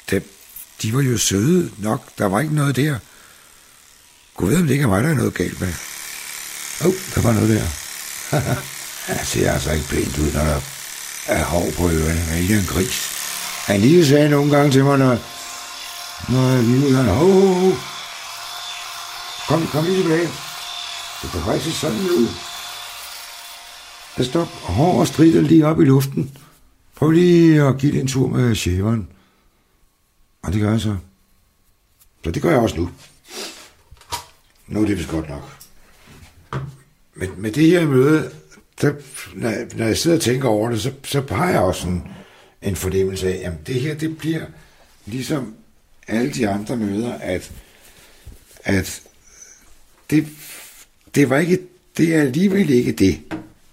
det, 0.09 0.23
de 0.81 0.93
var 0.93 1.01
jo 1.01 1.17
søde 1.17 1.71
nok, 1.77 2.17
der 2.17 2.25
var 2.25 2.39
ikke 2.39 2.55
noget 2.55 2.75
der. 2.75 2.99
Gud 4.35 4.49
ved, 4.49 4.57
om 4.57 4.63
det 4.63 4.73
ikke 4.73 4.83
er 4.83 4.87
mig, 4.87 5.03
der 5.03 5.09
er 5.09 5.13
noget 5.13 5.33
galt 5.33 5.61
med. 5.61 5.73
Åh, 6.81 6.87
oh, 6.87 6.93
der 7.15 7.21
var 7.21 7.33
noget 7.33 7.49
der. 7.49 7.67
jeg 9.13 9.21
ser 9.23 9.51
altså 9.51 9.71
ikke 9.71 9.87
pænt 9.87 10.17
ud, 10.17 10.31
når 10.33 10.43
der 10.43 10.61
er 11.25 11.43
hår 11.43 11.71
på 11.77 11.89
ørerne. 11.89 12.19
Han 12.19 12.43
er 12.43 12.59
en 12.59 12.65
gris. 12.65 13.09
Han 13.65 13.81
lige 13.81 14.07
sagde 14.07 14.29
nogle 14.29 14.57
gange 14.57 14.71
til 14.71 14.83
mig, 14.83 14.97
når, 14.97 15.17
når 16.29 16.49
jeg 16.49 16.63
lige 16.63 16.87
ud, 16.87 16.95
han, 16.95 17.05
ho, 17.05 17.31
ho, 17.31 17.53
ho. 17.53 17.75
Kom, 19.47 19.67
kom 19.67 19.85
lige 19.85 20.01
tilbage. 20.01 20.29
Det 21.21 21.31
kan 21.31 21.41
faktisk 21.45 21.65
se 21.65 21.79
sådan 21.79 21.99
ud. 21.99 22.27
Der 24.17 24.23
står 24.23 24.43
hår 24.43 24.99
og 24.99 25.07
strider 25.07 25.41
lige 25.41 25.65
op 25.65 25.81
i 25.81 25.85
luften. 25.85 26.37
Prøv 26.95 27.11
lige 27.11 27.63
at 27.63 27.77
give 27.77 27.91
det 27.91 28.01
en 28.01 28.07
tur 28.07 28.27
med 28.27 28.55
shaveren. 28.55 29.07
Og 30.41 30.53
det 30.53 30.61
gør 30.61 30.71
jeg 30.71 30.81
så. 30.81 30.97
Så 32.23 32.31
det 32.31 32.41
gør 32.41 32.49
jeg 32.49 32.59
også 32.59 32.77
nu. 32.77 32.89
Nu 34.67 34.81
er 34.81 34.85
det 34.85 34.97
vist 34.97 35.09
godt 35.09 35.29
nok. 35.29 35.57
Men 37.15 37.29
med 37.37 37.51
det 37.51 37.67
her 37.67 37.85
møde, 37.85 38.31
der, 38.81 38.93
når, 39.35 39.49
jeg, 39.49 39.67
når 39.75 39.85
jeg 39.85 39.97
sidder 39.97 40.17
og 40.17 40.23
tænker 40.23 40.47
over 40.47 40.69
det, 40.69 40.81
så, 40.81 40.93
så 41.03 41.23
har 41.29 41.49
jeg 41.49 41.59
også 41.59 41.87
en, 41.87 42.07
en 42.61 42.75
fornemmelse 42.75 43.33
af, 43.33 43.47
at 43.51 43.67
det 43.67 43.81
her, 43.81 43.95
det 43.95 44.17
bliver 44.17 44.45
ligesom 45.05 45.55
alle 46.07 46.33
de 46.33 46.49
andre 46.49 46.77
møder, 46.77 47.13
at, 47.13 47.51
at 48.63 49.01
det, 50.09 50.27
det 51.15 51.29
var 51.29 51.37
ikke, 51.37 51.59
det 51.97 52.15
er 52.15 52.21
alligevel 52.21 52.69
ikke 52.69 52.91
det. 52.91 53.21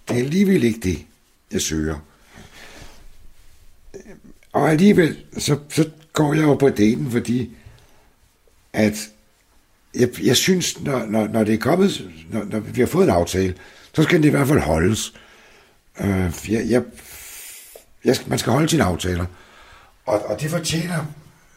Det 0.09 0.17
er 0.17 0.21
alligevel 0.25 0.65
ikke 0.65 0.81
det, 0.81 1.07
jeg 1.53 1.61
søger. 1.61 1.99
Og 4.53 4.71
alligevel, 4.71 5.17
så, 5.39 5.59
så 5.69 5.91
går 6.13 6.35
jeg 6.35 6.43
jo 6.43 6.55
på 6.55 6.69
daten, 6.69 7.11
fordi 7.11 7.51
at 8.73 8.95
jeg, 9.95 10.09
jeg 10.23 10.37
synes, 10.37 10.81
når, 10.81 11.07
når, 11.07 11.29
når 11.29 11.45
det 11.45 11.55
er 11.55 11.59
kommet, 11.59 12.11
når, 12.31 12.45
når 12.45 12.61
vi 12.61 12.81
har 12.81 12.87
fået 12.87 13.05
en 13.05 13.11
aftale, 13.15 13.55
så 13.93 14.03
skal 14.03 14.23
det 14.23 14.29
i 14.29 14.31
hvert 14.31 14.49
fald 14.49 14.61
holdes. 14.61 15.15
Øh, 16.01 16.33
jeg, 16.49 16.65
jeg, 16.69 16.83
jeg, 18.05 18.17
man 18.27 18.39
skal 18.39 18.53
holde 18.53 18.69
sine 18.69 18.85
aftaler. 18.85 19.27
Og, 20.07 20.27
og 20.27 20.41
det 20.41 20.51
fortjener 20.51 21.05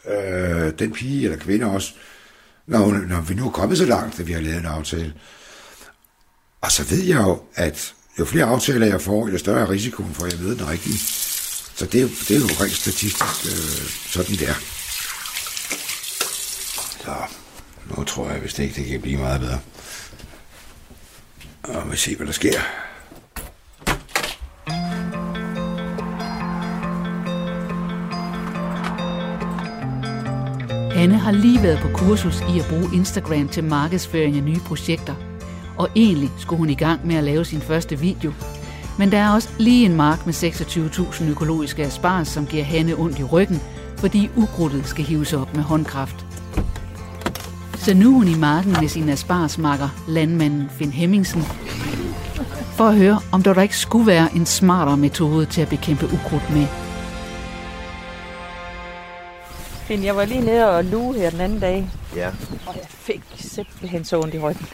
øh, 0.06 0.72
den 0.78 0.92
pige 0.92 1.24
eller 1.24 1.38
kvinde 1.38 1.66
også, 1.66 1.94
når, 2.66 2.92
når 2.92 3.20
vi 3.20 3.34
nu 3.34 3.46
er 3.46 3.50
kommet 3.50 3.78
så 3.78 3.84
langt, 3.84 4.20
at 4.20 4.26
vi 4.26 4.32
har 4.32 4.40
lavet 4.40 4.58
en 4.58 4.66
aftale. 4.66 5.14
Og 6.60 6.72
så 6.72 6.84
ved 6.84 7.02
jeg 7.02 7.16
jo, 7.16 7.42
at 7.54 7.94
jo 8.18 8.24
flere 8.24 8.44
aftaler 8.44 8.86
jeg 8.86 9.00
får, 9.00 9.28
jo 9.28 9.38
større 9.38 9.60
er 9.60 9.70
risikoen 9.70 10.14
for, 10.14 10.24
at 10.24 10.32
jeg 10.32 10.40
ved 10.40 10.56
den 10.56 10.68
rigtige. 10.68 10.98
Så 11.74 11.86
det 11.86 12.02
er 12.02 12.08
det 12.28 12.30
er 12.30 12.40
jo 12.40 12.46
rent 12.46 12.72
statistisk 12.72 13.46
øh, 13.46 13.90
sådan 14.06 14.34
det 14.34 14.48
er. 14.48 14.54
Så 17.04 17.14
nu 17.96 18.04
tror 18.04 18.30
jeg, 18.30 18.40
hvis 18.40 18.54
det 18.54 18.62
ikke 18.62 18.74
det 18.74 18.86
kan 18.86 19.00
blive 19.00 19.18
meget 19.18 19.40
bedre. 19.40 19.58
Og 21.62 21.92
vi 21.92 21.96
se, 21.96 22.16
hvad 22.16 22.26
der 22.26 22.32
sker. 22.32 22.60
Anne 30.96 31.18
har 31.18 31.32
lige 31.32 31.62
været 31.62 31.78
på 31.78 31.88
kursus 31.94 32.40
i 32.40 32.58
at 32.58 32.66
bruge 32.68 32.90
Instagram 32.94 33.48
til 33.48 33.64
markedsføring 33.64 34.36
af 34.36 34.42
nye 34.42 34.60
projekter. 34.66 35.27
Og 35.78 35.88
egentlig 35.96 36.30
skulle 36.38 36.58
hun 36.58 36.70
i 36.70 36.74
gang 36.74 37.06
med 37.06 37.16
at 37.16 37.24
lave 37.24 37.44
sin 37.44 37.60
første 37.60 37.98
video. 37.98 38.32
Men 38.98 39.12
der 39.12 39.18
er 39.18 39.34
også 39.34 39.48
lige 39.58 39.86
en 39.86 39.96
mark 39.96 40.26
med 40.26 40.34
26.000 40.34 41.24
økologiske 41.24 41.82
aspars, 41.84 42.28
som 42.28 42.46
giver 42.46 42.64
Hanne 42.64 42.94
ondt 42.94 43.18
i 43.18 43.22
ryggen, 43.24 43.60
fordi 43.96 44.30
ukrudtet 44.36 44.86
skal 44.86 45.04
hives 45.04 45.32
op 45.32 45.54
med 45.54 45.62
håndkraft. 45.62 46.26
Så 47.76 47.94
nu 47.94 48.08
er 48.10 48.14
hun 48.14 48.28
i 48.28 48.34
marken 48.34 48.72
med 48.80 48.88
sin 48.88 49.08
asparsmakker, 49.08 49.88
landmanden 50.08 50.70
Finn 50.70 50.92
Hemmingsen, 50.92 51.42
for 52.76 52.84
at 52.88 52.96
høre, 52.96 53.20
om 53.32 53.42
der 53.42 53.62
ikke 53.62 53.76
skulle 53.76 54.06
være 54.06 54.28
en 54.36 54.46
smartere 54.46 54.96
metode 54.96 55.46
til 55.46 55.60
at 55.60 55.68
bekæmpe 55.68 56.04
ukrudt 56.04 56.50
med. 56.54 56.66
Finn, 59.86 60.04
jeg 60.04 60.16
var 60.16 60.24
lige 60.24 60.40
nede 60.40 60.76
og 60.76 60.84
luge 60.84 61.14
her 61.14 61.30
den 61.30 61.40
anden 61.40 61.60
dag, 61.60 61.90
Ja. 62.16 62.28
og 62.66 62.74
jeg 62.74 62.84
fik 62.88 63.22
simpelthen 63.36 64.04
så 64.04 64.20
ondt 64.20 64.34
i 64.34 64.38
ryggen. 64.38 64.66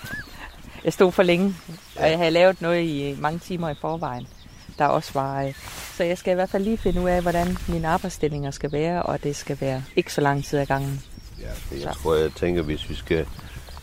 Jeg 0.85 0.93
stod 0.93 1.13
for 1.13 1.23
længe, 1.23 1.55
og 1.97 2.11
jeg 2.11 2.19
havde 2.19 2.31
lavet 2.31 2.63
noget 2.63 2.83
i 2.83 3.17
mange 3.21 3.39
timer 3.39 3.71
i 3.71 3.75
forvejen, 3.81 4.27
der 4.79 4.85
også 4.87 5.11
var... 5.15 5.43
øh, 5.43 5.55
Så 5.97 6.05
jeg 6.05 6.19
skal 6.19 6.31
i 6.31 6.35
hvert 6.35 6.51
fald 6.51 6.65
lige 6.65 6.79
finde 6.79 7.01
ud 7.01 7.09
af, 7.09 7.23
hvordan 7.23 7.59
mine 7.69 7.89
arbejdsstillinger 7.89 8.51
skal 8.51 8.73
være, 8.73 9.03
og 9.03 9.23
det 9.23 9.37
skal 9.37 9.57
være 9.61 9.85
ikke 9.97 10.13
så 10.13 10.21
lang 10.21 10.45
tid 10.45 10.59
ad 10.59 10.67
gangen. 10.67 11.03
Ja, 11.41 11.47
for 11.55 11.75
jeg 11.75 11.93
tror, 12.03 12.15
jeg 12.15 12.31
tænker, 12.37 12.63
hvis 12.63 12.91
vi 12.91 12.95
skal, 12.95 13.27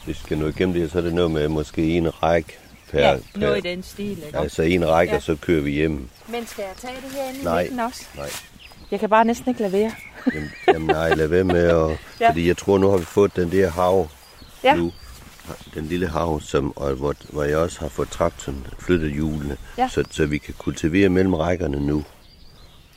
hvis 0.06 0.18
vi 0.20 0.24
skal 0.26 0.38
nå 0.38 0.48
igennem 0.48 0.74
det 0.74 0.82
her, 0.82 0.90
så 0.90 0.98
er 0.98 1.02
det 1.02 1.14
noget 1.14 1.32
med 1.32 1.48
måske 1.48 1.84
en 1.98 2.24
række 2.24 2.58
per... 2.92 3.00
Ja, 3.00 3.16
per 3.34 3.40
noget 3.40 3.58
i 3.66 3.70
den 3.70 3.84
stil, 3.84 4.24
ikke? 4.26 4.38
altså 4.38 4.62
en 4.62 4.88
række, 4.90 5.12
Ja. 5.12 5.18
og 5.18 5.24
så 5.24 5.36
kører 5.42 5.62
vi 5.62 5.72
hjem. 5.72 6.10
Men 6.28 6.48
skal 6.48 6.62
jeg 6.64 6.72
tage 6.78 6.94
det 7.06 7.12
her 7.12 7.42
i 7.42 7.44
Nej. 7.44 7.62
midten 7.64 7.80
også? 7.80 8.06
Nej. 8.16 8.30
Jeg 8.92 9.00
kan 9.00 9.10
bare 9.10 9.26
næsten 9.26 9.50
ikke 9.50 9.62
lade 9.62 9.72
være. 9.74 9.92
Jamen, 10.36 10.50
jamen 10.68 10.88
nej, 10.88 11.10
lad 11.14 11.28
være 11.28 11.44
med 11.44 11.64
at... 11.64 11.90
Ja. 11.90 11.96
ja. 12.22 12.30
Fordi 12.30 12.48
jeg 12.48 12.58
tror, 12.58 12.78
nu 12.78 12.90
har 12.90 12.98
vi 12.98 13.06
fået 13.06 13.36
den 13.36 13.52
der 13.52 13.70
hav 13.70 14.08
Ja. 14.64 14.76
nu. 14.76 14.92
Den 15.74 15.86
lille 15.86 16.08
hav, 16.08 16.42
som, 16.42 16.78
og 16.78 16.94
hvor, 16.96 17.16
hvor 17.30 17.44
jeg 17.44 17.58
også 17.58 17.80
har 17.80 17.90
fået 17.90 18.10
traktoren, 18.10 18.68
flyttet 18.80 19.12
hjulene, 19.12 19.58
Ja. 19.78 19.88
så, 19.90 20.04
så 20.12 20.26
vi 20.26 20.38
kan 20.38 20.54
kultivere 20.58 21.10
mellem 21.10 21.34
rækkerne 21.34 21.80
nu. 21.88 22.04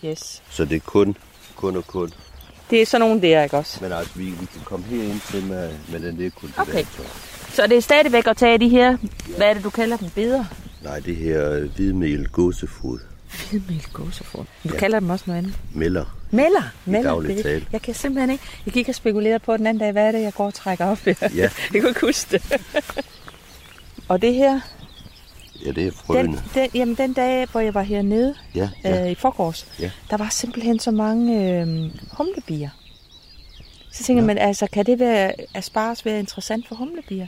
Yes. 0.04 0.42
Så 0.50 0.64
det 0.64 0.76
er 0.76 0.80
kun, 0.80 1.16
kun 1.56 1.76
og 1.76 1.86
kun. 1.86 2.10
Det 2.70 2.82
er 2.82 2.86
sådan 2.86 3.06
nogle 3.08 3.22
der, 3.22 3.42
ikke 3.42 3.56
også? 3.56 3.78
Men 3.82 3.92
altså, 3.92 4.12
vi, 4.18 4.24
vi 4.24 4.46
kan 4.52 4.60
komme 4.64 4.84
herind 4.86 5.20
til 5.30 5.44
med, 5.44 5.70
med 5.92 6.00
den 6.00 6.18
der 6.18 6.30
kultivator. 6.30 6.70
Okay. 6.72 6.84
Så 7.52 7.66
det 7.66 7.76
er 7.76 7.80
stadigvæk 7.80 8.26
at 8.26 8.36
tage 8.36 8.58
de 8.58 8.68
her, 8.68 8.96
hvad 9.36 9.50
er 9.50 9.54
det, 9.54 9.64
du 9.64 9.70
kalder 9.70 9.96
dem, 9.96 10.10
beder? 10.10 10.44
Nej, 10.82 11.00
det 11.00 11.16
her 11.16 11.50
øh, 11.52 11.74
hvidmel 11.74 12.28
gåsefod. 12.28 12.98
Hvidmel 13.50 13.86
gåsefod. 13.92 14.40
Du 14.40 14.46
ja. 14.64 14.70
Ja. 14.72 14.78
kalder 14.78 15.00
dem 15.00 15.10
også 15.10 15.24
noget 15.26 15.38
andet. 15.38 15.54
Melder. 15.74 16.04
Melder. 16.36 16.62
Melder. 16.84 17.20
det- 17.20 17.42
tale. 17.42 17.66
Jeg 17.72 17.82
kan 17.82 17.94
simpelthen 17.94 18.30
ikke. 18.30 18.44
Jeg 18.66 18.72
gik 18.74 18.88
og 18.88 18.94
spekulerede 18.94 19.38
på 19.38 19.56
den 19.56 19.66
anden 19.66 19.80
dag, 19.80 19.92
hvad 19.92 20.06
er 20.08 20.12
det, 20.12 20.20
jeg 20.22 20.32
går 20.34 20.46
og 20.46 20.54
trækker 20.54 20.84
op 20.86 20.98
her. 20.98 21.14
Ja. 21.20 21.28
jeg 21.74 21.80
kunne 21.80 21.88
ikke 21.88 22.00
huske 22.00 22.30
det. 22.30 22.60
og 24.08 24.22
det 24.22 24.34
her, 24.34 24.60
Ja, 25.64 25.68
det 25.72 25.78
er 25.78 25.90
den, 25.90 25.92
frøene. 25.92 26.42
den, 26.54 26.70
jamen 26.74 26.94
den 26.94 27.12
dag, 27.12 27.46
hvor 27.52 27.60
jeg 27.60 27.74
var 27.74 27.82
hernede 27.82 28.34
Ja, 28.54 28.68
ja. 28.84 29.04
øh, 29.04 29.10
i 29.10 29.14
forgårs, 29.14 29.66
Ja. 29.80 29.90
der 30.10 30.16
var 30.16 30.28
simpelthen 30.28 30.78
så 30.78 30.90
mange 30.90 31.50
øh, 31.60 31.90
humlebier. 32.12 32.70
Så 33.92 34.04
tænker 34.04 34.22
man, 34.24 34.38
altså, 34.38 34.66
kan 34.72 34.86
det 34.86 34.98
være, 34.98 35.32
asparges 35.54 36.04
være 36.04 36.18
interessant 36.18 36.68
for 36.68 36.74
humlebier? 36.74 37.26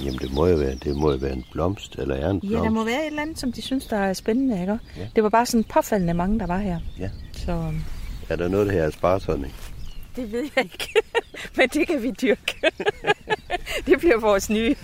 Jamen, 0.00 0.18
det 0.18 0.32
må 0.32 0.46
jo 0.46 0.56
være, 0.56 0.74
det 0.74 0.96
må 0.96 1.10
jo 1.10 1.16
være 1.16 1.32
en 1.32 1.44
blomst, 1.52 1.96
eller 1.98 2.14
er 2.14 2.30
en 2.30 2.40
blomst. 2.40 2.56
Ja, 2.56 2.62
der 2.62 2.70
må 2.70 2.84
være 2.84 3.00
et 3.00 3.06
eller 3.06 3.22
andet, 3.22 3.38
som 3.38 3.52
de 3.52 3.62
synes, 3.62 3.86
der 3.86 3.96
er 3.96 4.12
spændende, 4.12 4.60
ikke? 4.60 4.78
Ja. 4.96 5.06
Det 5.16 5.22
var 5.22 5.28
bare 5.28 5.46
sådan 5.46 5.64
påfaldende 5.64 6.14
mange, 6.14 6.38
der 6.38 6.46
var 6.46 6.58
her. 6.58 6.78
Ja. 6.98 7.10
Så 7.32 7.52
øhm, 7.52 7.84
Er 8.28 8.36
der 8.36 8.48
noget, 8.48 8.66
der 8.66 8.72
her 8.72 8.82
er 8.82 8.90
sparsonning? 8.90 9.54
det 10.18 10.32
ved 10.32 10.48
jeg 10.56 10.64
ikke. 10.64 10.94
Men 11.56 11.68
det 11.68 11.86
kan 11.86 12.02
vi 12.02 12.10
dyrke. 12.10 12.54
det 13.86 13.98
bliver 13.98 14.20
vores 14.20 14.50
nye, 14.50 14.76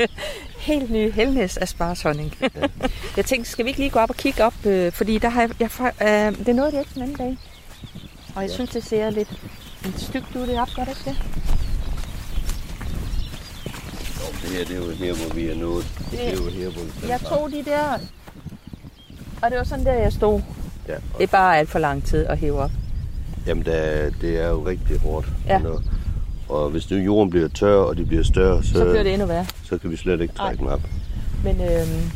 helt 0.59 0.91
nye 0.91 1.11
helnes 1.11 1.57
asparshonning. 1.57 2.35
jeg 3.17 3.25
tænkte, 3.25 3.51
skal 3.51 3.65
vi 3.65 3.71
ikke 3.71 3.81
lige 3.81 3.91
gå 3.91 3.99
op 3.99 4.11
og 4.11 4.17
kigge 4.17 4.45
op? 4.45 4.67
Øh, 4.67 4.93
fordi 4.93 5.19
der 5.19 5.29
har 5.29 5.41
jeg, 5.41 5.51
jeg, 5.61 5.71
øh, 6.03 6.39
det 6.39 6.49
er 6.49 6.53
noget, 6.53 6.73
jeg 6.73 6.81
ikke 6.81 6.95
den 6.95 7.03
anden 7.03 7.17
dag. 7.17 7.39
Og 8.35 8.43
jeg 8.43 8.51
synes, 8.51 8.71
det 8.71 8.85
ser 8.85 9.11
lidt, 9.11 9.29
lidt 9.85 10.01
stygt 10.01 10.37
ud 10.37 10.47
det 10.47 10.61
op, 10.61 10.69
gør 10.77 10.85
det 10.85 10.91
ikke 10.91 11.11
det? 11.11 11.17
Det 14.43 14.51
her, 14.51 14.65
det 14.65 14.71
er 14.77 14.87
jo 14.87 14.91
her, 14.91 15.15
hvor 15.27 15.35
vi 15.35 15.49
er 15.49 15.55
nået. 15.57 15.85
Det 16.11 16.29
er 16.29 16.33
jo 16.33 16.51
her, 16.51 16.69
hvor 16.71 16.83
vi 16.83 17.09
Jeg 17.09 17.21
tog 17.21 17.49
de 17.53 17.65
der, 17.71 17.93
og 19.43 19.51
det 19.51 19.59
var 19.59 19.65
sådan 19.65 19.85
der, 19.85 19.93
jeg 19.93 20.13
stod. 20.13 20.41
Ja, 20.89 20.95
Det 21.19 21.23
er 21.23 21.27
bare 21.27 21.59
alt 21.59 21.69
for 21.69 21.79
lang 21.79 22.05
tid 22.05 22.27
at 22.27 22.39
hæve 22.39 22.59
op. 22.61 22.71
Jamen, 23.47 23.65
det 23.65 23.75
er, 24.05 24.11
det 24.21 24.41
er 24.41 24.49
jo 24.49 24.67
rigtig 24.67 25.01
hårdt. 25.01 25.27
Ja. 25.47 25.61
Og, 25.67 25.83
og 26.49 26.71
hvis 26.71 26.91
nu 26.91 26.97
jorden 26.97 27.31
bliver 27.31 27.49
tør, 27.49 27.77
og 27.77 27.97
de 27.97 28.05
bliver 28.05 28.23
større, 28.23 28.63
så, 28.65 28.73
Så 28.73 28.85
bliver 28.85 29.03
det 29.03 29.13
endnu 29.13 29.27
værre. 29.27 29.47
så 29.65 29.79
kan 29.79 29.91
vi 29.91 29.97
slet 29.97 30.21
ikke 30.21 30.35
trække 30.35 30.59
dem 30.59 30.67
op. 30.67 30.81
Men, 31.45 31.61
øhm, 31.61 32.11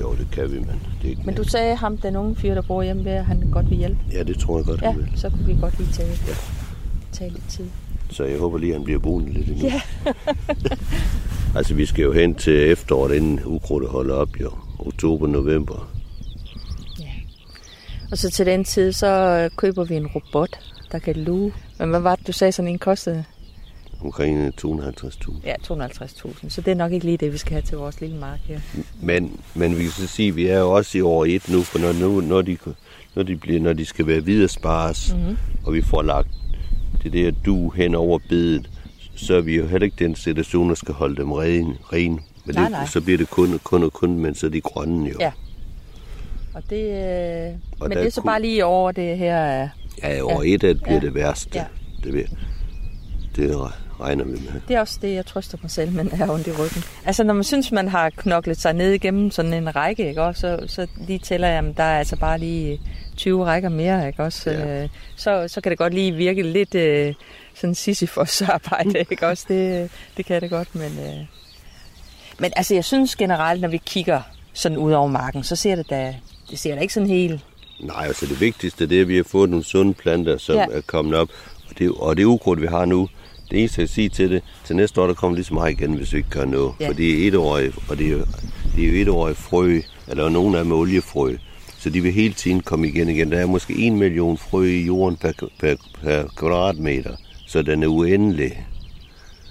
Jo, 0.00 0.12
det 0.14 0.28
kan 0.32 0.52
vi, 0.52 0.58
men 0.58 0.82
det 1.02 1.06
er 1.06 1.08
ikke 1.10 1.22
men 1.24 1.34
du 1.34 1.44
sagde 1.44 1.76
ham, 1.76 1.98
den 1.98 2.16
unge 2.16 2.36
fyr, 2.36 2.54
der 2.54 2.62
bor 2.62 2.82
hjemme 2.82 3.04
ved, 3.04 3.12
at 3.12 3.24
han 3.24 3.48
godt 3.52 3.70
vil 3.70 3.78
hjælpe. 3.78 3.98
Ja, 4.12 4.22
det 4.22 4.38
tror 4.38 4.58
jeg 4.58 4.64
godt, 4.66 4.82
Ja, 4.82 4.90
han 4.90 4.96
vil. 5.00 5.08
så 5.16 5.30
kunne 5.30 5.46
vi 5.46 5.56
godt 5.60 5.78
lige 5.78 5.92
tage, 5.92 6.08
tage 7.12 7.30
lidt 7.30 7.48
tid. 7.48 7.64
Så 8.10 8.24
jeg 8.24 8.38
håber 8.38 8.58
lige, 8.58 8.72
at 8.72 8.78
han 8.78 8.84
bliver 8.84 9.00
boende 9.00 9.32
lidt 9.32 9.48
endnu. 9.48 9.66
Ja. 9.68 9.80
altså, 11.56 11.74
vi 11.74 11.86
skal 11.86 12.02
jo 12.02 12.12
hen 12.12 12.34
til 12.34 12.70
efteråret, 12.70 13.14
inden 13.14 13.40
ukrudtet 13.44 13.90
holder 13.90 14.14
op, 14.14 14.40
jo. 14.40 14.50
Oktober, 14.78 15.26
november. 15.26 15.90
Og 18.10 18.18
så 18.18 18.30
til 18.30 18.46
den 18.46 18.64
tid, 18.64 18.92
så 18.92 19.06
øh, 19.06 19.50
køber 19.56 19.84
vi 19.84 19.94
en 19.94 20.06
robot, 20.06 20.58
der 20.92 20.98
kan 20.98 21.16
luge. 21.16 21.52
Men 21.78 21.90
hvad 21.90 22.00
var 22.00 22.16
det, 22.16 22.26
du 22.26 22.32
sagde, 22.32 22.52
sådan 22.52 22.68
en 22.68 22.78
kostede? 22.78 23.24
omkring 24.00 24.54
250.000. 24.64 25.32
Ja, 25.44 25.54
250.000. 25.54 26.48
Så 26.48 26.60
det 26.60 26.70
er 26.70 26.74
nok 26.74 26.92
ikke 26.92 27.06
lige 27.06 27.16
det, 27.16 27.32
vi 27.32 27.38
skal 27.38 27.52
have 27.52 27.62
til 27.62 27.78
vores 27.78 28.00
lille 28.00 28.16
mark 28.16 28.38
her. 28.44 28.60
Men, 29.02 29.40
men 29.54 29.78
vi 29.78 29.82
kan 29.82 29.90
så 29.90 30.06
sige, 30.06 30.28
at 30.28 30.36
vi 30.36 30.46
er 30.46 30.58
jo 30.58 30.70
også 30.70 30.98
i 30.98 31.00
år 31.00 31.24
et 31.24 31.48
nu, 31.48 31.62
for 31.62 31.78
når, 31.78 31.92
nu, 31.92 32.20
når, 32.20 32.42
de, 32.42 32.56
når, 33.14 33.22
de, 33.22 33.36
bliver, 33.36 33.60
når 33.60 33.72
de 33.72 33.84
skal 33.84 34.06
være 34.06 34.24
videre 34.24 34.48
spares, 34.48 35.14
mm-hmm. 35.14 35.36
og 35.64 35.74
vi 35.74 35.82
får 35.82 36.02
lagt 36.02 36.28
det 37.02 37.12
der 37.12 37.30
du 37.46 37.70
hen 37.70 37.94
over 37.94 38.18
bedet, 38.28 38.70
så 39.18 39.34
er 39.34 39.40
vi 39.40 39.56
jo 39.56 39.66
heller 39.66 39.84
ikke 39.84 40.04
den 40.04 40.14
situation, 40.16 40.68
der 40.68 40.74
skal 40.74 40.94
holde 40.94 41.16
dem 41.16 41.32
ren. 41.32 41.76
ren. 41.92 42.20
Men 42.44 42.54
Nej, 42.54 42.62
det, 42.64 42.70
nej. 42.72 42.86
så 42.86 43.00
bliver 43.00 43.18
det 43.18 43.30
kun, 43.30 43.60
kun 43.64 43.82
og 43.82 43.92
kun, 43.92 44.18
men 44.18 44.34
så 44.34 44.46
er 44.46 44.50
de 44.50 44.60
grønne 44.60 45.08
jo. 45.08 45.14
Ja. 45.20 45.32
Og 46.54 46.62
det, 46.70 46.82
øh, 46.82 47.54
Og 47.80 47.88
men 47.88 47.98
det 47.98 48.06
er 48.06 48.10
så 48.10 48.20
kunne- 48.20 48.28
bare 48.30 48.42
lige 48.42 48.64
over 48.64 48.92
det 48.92 49.18
her. 49.18 49.62
øh, 49.62 49.68
Ja, 50.02 50.16
i 50.16 50.20
år 50.20 50.42
et 50.46 50.64
er, 50.64 50.74
bliver 50.74 50.94
Ja. 50.94 51.00
det 51.00 51.14
værste. 51.14 51.58
Ja. 51.58 51.64
Det, 52.04 52.12
vil, 52.12 52.28
det 53.36 53.56
regner 54.00 54.24
vi 54.24 54.30
med. 54.30 54.60
Det 54.68 54.76
er 54.76 54.80
også 54.80 54.98
det, 55.02 55.14
jeg 55.14 55.26
trøster 55.26 55.58
mig 55.62 55.70
selv, 55.70 55.92
men 55.92 56.10
er 56.20 56.30
ondt 56.30 56.46
i 56.46 56.50
ryggen. 56.52 56.82
Altså, 57.06 57.24
når 57.24 57.34
man 57.34 57.44
synes, 57.44 57.72
man 57.72 57.88
har 57.88 58.10
knoklet 58.10 58.56
sig 58.60 58.72
ned 58.72 58.92
igennem 58.92 59.30
sådan 59.30 59.52
en 59.52 59.76
række, 59.76 60.08
ikke 60.08 60.22
også, 60.22 60.40
så, 60.40 60.74
så 60.74 60.86
lige 61.06 61.18
tæller 61.18 61.48
jeg, 61.48 61.64
at 61.64 61.76
der 61.76 61.82
er 61.82 61.98
altså 61.98 62.16
bare 62.16 62.38
lige 62.38 62.80
20 63.16 63.44
rækker 63.44 63.68
mere, 63.68 64.06
ikke 64.06 64.22
også? 64.22 64.50
Ja. 64.50 64.82
Øh, 64.82 64.88
Så, 65.16 65.48
så 65.48 65.60
kan 65.60 65.70
det 65.70 65.78
godt 65.78 65.94
lige 65.94 66.12
virke 66.14 66.42
lidt 66.42 66.74
øh, 66.74 67.14
sådan 67.60 67.74
sisyfos 67.74 68.42
arbejde, 68.42 68.98
ikke 69.10 69.26
også? 69.26 69.44
Det, 69.48 69.90
det 70.16 70.26
kan 70.26 70.42
det 70.42 70.50
godt, 70.50 70.74
men... 70.74 70.98
Øh. 70.98 71.24
Men 72.40 72.52
altså, 72.56 72.74
jeg 72.74 72.84
synes 72.84 73.16
generelt, 73.16 73.60
når 73.60 73.68
vi 73.68 73.80
kigger 73.86 74.20
sådan 74.52 74.78
ud 74.78 74.92
over 74.92 75.08
marken, 75.08 75.42
så 75.44 75.56
ser 75.56 75.74
det 75.76 75.90
da, 75.90 76.14
det 76.50 76.58
ser 76.58 76.74
da 76.74 76.80
ikke 76.80 76.94
sådan 76.94 77.08
helt... 77.08 77.40
Nej, 77.80 78.04
altså 78.06 78.26
det 78.26 78.40
vigtigste 78.40 78.86
det 78.86 78.96
er, 78.98 79.02
at 79.02 79.08
vi 79.08 79.16
har 79.16 79.24
fået 79.24 79.50
nogle 79.50 79.64
sunde 79.64 79.94
planter, 79.94 80.38
som 80.38 80.56
Ja. 80.56 80.64
er 80.72 80.80
kommet 80.86 81.14
op. 81.14 81.28
Og 81.70 81.78
det, 81.78 81.92
og 81.96 82.16
det 82.16 82.24
ukrudt, 82.24 82.60
vi 82.62 82.66
har 82.66 82.84
nu, 82.84 83.08
det 83.50 83.58
eneste, 83.58 83.80
jeg 83.80 83.88
siger 83.88 84.08
til 84.08 84.30
det, 84.30 84.42
til 84.64 84.76
næste 84.76 85.00
år, 85.00 85.06
der 85.06 85.14
kommer 85.14 85.36
lige 85.36 85.44
så 85.44 85.54
meget 85.54 85.72
igen, 85.72 85.92
hvis 85.92 86.12
vi 86.12 86.18
ikke 86.18 86.30
gør 86.30 86.44
noget. 86.44 86.72
Ja. 86.80 86.88
For 86.88 86.92
det 86.92 87.24
er 87.24 87.28
etårige, 87.28 87.72
og 87.88 87.98
det 87.98 88.06
er, 88.06 88.10
jo, 88.10 88.18
det 88.76 88.84
er 88.84 88.88
jo 88.88 89.02
etårige 89.02 89.34
frø, 89.34 89.80
eller 90.08 90.28
nogle 90.28 90.58
af 90.58 90.64
dem 90.64 90.72
er 90.72 90.76
oliefrø. 90.76 91.36
Så 91.78 91.90
de 91.90 92.00
vil 92.00 92.12
hele 92.12 92.34
tiden 92.34 92.60
komme 92.60 92.88
igen 92.88 93.08
igen. 93.08 93.32
Der 93.32 93.38
er 93.38 93.46
måske 93.46 93.74
en 93.78 93.96
million 93.96 94.38
frø 94.38 94.64
i 94.64 94.84
jorden 94.86 95.16
per, 95.16 95.32
per, 95.60 95.74
per 96.02 96.24
kvadratmeter, 96.36 97.16
så 97.48 97.62
den 97.62 97.82
er 97.82 97.86
uendelig. 97.86 98.66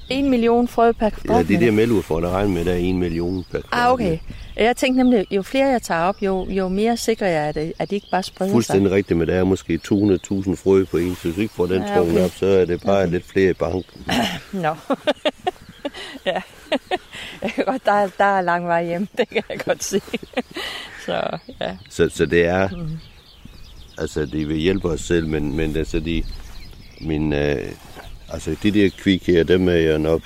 En 0.10 0.30
million 0.30 0.68
frø 0.68 0.92
per 0.92 1.06
Ja, 1.06 1.10
kvadratmeter. 1.10 1.60
det 1.60 1.68
der 1.68 1.72
mælkefor, 1.72 2.20
der 2.20 2.30
regner 2.30 2.54
med, 2.54 2.66
der 2.66 2.72
er 2.72 2.76
en 2.78 2.98
million 3.00 3.44
per 3.52 3.62
kvadratmeter. 3.62 3.86
Ah, 3.86 3.94
okay. 3.94 4.18
Jeg 4.56 4.76
tænkte 4.76 5.04
nemlig, 5.04 5.26
jo 5.32 5.42
flere 5.42 5.68
jeg 5.68 5.82
tager 5.82 6.02
op, 6.02 6.16
jo, 6.22 6.46
jo 6.50 6.68
mere 6.68 6.98
sikrer 6.98 7.28
jeg, 7.28 7.44
at 7.44 7.56
det, 7.56 7.74
at 7.80 7.90
det 7.90 7.96
ikke 7.96 8.08
bare 8.12 8.24
spreder 8.24 8.50
sig. 8.50 8.54
Fuldstændig 8.54 8.92
rigtigt, 8.92 9.18
men 9.18 9.28
der 9.28 9.34
er 9.36 9.44
måske 9.44 9.80
200.000 9.88 10.56
frø 10.56 10.86
på 10.92 10.98
en, 10.98 11.16
så 11.16 11.22
hvis 11.24 11.38
vi 11.38 11.42
ikke 11.42 11.54
får 11.54 11.66
den 11.66 11.82
Ja, 11.82 11.94
ja, 11.94 12.00
okay. 12.00 12.12
okay. 12.12 12.26
op, 12.26 12.32
så 12.32 12.46
er 12.46 12.66
det 12.66 12.82
bare 12.86 13.02
okay. 13.04 13.12
lidt 13.12 13.26
flere 13.26 13.50
i 13.50 13.54
banken. 13.54 13.84
Nå. 14.64 14.76
ja. 16.26 16.42
Jeg 17.42 17.52
kan 17.52 17.66
godt, 17.66 17.86
der, 17.86 17.92
er, 17.92 18.10
der 18.18 18.26
er 18.26 18.42
lang 18.42 18.66
vej 18.68 18.86
hjem, 18.86 19.08
det 19.18 19.30
kan 19.30 19.44
jeg 19.50 19.60
godt 19.60 19.84
se. 19.84 20.02
Så 21.06 21.38
ja. 21.62 21.78
Så, 21.90 22.10
så 22.10 22.26
det 22.26 22.46
er, 22.46 22.70
mm. 22.70 22.98
altså 23.98 24.26
det 24.26 24.50
vil 24.50 24.58
hjælpe 24.58 24.88
os 24.88 25.02
selv, 25.02 25.28
men, 25.28 25.56
men 25.56 25.76
altså 25.76 26.00
de, 26.00 26.24
min, 27.02 27.34
øh, 27.34 27.58
altså 28.30 28.56
de 28.64 28.72
der 28.72 28.90
kvik 28.90 29.28
her, 29.28 29.44
dem 29.44 29.68
er 29.70 29.74
jeg 29.74 30.00
nok, 30.00 30.22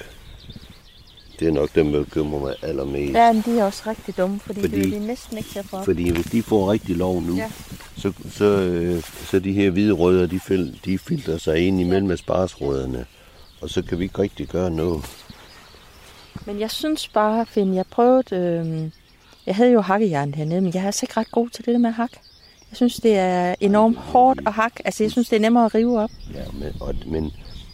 det 1.40 1.48
er 1.48 1.52
nok 1.52 1.76
dem, 1.76 1.92
der 1.92 2.04
bekymrer 2.04 2.40
mig 2.40 2.56
allermest. 2.62 3.14
ja, 3.14 3.32
men 3.34 3.42
de 3.46 3.60
er 3.60 3.64
også 3.64 3.84
rigtig 3.88 4.18
dumme, 4.18 4.40
fordi, 4.40 4.62
fordi... 4.62 4.82
Det 4.82 4.94
er 4.96 5.00
de 5.00 5.08
næsten 5.08 5.38
ikke 5.38 5.64
op. 5.72 5.86
Fordi 5.86 6.10
hvis 6.12 6.26
de 6.26 6.44
får 6.44 6.72
rigtig 6.72 6.96
lov 6.96 7.22
nu, 7.22 7.36
Ja. 7.36 7.52
så, 7.98 8.14
så, 8.32 8.46
øh, 8.46 9.04
så 9.04 9.40
de 9.40 9.54
her 9.54 9.70
hvide 9.70 9.92
rødder, 9.94 10.28
de, 10.28 10.40
fil, 10.40 10.80
de 10.86 10.98
filtrer 10.98 11.38
sig 11.38 11.68
ind 11.68 11.80
imellem 11.82 12.18
sparsrødderne, 12.18 13.06
og 13.62 13.70
så 13.70 13.82
kan 13.82 14.00
vi 14.00 14.04
ikke 14.04 14.20
rigtig 14.20 14.48
gøre 14.48 14.72
noget. 14.72 15.06
Men 16.46 16.60
jeg 16.60 16.72
synes 16.72 17.08
bare, 17.08 17.46
Finn, 17.46 17.76
jeg 17.76 17.86
prøvede... 17.92 18.36
Øh, 18.36 18.90
jeg 19.46 19.56
havde 19.56 19.72
jo 19.72 19.82
hakkejern 19.82 20.34
hernede, 20.34 20.62
men 20.62 20.74
jeg 20.74 20.82
er 20.82 20.86
altså 20.86 21.04
ikke 21.04 21.20
ret 21.20 21.32
god 21.32 21.50
til 21.50 21.66
det 21.66 21.74
der 21.74 21.80
med 21.80 21.90
at 21.90 21.94
hakke. 21.96 22.18
Jeg 22.72 22.76
synes, 22.78 22.96
det 22.96 23.18
er 23.18 23.56
enormt 23.60 23.98
hårdt 23.98 24.40
at 24.46 24.54
hakke. 24.54 24.82
Altså, 24.86 25.04
jeg 25.04 25.12
synes, 25.12 25.30
det 25.30 25.36
er 25.36 25.40
nemmere 25.42 25.66
at 25.66 25.76
rive 25.76 26.00
op. 26.00 26.10
Ja, 26.34 26.44
men, 26.54 26.74
og, 26.82 26.96
men, 27.06 27.32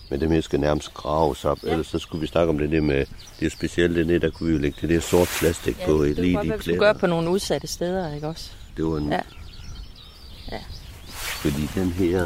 men 0.10 0.20
det 0.22 0.30
her 0.32 0.42
skal 0.42 0.60
nærmest 0.60 0.94
graves 0.94 1.46
op, 1.46 1.60
ja. 1.64 1.72
ellers 1.72 1.88
så 1.88 2.00
skulle 2.00 2.22
vi 2.22 2.28
snakke 2.28 2.50
om 2.50 2.58
det 2.58 2.72
der 2.72 2.82
med, 2.82 3.06
det 3.40 3.46
er 3.46 3.50
specielt 3.50 3.96
det 3.96 4.08
der, 4.08 4.20
der 4.20 4.30
kunne 4.30 4.48
vi 4.48 4.54
jo 4.54 4.60
lægge 4.62 4.78
det 4.82 4.90
der 4.90 5.00
sort 5.00 5.28
plastik 5.40 5.78
på, 5.86 6.06
det 6.06 6.16
lige 6.16 6.38
de 6.38 6.44
pletter. 6.44 6.76
gøre 6.80 6.96
på 6.96 7.08
nogle 7.08 7.30
udsatte 7.30 7.68
steder, 7.68 8.14
ikke 8.16 8.28
også? 8.28 8.50
Det 8.78 8.86
var 8.86 8.98
en... 8.98 9.10
Ja. 9.10 9.16
Ja. 9.16 9.22
Ja. 10.52 10.60
Fordi 11.12 11.70
den 11.76 11.92
her... 11.92 12.26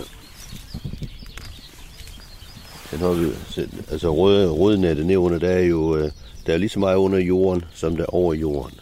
Den 2.92 3.00
har 3.00 3.14
vi... 3.14 3.26
Altså 3.92 4.16
rød, 4.16 4.50
rødnettet 4.50 5.06
nedunder, 5.06 5.40
der 5.40 5.50
er 5.50 5.60
jo... 5.62 5.96
øh, 5.98 6.12
Der 6.46 6.54
er 6.54 6.58
lige 6.58 6.70
så 6.70 6.80
meget 6.80 6.96
under 6.96 7.20
jorden, 7.20 7.64
som 7.74 7.96
der 7.96 8.04
er 8.04 8.14
over 8.16 8.34
jorden. 8.34 8.80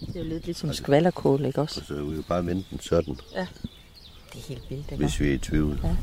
Det 0.00 0.16
er 0.16 0.20
jo 0.20 0.24
lidt 0.28 0.44
ligesom 0.44 0.72
skvallerkål, 0.72 1.44
ikke 1.44 1.60
også? 1.60 1.82
Så 1.88 1.94
vi 1.94 2.14
kan 2.14 2.22
bare 2.28 2.46
vente 2.46 2.64
den 2.70 2.80
sådan, 2.80 3.14
Det 3.14 3.38
er 3.38 3.46
helt 4.48 4.62
vildt, 4.70 4.84
ikke 4.92 4.96
hvis 5.04 5.20
vi 5.20 5.28
er 5.30 5.34
i 5.34 5.38
tvivl. 5.38 5.80
Ja. 5.84 5.96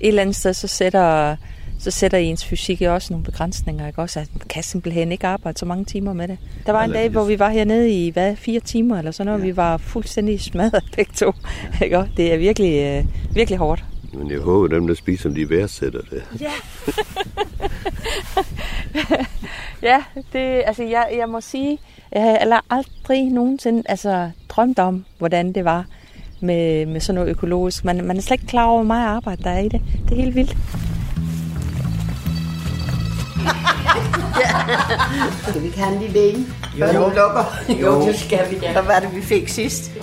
Et 0.00 0.08
eller 0.08 0.22
andet 0.22 0.36
sted, 0.36 0.54
så 0.54 0.66
sætter, 0.66 1.36
så 1.78 1.90
sætter 1.90 2.18
ens 2.18 2.44
fysik 2.44 2.82
også 2.82 3.12
nogle 3.12 3.24
begrænsninger, 3.24 3.86
ikke 3.86 4.02
også? 4.02 4.20
At 4.20 4.28
man 4.34 4.48
kan 4.48 4.62
simpelthen 4.62 5.12
ikke 5.12 5.26
arbejde 5.26 5.58
så 5.58 5.66
mange 5.66 5.84
timer 5.84 6.12
med 6.12 6.28
det. 6.28 6.38
Der 6.66 6.72
var 6.72 6.84
en 6.84 6.90
Eller 6.90 7.00
dag, 7.00 7.10
hvor 7.10 7.24
vi 7.24 7.38
var 7.38 7.48
hernede 7.48 7.90
i, 7.90 8.10
hvad, 8.10 8.36
fire 8.36 8.60
timer 8.60 8.98
eller 8.98 9.10
sådan 9.10 9.26
noget, 9.26 9.40
ja. 9.40 9.46
vi 9.46 9.56
var 9.56 9.76
fuldstændig 9.76 10.40
smadret 10.40 10.84
begge 10.96 11.12
to, 11.14 11.32
ikke 11.82 11.98
også? 11.98 12.12
Det 12.16 12.32
er 12.32 12.36
virkelig, 12.36 12.82
øh, 12.82 13.04
virkelig 13.34 13.58
hårdt. 13.58 13.84
Men 14.12 14.30
jeg 14.30 14.40
håber, 14.40 14.68
dem 14.68 14.86
der 14.86 14.94
spiser, 14.94 15.30
de 15.30 15.50
værdsætter 15.50 16.00
det. 16.00 16.22
Ja. 16.40 16.52
ja, 19.90 20.04
det, 20.32 20.62
altså 20.66 20.82
jeg, 20.82 21.08
jeg 21.18 21.28
må 21.28 21.40
sige, 21.40 21.78
jeg 22.12 22.22
har 22.22 22.64
aldrig 22.70 23.24
nogensinde 23.24 23.82
altså, 23.86 24.30
drømt 24.48 24.78
om, 24.78 25.04
hvordan 25.18 25.52
det 25.52 25.64
var 25.64 25.86
med, 26.40 26.86
med 26.86 27.00
sådan 27.00 27.14
noget 27.14 27.30
økologisk. 27.30 27.84
Man, 27.84 28.04
man 28.04 28.16
er 28.16 28.20
slet 28.22 28.30
ikke 28.40 28.46
klar 28.46 28.64
over, 28.64 28.76
hvor 28.78 28.86
meget 28.86 29.06
arbejde 29.06 29.42
der 29.42 29.50
er 29.50 29.58
i 29.58 29.68
det. 29.68 29.80
Det 30.08 30.18
er 30.18 30.22
helt 30.22 30.34
vildt. 30.34 30.50
Skal 35.48 35.60
vi 35.62 35.66
ikke 35.66 35.78
have 35.78 35.94
en 35.94 36.00
lille 36.02 36.30
en, 36.30 36.46
før 36.78 36.92
Jo. 36.92 37.04
du 37.04 37.12
lukker? 37.16 37.44
Jo. 37.80 38.06
det 38.06 38.18
skal 38.18 38.40
vi 38.50 38.58
da. 38.58 38.72
Hvad 38.72 38.82
var 38.82 39.00
det, 39.00 39.16
vi 39.16 39.22
fik 39.22 39.48
sidst? 39.48 39.90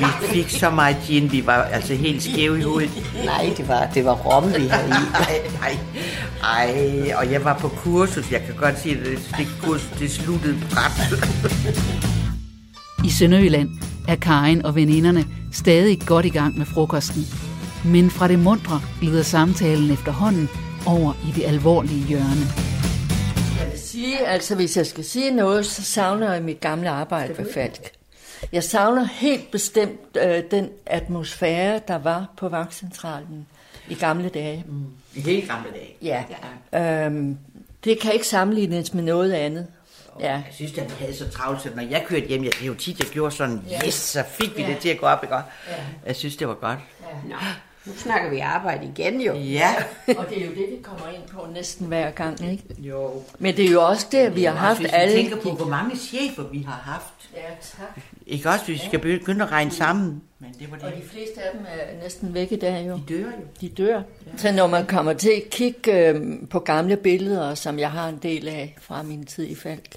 Vi 0.00 0.04
fik 0.32 0.50
så 0.50 0.70
meget 0.70 0.96
gin, 1.06 1.32
vi 1.32 1.46
var 1.46 1.62
altså 1.62 1.94
helt 1.94 2.22
skæve 2.22 2.58
i 2.58 2.62
hovedet. 2.62 2.90
Nej, 3.24 3.50
det 3.56 3.68
var, 3.68 3.88
det 3.94 4.04
var 4.04 4.12
rom, 4.14 4.44
vi 4.44 4.66
havde 4.68 4.88
i. 4.88 4.90
Nej, 5.20 5.40
nej. 5.60 5.76
Ej, 6.42 7.12
og 7.14 7.32
jeg 7.32 7.44
var 7.44 7.58
på 7.58 7.68
kursus. 7.68 8.32
Jeg 8.32 8.40
kan 8.46 8.54
godt 8.54 8.80
sige, 8.80 8.96
at 8.98 9.04
det 9.38 9.46
kursus 9.62 9.88
det 9.98 10.10
sluttede 10.10 10.56
bræt. 10.70 11.20
I 13.04 13.10
Sønderjylland 13.10 13.68
er 14.08 14.16
Karin 14.16 14.64
og 14.64 14.74
veninderne 14.74 15.24
stadig 15.52 16.00
godt 16.06 16.26
i 16.26 16.28
gang 16.28 16.58
med 16.58 16.66
frokosten. 16.66 17.22
Men 17.84 18.10
fra 18.10 18.28
det 18.28 18.38
mundre 18.38 18.80
glider 19.00 19.22
samtalen 19.22 19.90
efterhånden 19.90 20.48
over 20.86 21.12
i 21.28 21.32
det 21.40 21.44
alvorlige 21.44 22.06
hjørne. 22.06 22.46
Jeg 23.60 23.70
vil 23.70 23.80
sige, 23.80 24.26
altså 24.26 24.54
hvis 24.54 24.76
jeg 24.76 24.86
skal 24.86 25.04
sige 25.04 25.30
noget, 25.30 25.66
så 25.66 25.82
savner 25.82 26.32
jeg 26.32 26.42
mit 26.42 26.60
gamle 26.60 26.88
arbejde 26.88 27.38
ved 27.38 27.52
Falk. 27.54 27.90
Jeg 28.52 28.64
savner 28.64 29.04
helt 29.04 29.50
bestemt 29.50 30.16
øh, 30.24 30.42
den 30.50 30.68
atmosfære, 30.86 31.80
der 31.88 31.98
var 31.98 32.26
på 32.36 32.48
vagtcentralen 32.48 33.46
i 33.88 33.94
gamle 33.94 34.28
dage. 34.28 34.64
Mm. 34.68 34.84
I 35.14 35.20
helt 35.20 35.48
gamle 35.48 35.70
dage. 35.70 35.96
Ja. 36.02 36.24
ja. 36.72 37.06
Øhm, 37.06 37.38
det 37.84 38.00
kan 38.00 38.12
ikke 38.12 38.26
sammenlignes 38.26 38.94
med 38.94 39.02
noget 39.02 39.32
andet. 39.32 39.66
Ja. 40.20 40.32
Jeg 40.32 40.44
synes, 40.52 40.78
at 40.78 40.84
vi 40.90 40.94
havde 40.98 41.16
så 41.16 41.30
travlt, 41.30 41.62
så 41.62 41.70
når 41.74 41.82
jeg 41.82 42.04
kørte 42.06 42.26
hjem, 42.26 42.44
jeg, 42.44 42.52
det 42.52 42.62
er 42.62 42.66
jo 42.66 42.74
tit, 42.74 42.98
jeg 42.98 43.08
gjorde 43.08 43.34
sådan, 43.34 43.64
yes, 43.86 43.94
så 43.94 44.24
fik 44.28 44.56
vi 44.56 44.62
det 44.62 44.78
til 44.78 44.88
at 44.88 44.98
gå 44.98 45.06
op, 45.06 45.22
ikke? 45.22 45.36
Jeg 46.06 46.16
synes, 46.16 46.36
det 46.36 46.48
var 46.48 46.54
godt. 46.54 46.78
Nå, 47.28 47.34
nu 47.88 47.94
snakker 47.96 48.30
vi 48.30 48.38
arbejde 48.38 48.86
igen 48.96 49.20
jo. 49.20 49.34
Ja. 49.34 49.74
Og 50.16 50.26
det 50.30 50.42
er 50.42 50.46
jo 50.46 50.50
det, 50.50 50.66
vi 50.70 50.82
kommer 50.82 51.08
ind 51.08 51.22
på 51.32 51.46
næsten 51.54 51.86
hver 51.86 52.10
gang, 52.10 52.50
ikke? 52.50 52.64
Jo. 52.78 53.22
Men 53.38 53.56
det 53.56 53.64
er 53.64 53.70
jo 53.70 53.86
også 53.86 54.06
det, 54.12 54.36
vi 54.36 54.44
har 54.44 54.54
haft 54.54 54.80
Hvis 54.80 54.90
alle... 54.92 55.14
vi 55.16 55.22
tænker 55.22 55.36
på, 55.40 55.50
hvor 55.50 55.66
mange 55.66 55.96
chefer 55.96 56.42
vi 56.52 56.62
har 56.62 56.82
haft. 56.92 57.12
Ja, 57.36 57.40
tak. 57.60 58.00
Ikke 58.26 58.48
også, 58.48 58.64
hvis 58.64 58.82
vi 58.82 58.86
skal 58.86 58.98
begynde 58.98 59.44
at 59.44 59.50
regne 59.52 59.70
sammen. 59.70 60.22
Men 60.38 60.54
det 60.58 60.70
var 60.70 60.76
Og 60.76 60.92
det. 60.94 61.02
de 61.02 61.08
fleste 61.08 61.42
af 61.42 61.50
dem 61.52 61.60
er 61.68 62.02
næsten 62.02 62.34
væk 62.34 62.52
i 62.52 62.56
dag, 62.56 62.88
jo. 62.88 62.94
De 63.08 63.14
dør 63.14 63.18
jo. 63.18 63.30
De 63.60 63.68
dør. 63.68 64.02
Så 64.36 64.52
når 64.52 64.66
man 64.66 64.86
kommer 64.86 65.12
til 65.12 65.30
at 65.30 65.50
kigge 65.50 66.08
øh, 66.08 66.20
på 66.50 66.58
gamle 66.58 66.96
billeder, 66.96 67.54
som 67.54 67.78
jeg 67.78 67.90
har 67.90 68.08
en 68.08 68.18
del 68.22 68.48
af 68.48 68.76
fra 68.80 69.02
min 69.02 69.26
tid 69.26 69.44
i 69.46 69.54
Falk, 69.54 69.96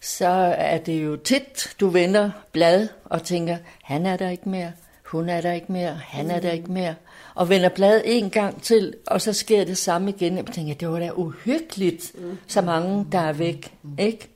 så 0.00 0.28
er 0.58 0.78
det 0.78 1.04
jo 1.04 1.16
tit, 1.16 1.74
du 1.80 1.88
vender 1.88 2.30
blad 2.52 2.88
og 3.04 3.22
tænker, 3.22 3.56
han 3.82 4.06
er 4.06 4.16
der 4.16 4.30
ikke 4.30 4.48
mere, 4.48 4.72
hun 5.04 5.28
er 5.28 5.40
der 5.40 5.52
ikke 5.52 5.72
mere, 5.72 6.00
han 6.04 6.30
er 6.30 6.40
der 6.40 6.50
ikke 6.50 6.72
mere. 6.72 6.94
Og 7.34 7.48
vender 7.48 7.68
blad 7.68 8.02
en 8.04 8.30
gang 8.30 8.62
til, 8.62 8.94
og 9.06 9.20
så 9.20 9.32
sker 9.32 9.64
det 9.64 9.78
samme 9.78 10.10
igen. 10.10 10.36
Jeg 10.36 10.46
tænker, 10.46 10.74
det 10.74 10.88
var 10.88 10.98
da 10.98 11.10
uhyggeligt, 11.14 12.12
så 12.46 12.62
mange 12.62 13.06
der 13.12 13.18
er 13.18 13.32
væk. 13.32 13.74
Ikke? 13.98 14.28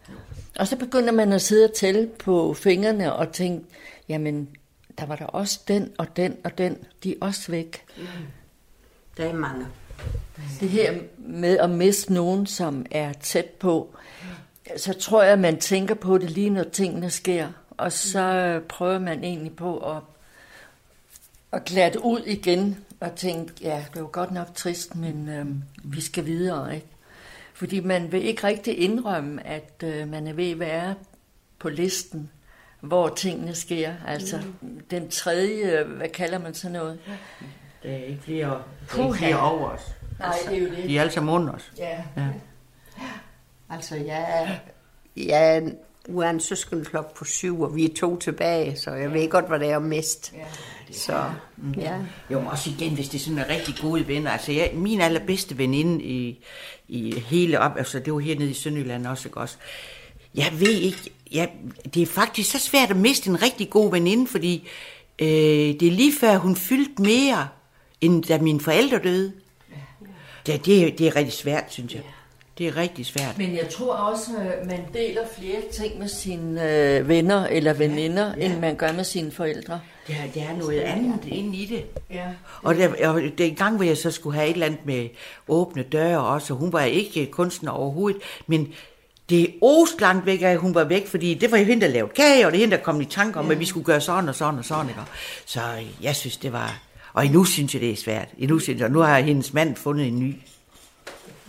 Og 0.58 0.68
så 0.68 0.76
begynder 0.76 1.12
man 1.12 1.32
at 1.32 1.42
sidde 1.42 1.64
og 1.64 1.74
tælle 1.74 2.06
på 2.06 2.54
fingrene 2.54 3.12
og 3.12 3.32
tænke, 3.32 3.64
jamen, 4.08 4.48
der 4.98 5.06
var 5.06 5.16
der 5.16 5.26
også 5.26 5.60
den 5.68 5.90
og 5.98 6.16
den 6.16 6.36
og 6.44 6.58
den, 6.58 6.76
de 7.04 7.12
er 7.12 7.16
også 7.20 7.50
væk. 7.52 7.84
Der 9.16 9.24
er 9.24 9.32
mange. 9.32 9.66
Det 10.60 10.68
her 10.68 10.94
med 11.18 11.58
at 11.58 11.70
miste 11.70 12.12
nogen, 12.12 12.46
som 12.46 12.86
er 12.90 13.12
tæt 13.12 13.44
på, 13.44 13.94
så 14.76 14.92
tror 14.92 15.22
jeg, 15.22 15.38
man 15.38 15.58
tænker 15.58 15.94
på 15.94 16.18
det 16.18 16.30
lige 16.30 16.50
når 16.50 16.64
tingene 16.64 17.10
sker. 17.10 17.48
Og 17.70 17.92
så 17.92 18.60
prøver 18.68 18.98
man 18.98 19.24
egentlig 19.24 19.56
på 19.56 19.78
at, 19.78 20.02
at 21.52 21.64
glatte 21.64 22.04
ud 22.04 22.20
igen 22.26 22.84
og 23.00 23.14
tænke, 23.16 23.52
ja, 23.60 23.84
det 23.94 24.02
var 24.02 24.08
godt 24.08 24.30
nok 24.30 24.54
trist, 24.54 24.94
men 24.94 25.28
øhm, 25.28 25.62
vi 25.84 26.00
skal 26.00 26.26
videre, 26.26 26.74
ikke? 26.74 26.86
Fordi 27.54 27.80
man 27.80 28.12
vil 28.12 28.24
ikke 28.24 28.46
rigtig 28.46 28.78
indrømme, 28.78 29.46
at 29.46 29.82
øh, 29.84 30.08
man 30.08 30.26
er 30.26 30.32
ved 30.32 30.50
at 30.50 30.58
være 30.58 30.94
på 31.58 31.68
listen, 31.68 32.30
hvor 32.80 33.08
tingene 33.08 33.54
sker. 33.54 33.92
Altså 34.06 34.40
den 34.90 35.10
tredje, 35.10 35.84
hvad 35.84 36.08
kalder 36.08 36.38
man 36.38 36.54
sådan 36.54 36.72
noget? 36.72 36.98
Der 37.82 37.90
er 37.90 38.04
ikke 38.04 38.22
flere, 38.22 38.62
der 38.96 39.02
er 39.02 39.06
ikke 39.06 39.18
flere 39.18 39.40
over 39.40 39.70
os. 39.70 39.80
Nej, 40.18 40.36
det 40.48 40.58
er 40.58 40.62
jo 40.62 40.68
det. 40.68 40.84
De 40.84 40.96
er 40.96 41.00
alle 41.00 41.12
sammen 41.12 41.34
under 41.34 41.52
os. 41.52 41.72
Ja. 41.78 42.04
Ja. 42.16 42.28
Altså, 43.70 43.96
jeg 43.96 44.26
er, 44.28 44.48
jeg 45.16 45.54
er 45.54 45.58
en, 45.58 45.76
nu 46.08 46.18
er 46.20 46.30
en 46.30 46.40
søskendeklok 46.40 47.16
på 47.16 47.24
syv, 47.24 47.60
og 47.60 47.76
vi 47.76 47.84
er 47.84 47.94
to 47.96 48.16
tilbage, 48.16 48.76
så 48.76 48.90
jeg 48.90 49.12
ved 49.12 49.30
godt, 49.30 49.48
hvad 49.48 49.58
det 49.58 49.70
er 49.70 49.76
at 49.76 49.82
miste. 49.82 50.36
Så, 50.92 51.24
ja. 51.76 51.94
Jo, 52.30 52.42
også 52.46 52.70
igen, 52.70 52.94
hvis 52.94 53.08
det 53.08 53.18
er 53.18 53.22
sådan 53.22 53.38
en 53.38 53.44
rigtig 53.48 53.74
gode 53.80 54.08
venner. 54.08 54.30
Altså, 54.30 54.52
jeg, 54.52 54.70
min 54.74 55.00
allerbedste 55.00 55.58
veninde 55.58 56.04
i, 56.04 56.38
i 56.88 57.20
hele 57.26 57.60
op, 57.60 57.72
altså 57.76 57.98
det 57.98 58.12
var 58.12 58.18
hernede 58.18 58.50
i 58.50 58.54
Sønderjylland 58.54 59.06
også, 59.06 59.28
ikke 59.28 59.40
også? 59.40 59.56
Jeg 60.34 60.52
ved 60.58 60.70
ikke, 60.80 60.98
jeg, 61.32 61.50
det 61.94 62.02
er 62.02 62.06
faktisk 62.06 62.50
så 62.50 62.58
svært 62.58 62.90
at 62.90 62.96
miste 62.96 63.30
en 63.30 63.42
rigtig 63.42 63.70
god 63.70 63.90
veninde, 63.90 64.26
fordi 64.26 64.68
øh, 65.18 65.28
det 65.28 65.82
er 65.82 65.90
lige 65.90 66.12
før 66.20 66.36
hun 66.36 66.56
fyldte 66.56 67.02
mere, 67.02 67.48
end 68.00 68.24
da 68.24 68.38
mine 68.38 68.60
forældre 68.60 68.98
døde. 68.98 69.32
Det, 70.46 70.66
det, 70.66 70.84
er- 70.84 70.96
det 70.96 71.06
er 71.06 71.16
rigtig 71.16 71.32
svært, 71.32 71.64
synes 71.68 71.94
jeg. 71.94 72.02
Det 72.58 72.66
er 72.66 72.76
rigtig 72.76 73.06
svært. 73.06 73.38
Men 73.38 73.56
jeg 73.56 73.68
tror 73.68 73.94
også, 73.94 74.30
at 74.60 74.66
man 74.66 74.80
deler 74.94 75.20
flere 75.38 75.60
ting 75.72 75.98
med 75.98 76.08
sine 76.08 76.72
øh, 76.72 77.08
venner 77.08 77.46
eller 77.46 77.72
veninder, 77.72 78.34
ja. 78.36 78.44
end 78.44 78.60
man 78.60 78.76
gør 78.76 78.92
med 78.92 79.04
sine 79.04 79.30
forældre. 79.30 79.80
Der, 80.08 80.14
der 80.34 80.42
er 80.42 80.56
noget 80.56 80.80
andet 80.80 81.24
inde 81.26 81.56
i 81.56 81.66
det. 81.66 81.84
Ja. 82.10 82.26
Og 82.62 82.74
der, 82.74 83.08
og 83.08 83.20
den 83.38 83.54
gang, 83.54 83.76
hvor 83.76 83.84
jeg 83.84 83.96
så 83.96 84.10
skulle 84.10 84.36
have 84.36 84.48
et 84.48 84.52
eller 84.52 84.66
andet 84.66 84.86
med 84.86 85.08
åbne 85.48 85.82
døre 85.82 86.20
også, 86.20 86.52
og 86.52 86.58
hun 86.58 86.72
var 86.72 86.82
ikke 86.82 87.26
kunstner 87.26 87.70
overhovedet, 87.70 88.22
men 88.46 88.72
det 89.30 89.54
ost 89.62 90.00
langt 90.00 90.26
væk 90.26 90.42
af, 90.42 90.48
at 90.48 90.58
hun 90.58 90.74
var 90.74 90.84
væk, 90.84 91.06
fordi 91.06 91.34
det 91.34 91.52
var 91.52 91.58
jo 91.58 91.64
hende, 91.64 91.86
der 91.86 91.92
lavede 91.92 92.12
kage, 92.12 92.46
og 92.46 92.52
det 92.52 92.58
er 92.58 92.60
hende, 92.60 92.76
der 92.76 92.82
kom 92.82 93.00
i 93.00 93.04
tanke 93.04 93.38
om, 93.38 93.50
at 93.50 93.60
vi 93.60 93.64
skulle 93.64 93.84
gøre 93.84 94.00
sådan 94.00 94.28
og 94.28 94.34
sådan 94.34 94.58
og 94.58 94.64
sådan. 94.64 94.88
Ikke? 94.88 95.00
Så 95.46 95.60
jeg 96.02 96.16
synes, 96.16 96.36
det 96.36 96.52
var... 96.52 96.80
Og 97.12 97.26
endnu 97.26 97.44
synes 97.44 97.74
jeg, 97.74 97.80
det 97.80 97.90
er 97.90 97.96
svært. 97.96 98.28
Endnu 98.38 98.58
synes 98.58 98.78
jeg, 98.78 98.86
og 98.86 98.92
nu 98.92 98.98
har 98.98 99.20
hendes 99.20 99.54
mand 99.54 99.76
fundet 99.76 100.06
en 100.06 100.18
ny. 100.18 100.34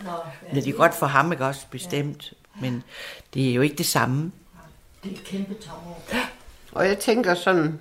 Nå, 0.04 0.10
Ja. 0.54 0.60
Det 0.60 0.68
er 0.68 0.72
godt 0.72 0.94
for 0.94 1.06
ham, 1.06 1.32
ikke 1.32 1.44
også, 1.46 1.66
bestemt. 1.70 2.32
Men 2.60 2.82
det 3.34 3.50
er 3.50 3.54
jo 3.54 3.62
ikke 3.62 3.76
det 3.76 3.86
samme. 3.86 4.32
det 5.04 5.12
er 5.12 5.16
et 5.16 5.24
kæmpe 5.24 5.54
tomrum. 5.54 5.94
Og 6.72 6.86
jeg 6.88 6.98
tænker 6.98 7.34
sådan, 7.34 7.80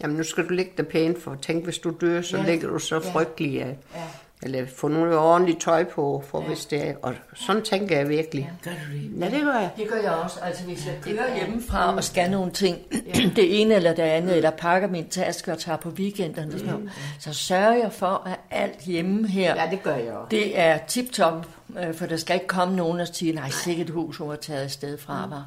jamen 0.00 0.16
nu 0.16 0.22
skal 0.22 0.48
du 0.48 0.54
ligge 0.54 0.72
dig 0.76 0.86
pænt, 0.88 1.22
for 1.22 1.34
tænk, 1.42 1.64
hvis 1.64 1.78
du 1.78 1.94
dør, 2.00 2.22
så 2.22 2.36
Ja. 2.36 2.42
ja. 2.42 2.50
ligger 2.50 2.68
du 2.68 2.78
så 2.78 2.94
Ja. 3.04 3.12
frygtelig 3.12 3.62
af. 3.62 3.78
Ja. 3.94 4.04
Eller 4.42 4.66
få 4.76 4.88
noget 4.88 5.18
ordentligt 5.18 5.60
tøj 5.60 5.84
på, 5.84 6.24
for 6.26 6.40
ja. 6.40 6.46
hvis 6.46 6.66
det 6.66 6.88
er. 6.88 6.94
Og 7.02 7.14
sådan 7.34 7.62
tænker 7.62 7.96
jeg 7.96 8.08
virkelig. 8.08 8.52
Gør 8.64 8.70
du 8.70 8.92
det? 8.96 9.20
Ja, 9.20 9.30
det 9.30 9.42
gør 9.44 9.52
jeg. 9.52 9.70
Det 9.76 9.88
gør 9.88 9.96
jeg 9.96 10.12
også. 10.12 10.40
Altså, 10.40 10.64
hvis 10.64 10.86
jeg 10.86 10.94
kører 11.02 11.36
hjemmefra 11.36 11.96
og 11.96 12.04
skal 12.04 12.30
nogle 12.30 12.52
ting, 12.52 12.78
det 13.36 13.60
ene 13.60 13.74
eller 13.74 13.94
det 13.94 14.02
andet, 14.02 14.36
eller 14.36 14.50
pakker 14.50 14.88
min 14.88 15.08
taske 15.08 15.52
og 15.52 15.58
tager 15.58 15.78
på 15.78 15.88
weekenderne, 15.88 16.52
sådan 16.52 16.66
noget, 16.66 16.90
så 17.18 17.32
sørger 17.34 17.72
jeg 17.72 17.92
for, 17.92 18.22
at 18.26 18.40
alt 18.50 18.78
hjemme 18.80 19.28
her, 19.28 19.54
Ja, 19.64 19.70
det 19.70 19.82
gør 19.82 19.94
jeg 19.94 20.12
også. 20.12 20.28
det 20.30 20.58
er 20.58 20.78
tip-top, 20.88 21.46
øh, 21.78 21.94
for 21.94 22.06
der 22.06 22.16
skal 22.16 22.34
ikke 22.34 22.46
komme 22.46 22.76
nogen 22.76 23.00
og 23.00 23.08
sige, 23.08 23.32
nej, 23.32 23.50
sikkert 23.50 23.90
hus, 23.90 24.16
hun 24.16 24.28
har 24.28 24.36
taget 24.36 24.62
afsted 24.62 24.98
fra 24.98 25.26
mig. 25.26 25.44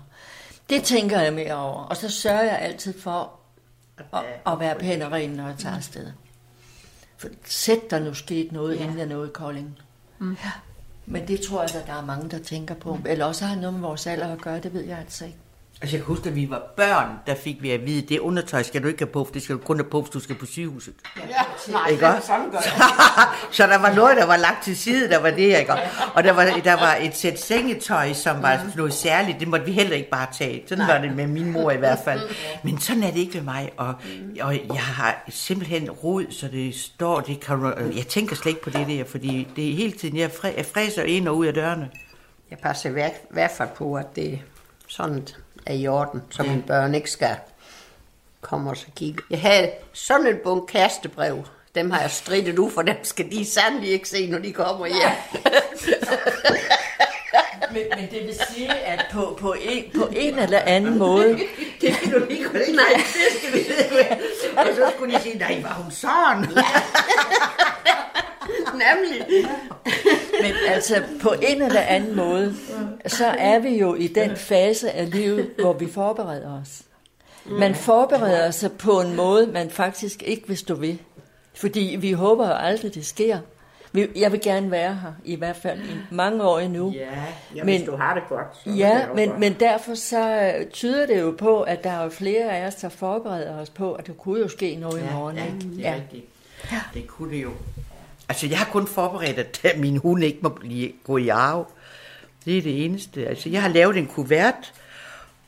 Det 0.69 0.83
tænker 0.83 1.19
jeg 1.19 1.33
mere 1.33 1.53
over. 1.55 1.83
Og 1.83 1.97
så 1.97 2.09
sørger 2.09 2.43
jeg 2.43 2.59
altid 2.59 2.99
for 2.99 3.31
at, 4.13 4.19
at 4.47 4.59
være 4.59 4.75
pæn 4.75 5.01
og 5.01 5.11
ren, 5.11 5.29
når 5.29 5.47
jeg 5.47 5.55
tager 5.57 5.75
afsted. 5.75 6.05
For 6.05 6.11
sæt 7.45 7.79
der 7.89 7.99
nu 7.99 8.13
sket 8.13 8.51
noget, 8.51 8.75
inden 8.75 8.97
jeg 8.97 9.05
nåede 9.05 9.29
Kolding. 9.29 9.79
Ja. 10.21 10.51
Men 11.05 11.27
det 11.27 11.41
tror 11.41 11.61
jeg, 11.61 11.75
at 11.75 11.87
der 11.87 11.93
er 11.93 12.05
mange, 12.05 12.29
der 12.29 12.39
tænker 12.39 12.75
på. 12.75 12.97
Eller 13.05 13.25
også 13.25 13.45
har 13.45 13.55
noget 13.55 13.73
med 13.73 13.81
vores 13.81 14.07
alder 14.07 14.33
at 14.33 14.41
gøre, 14.41 14.59
det 14.59 14.73
ved 14.73 14.83
jeg 14.83 14.97
altså 14.97 15.25
ikke. 15.25 15.37
Altså, 15.83 15.95
jeg 15.97 16.05
kan 16.05 16.15
huske, 16.15 16.29
at 16.29 16.35
vi 16.35 16.49
var 16.49 16.61
børn, 16.77 17.07
der 17.27 17.35
fik 17.35 17.61
vi 17.61 17.71
at 17.71 17.85
vide, 17.85 18.01
det 18.01 18.19
undertøj 18.19 18.63
skal 18.63 18.83
du 18.83 18.87
ikke 18.87 18.99
have 18.99 19.11
på, 19.11 19.23
for 19.25 19.33
det 19.33 19.41
skal 19.41 19.55
du 19.55 19.61
kun 19.61 19.77
have 19.77 19.89
på, 19.89 20.01
hvis 20.01 20.09
du 20.09 20.19
skal 20.19 20.35
på 20.35 20.45
sygehuset. 20.45 20.93
Ja, 21.17 21.21
nej, 21.71 21.87
Ikke 21.87 22.07
også? 22.07 22.27
sådan 22.27 22.51
gør 22.51 22.57
jeg. 22.57 23.27
så 23.51 23.67
der 23.67 23.77
var 23.77 23.93
noget, 23.93 24.17
der 24.17 24.25
var 24.25 24.37
lagt 24.37 24.63
til 24.63 24.77
side, 24.77 25.09
der 25.09 25.19
var 25.19 25.29
det, 25.29 25.59
ikke? 25.59 25.73
Og 26.13 26.23
der 26.23 26.31
var, 26.31 26.43
der 26.63 26.73
var 26.73 26.95
et 27.01 27.15
sæt 27.17 27.39
sengetøj, 27.39 28.13
som 28.13 28.41
var 28.41 28.59
noget 28.75 28.93
særligt. 28.93 29.39
Det 29.39 29.47
måtte 29.47 29.65
vi 29.65 29.71
heller 29.71 29.95
ikke 29.95 30.09
bare 30.09 30.27
tage. 30.33 30.63
Sådan 30.67 30.87
var 30.87 30.97
det 30.97 31.15
med 31.15 31.27
min 31.27 31.51
mor 31.51 31.71
i 31.71 31.77
hvert 31.77 31.99
fald. 32.05 32.21
Men 32.63 32.79
sådan 32.79 33.03
er 33.03 33.11
det 33.11 33.19
ikke 33.19 33.33
ved 33.33 33.41
mig. 33.41 33.71
Og, 33.77 33.95
og 34.41 34.55
jeg 34.73 34.81
har 34.81 35.23
simpelthen 35.29 35.91
rod, 35.91 36.25
så 36.31 36.47
det 36.47 36.75
står, 36.75 37.19
det 37.19 37.39
kan, 37.39 37.73
jeg 37.95 38.07
tænker 38.07 38.35
slet 38.35 38.51
ikke 38.51 38.61
på 38.61 38.69
det 38.69 38.87
der, 38.87 39.03
fordi 39.03 39.47
det 39.55 39.69
er 39.69 39.75
hele 39.75 39.91
tiden, 39.91 40.17
jeg, 40.17 40.31
fræ, 40.31 40.53
jeg 40.57 40.65
fræser 40.65 41.03
ind 41.03 41.27
og 41.27 41.37
ud 41.37 41.45
af 41.45 41.53
dørene. 41.53 41.89
Jeg 42.49 42.57
passer 42.59 42.89
i 42.89 42.93
hvert, 42.93 43.13
hvert 43.29 43.51
fald 43.51 43.69
på, 43.75 43.95
at 43.95 44.15
det 44.15 44.39
sådan 44.87 45.27
er 45.65 45.73
i 45.73 45.87
orden, 45.87 46.21
så 46.29 46.43
mine 46.43 46.63
børn 46.67 46.95
ikke 46.95 47.11
skal 47.11 47.35
komme 48.41 48.69
og 48.69 48.77
så 48.77 48.85
kigge. 48.95 49.23
Jeg 49.29 49.41
havde 49.41 49.71
sådan 49.93 50.27
en 50.27 50.35
bunke 50.43 50.67
kærestebrev. 50.67 51.43
Dem 51.75 51.91
har 51.91 52.01
jeg 52.01 52.11
strittet 52.11 52.59
ud, 52.59 52.71
for 52.71 52.81
dem 52.81 52.95
skal 53.03 53.31
de 53.31 53.45
sandelig 53.45 53.89
ikke 53.89 54.09
se, 54.09 54.27
når 54.27 54.39
de 54.39 54.53
kommer 54.53 54.85
hjem. 54.87 55.43
Men, 57.73 57.81
men 57.95 58.09
det 58.11 58.27
vil 58.27 58.35
sige, 58.49 58.73
at 58.73 59.05
på, 59.11 59.37
på, 59.41 59.55
en, 59.61 59.83
på 59.95 60.09
en 60.15 60.39
eller 60.39 60.59
anden 60.59 60.97
måde, 60.97 61.39
Det 61.81 61.93
kan 61.93 62.11
du 62.11 62.25
ikke 62.25 62.43
godt 62.43 62.75
Nej, 62.75 62.93
det 62.95 63.37
skal 63.37 63.53
vi 63.53 63.57
vide. 63.57 64.07
Og 64.57 64.65
så 64.75 64.91
skulle 64.95 65.15
de 65.15 65.21
sige, 65.21 65.37
nej, 65.37 65.61
var 65.61 65.73
hun 65.73 65.91
sådan? 65.91 66.39
Nemlig. 68.83 69.25
men 70.41 70.53
altså 70.67 71.03
på 71.21 71.35
en 71.41 71.61
eller 71.61 71.81
anden 71.81 72.15
måde, 72.15 72.55
så 73.07 73.25
er 73.25 73.59
vi 73.59 73.79
jo 73.79 73.95
i 73.95 74.07
den 74.07 74.35
fase 74.37 74.91
af 74.91 75.11
livet, 75.11 75.49
hvor 75.59 75.73
vi 75.73 75.87
forbereder 75.91 76.61
os. 76.61 76.81
Man 77.45 77.75
forbereder 77.75 78.51
sig 78.51 78.71
på 78.71 79.01
en 79.01 79.15
måde, 79.15 79.47
man 79.47 79.69
faktisk 79.69 80.23
ikke 80.23 80.47
vil 80.47 80.57
stå 80.57 80.75
ved. 80.75 80.95
Fordi 81.55 81.97
vi 81.99 82.11
håber 82.11 82.47
jo 82.47 82.53
aldrig, 82.53 82.93
det 82.95 83.05
sker. 83.05 83.39
Jeg 84.15 84.31
vil 84.31 84.41
gerne 84.41 84.71
være 84.71 84.95
her, 84.95 85.11
i 85.25 85.35
hvert 85.35 85.55
fald 85.55 85.79
i 85.79 85.95
mange 86.11 86.43
år 86.43 86.59
endnu. 86.59 86.91
Ja, 86.95 86.99
ja 87.55 87.63
Men- 87.63 87.77
hvis 87.77 87.87
du 87.89 87.95
har 87.95 88.13
det 88.13 88.23
godt. 88.29 88.47
Så 88.63 88.69
Ja, 88.69 89.01
det 89.07 89.15
men, 89.15 89.29
godt. 89.29 89.39
men 89.39 89.53
derfor 89.59 89.95
så 89.95 90.51
øh, 90.59 90.65
tyder 90.67 91.05
det 91.05 91.21
jo 91.21 91.35
på, 91.37 91.61
at 91.61 91.83
der 91.83 91.89
er 91.89 92.03
jo 92.03 92.09
flere 92.09 92.51
af 92.57 92.67
os, 92.67 92.75
der 92.75 92.89
forbereder 92.89 93.57
os 93.59 93.69
på, 93.69 93.93
at 93.93 94.07
der 94.07 94.13
kunne 94.13 94.39
jo 94.39 94.47
ske 94.47 94.75
noget 94.75 94.99
i 95.01 95.03
morgen. 95.13 95.35
Ja, 95.37 95.45
ikke? 95.45 95.59
det 95.77 95.87
er 95.87 95.95
rigtigt. 95.95 96.25
Det 96.93 97.07
kunne 97.07 97.33
det 97.35 97.43
jo. 97.43 97.51
Altså, 98.29 98.47
jeg 98.47 98.57
har 98.57 98.65
kun 98.71 98.87
forberedt, 98.87 99.39
at 99.65 99.79
min 99.79 99.97
hund 99.97 100.23
ikke 100.23 100.39
må 100.41 100.49
blive, 100.49 100.91
gå 101.03 101.17
i 101.17 101.27
arv. 101.27 101.67
Det 102.45 102.57
er 102.57 102.61
det 102.61 102.85
eneste. 102.85 103.27
Altså, 103.27 103.49
jeg 103.49 103.61
har 103.61 103.69
lavet 103.69 103.97
en 103.97 104.07
kuvert, 104.07 104.73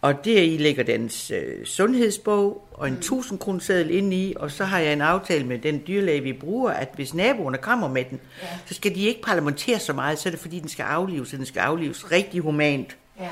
og 0.01 0.25
deri 0.25 0.57
ligger 0.57 0.83
dens 0.83 1.31
øh, 1.31 1.65
sundhedsbog 1.65 2.67
og 2.71 2.87
en 2.87 2.93
1000 2.93 3.39
kroner 3.39 3.59
seddel 3.59 3.91
inde 3.91 4.15
i, 4.15 4.33
og 4.35 4.51
så 4.51 4.65
har 4.65 4.79
jeg 4.79 4.93
en 4.93 5.01
aftale 5.01 5.45
med 5.45 5.59
den 5.59 5.81
dyrlæge, 5.87 6.21
vi 6.21 6.33
bruger, 6.33 6.71
at 6.71 6.89
hvis 6.95 7.13
naboerne 7.13 7.57
kommer 7.57 7.87
med 7.87 8.05
den, 8.09 8.19
ja. 8.41 8.47
så 8.65 8.73
skal 8.73 8.95
de 8.95 9.01
ikke 9.01 9.21
parlamentere 9.21 9.79
så 9.79 9.93
meget, 9.93 10.19
så 10.19 10.29
er 10.29 10.31
det 10.31 10.39
fordi, 10.39 10.59
den 10.59 10.69
skal 10.69 10.83
aflives, 10.83 11.33
og 11.33 11.37
den 11.37 11.45
skal 11.45 11.59
aflives 11.59 12.11
rigtig 12.11 12.41
humant. 12.41 12.97
Ja. 13.19 13.29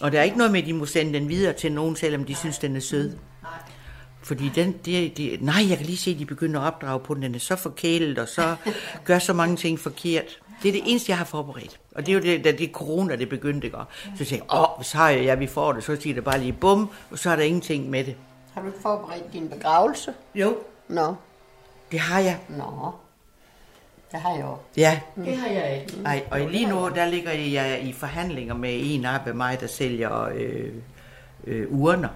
Og 0.00 0.12
der 0.12 0.18
er 0.18 0.22
ikke 0.22 0.36
noget 0.36 0.52
med, 0.52 0.60
at 0.60 0.66
de 0.66 0.72
må 0.72 0.86
sende 0.86 1.18
den 1.18 1.28
videre 1.28 1.52
til 1.52 1.72
nogen, 1.72 1.96
selvom 1.96 2.24
de 2.24 2.34
synes, 2.34 2.58
den 2.58 2.76
er 2.76 2.80
sød. 2.80 3.16
Fordi 4.22 4.50
den, 4.54 4.74
det, 4.84 5.16
det, 5.16 5.42
nej, 5.42 5.68
jeg 5.68 5.76
kan 5.76 5.86
lige 5.86 5.98
se, 5.98 6.10
at 6.10 6.18
de 6.18 6.26
begynder 6.26 6.60
at 6.60 6.66
opdrage 6.66 7.00
på 7.00 7.14
den. 7.14 7.22
Den 7.22 7.34
er 7.34 7.38
så 7.38 7.56
forkælet, 7.56 8.18
og 8.18 8.28
så 8.28 8.56
gør 9.04 9.18
så 9.18 9.32
mange 9.32 9.56
ting 9.56 9.78
forkert. 9.78 10.38
Det 10.62 10.68
er 10.68 10.72
det 10.72 10.82
eneste, 10.84 11.10
jeg 11.10 11.18
har 11.18 11.24
forberedt. 11.24 11.80
Og 11.94 12.06
det 12.06 12.12
er 12.12 12.16
jo 12.16 12.20
det, 12.22 12.44
da 12.44 12.52
det 12.52 12.62
er 12.68 12.72
corona, 12.72 13.16
det 13.16 13.28
begyndte, 13.28 13.66
ikke? 13.66 13.78
Så 14.18 14.24
tænkte 14.24 14.34
jeg, 14.34 14.60
åh, 14.60 14.66
hvis 14.76 14.92
har 14.92 15.10
jeg, 15.10 15.24
ja, 15.24 15.34
vi 15.34 15.46
får 15.46 15.72
det, 15.72 15.84
så 15.84 15.96
siger 16.00 16.14
det 16.14 16.24
bare 16.24 16.38
lige 16.38 16.52
bum, 16.52 16.90
og 17.10 17.18
så 17.18 17.30
er 17.30 17.36
der 17.36 17.42
ingenting 17.42 17.90
med 17.90 18.04
det. 18.04 18.16
Har 18.54 18.60
du 18.60 18.66
ikke 18.66 18.80
forberedt 18.82 19.32
din 19.32 19.48
begravelse? 19.48 20.14
Jo, 20.34 20.56
Nå, 20.88 21.14
det 21.92 22.00
har 22.00 22.20
jeg. 22.20 22.38
nå. 22.48 22.90
Det 24.12 24.20
har 24.20 24.34
jeg 24.36 24.44
også. 24.44 24.62
Ja, 24.76 25.00
Det 25.16 25.36
har 25.36 25.48
jeg 25.48 25.80
ikke. 25.80 26.02
Nej, 26.02 26.22
og 26.30 26.40
lige 26.40 26.66
nu, 26.66 26.88
der 26.94 27.04
ligger 27.04 27.32
jeg 27.32 27.80
i 27.82 27.92
forhandlinger 27.92 28.54
med 28.54 28.80
en 28.82 29.04
af 29.04 29.34
mig, 29.34 29.60
der 29.60 29.66
sælger 29.66 30.28
øh, 30.34 30.72
øh, 31.46 31.66
urner. 31.70 32.08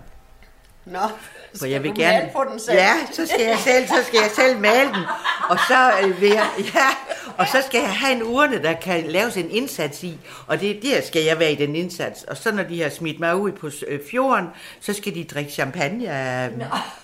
Nå, 0.84 0.98
For 1.58 1.66
jeg 1.66 1.82
vil 1.82 1.90
du 1.90 2.00
gerne... 2.00 2.18
male 2.18 2.30
på 2.36 2.44
den 2.50 2.58
selv? 2.60 2.76
Ja, 2.78 2.92
så 3.12 3.26
skal 3.26 3.46
jeg 3.46 3.58
selv, 3.58 3.86
så 3.86 3.94
skal 4.06 4.18
jeg 4.22 4.30
selv 4.30 4.58
male 4.60 4.88
den. 4.88 5.02
Og 5.50 5.58
så 5.68 5.90
øh, 6.02 6.20
vil 6.20 6.28
jeg, 6.28 6.46
ja, 6.74 6.88
og 7.38 7.46
så 7.46 7.62
skal 7.66 7.80
jeg 7.80 7.90
have 7.92 8.16
en 8.16 8.22
urne, 8.22 8.62
der 8.62 8.72
kan 8.72 9.04
laves 9.06 9.36
en 9.36 9.50
indsats 9.50 10.02
i. 10.04 10.18
Og 10.46 10.60
det 10.60 10.78
der 10.82 11.02
skal 11.02 11.22
jeg 11.22 11.38
være 11.38 11.52
i 11.52 11.54
den 11.54 11.76
indsats. 11.76 12.22
Og 12.22 12.36
så 12.36 12.52
når 12.52 12.62
de 12.62 12.82
har 12.82 12.88
smidt 12.88 13.20
mig 13.20 13.36
ud 13.36 13.52
på 13.52 13.70
øh, 13.88 14.00
fjorden, 14.10 14.46
så 14.80 14.92
skal 14.92 15.14
de 15.14 15.24
drikke 15.24 15.52
champagne 15.52 16.08
af, 16.08 16.50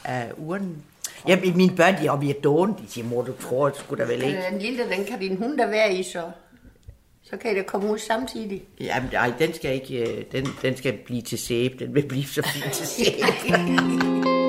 af 0.05 0.27
urnen. 0.37 0.83
Ja, 1.29 1.39
mine 1.55 1.77
børn, 1.77 1.95
de 2.01 2.07
er 2.07 2.11
oppe 2.11 2.27
i 2.27 2.33
dårne. 2.33 2.73
De 2.73 2.93
siger, 2.93 3.05
mor, 3.07 3.23
du 3.23 3.33
tror, 3.41 3.69
det 3.69 3.79
skulle 3.79 4.05
da 4.05 4.13
vel 4.13 4.23
ikke. 4.23 4.45
Den 4.51 4.59
lille, 4.59 4.85
den 4.97 5.05
kan 5.05 5.19
din 5.19 5.37
hund 5.37 5.59
da 5.59 5.67
være 5.67 5.95
i, 5.95 6.03
så, 6.03 6.23
så 7.31 7.37
kan 7.37 7.53
I 7.53 7.55
da 7.55 7.63
komme 7.63 7.93
ud 7.93 7.99
samtidig. 7.99 8.63
Jamen, 8.81 9.09
nej, 9.13 9.33
den 9.39 9.55
skal 9.55 9.75
ikke, 9.75 10.11
øh, 10.11 10.25
den, 10.33 10.49
den 10.63 10.77
skal 10.77 10.93
blive 10.93 11.23
til 11.23 11.39
sæbe. 11.39 11.85
Den 11.85 11.95
vil 11.95 12.03
blive 12.09 12.25
så 12.25 12.43
fin 12.55 12.71
til 12.73 12.87
sæbe. 12.97 14.40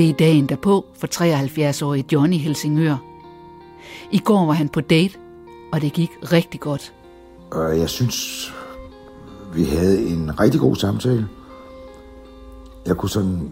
Det 0.00 0.08
er 0.10 0.14
dagen 0.14 0.46
derpå 0.46 0.84
for 0.98 1.06
73-årige 1.06 2.04
Johnny 2.12 2.36
Helsingør. 2.36 2.96
I 4.10 4.18
går 4.18 4.46
var 4.46 4.52
han 4.52 4.68
på 4.68 4.80
date, 4.80 5.18
og 5.72 5.80
det 5.80 5.92
gik 5.92 6.10
rigtig 6.32 6.60
godt. 6.60 6.92
Jeg 7.54 7.88
synes, 7.88 8.52
vi 9.54 9.64
havde 9.64 10.06
en 10.08 10.40
rigtig 10.40 10.60
god 10.60 10.76
samtale. 10.76 11.28
Jeg 12.86 12.96
kunne 12.96 13.10
sådan 13.10 13.50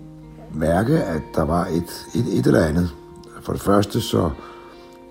mærke, 0.54 1.02
at 1.02 1.22
der 1.34 1.42
var 1.42 1.66
et, 1.66 2.06
et, 2.14 2.38
et 2.38 2.46
eller 2.46 2.64
andet. 2.64 2.90
For 3.42 3.52
det 3.52 3.62
første 3.62 4.00
så 4.00 4.30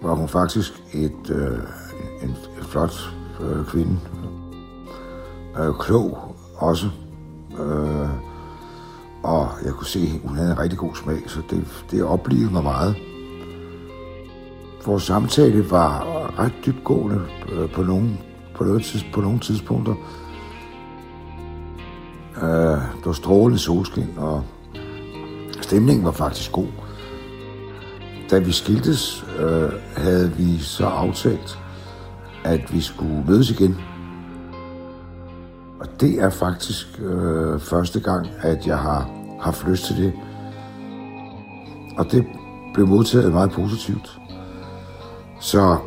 var 0.01 0.13
hun 0.13 0.27
faktisk 0.27 0.83
et, 0.93 1.29
øh, 1.29 1.59
en, 2.23 2.29
en 2.29 2.63
flot 2.63 3.13
øh, 3.41 3.65
kvinde. 3.65 3.99
Øh, 5.59 5.73
klog 5.79 6.35
også. 6.55 6.89
Øh, 7.59 8.26
og 9.27 9.49
jeg 9.65 9.73
kunne 9.73 9.87
se, 9.87 9.99
at 9.99 10.29
hun 10.29 10.37
havde 10.37 10.51
en 10.51 10.59
rigtig 10.59 10.79
god 10.79 10.95
smag, 10.95 11.17
så 11.27 11.39
det, 11.49 11.85
det 11.91 12.03
oplevede 12.03 12.53
mig 12.53 12.63
meget. 12.63 12.95
Vores 14.85 15.03
samtale 15.03 15.71
var 15.71 16.07
ret 16.39 16.53
dybgående 16.65 17.21
øh, 17.51 17.71
på 17.71 17.83
nogle, 17.83 18.17
på 18.55 18.63
nogle, 18.63 18.81
tids, 18.81 19.05
på 19.13 19.21
nogle 19.21 19.39
tidspunkter. 19.39 19.93
Øh, 22.37 22.43
der 22.43 23.05
var 23.05 23.13
strålende 23.13 23.59
solskin, 23.59 24.13
og 24.17 24.43
stemningen 25.61 26.05
var 26.05 26.11
faktisk 26.11 26.51
god. 26.51 26.67
Da 28.31 28.39
vi 28.39 28.51
skiltes, 28.51 29.25
øh, 29.39 29.71
havde 29.95 30.31
vi 30.31 30.57
så 30.57 30.85
aftalt, 30.85 31.59
at 32.43 32.73
vi 32.73 32.81
skulle 32.81 33.23
mødes 33.27 33.49
igen. 33.49 33.77
Og 35.79 35.87
det 36.01 36.21
er 36.21 36.29
faktisk 36.29 36.99
øh, 36.99 37.59
første 37.59 37.99
gang, 37.99 38.27
at 38.41 38.67
jeg 38.67 38.77
har 38.77 39.16
haft 39.39 39.67
lyst 39.67 39.85
til 39.85 39.97
det. 39.97 40.13
Og 41.97 42.11
det 42.11 42.25
blev 42.73 42.87
modtaget 42.87 43.31
meget 43.31 43.51
positivt. 43.51 44.19
Så 45.39 45.77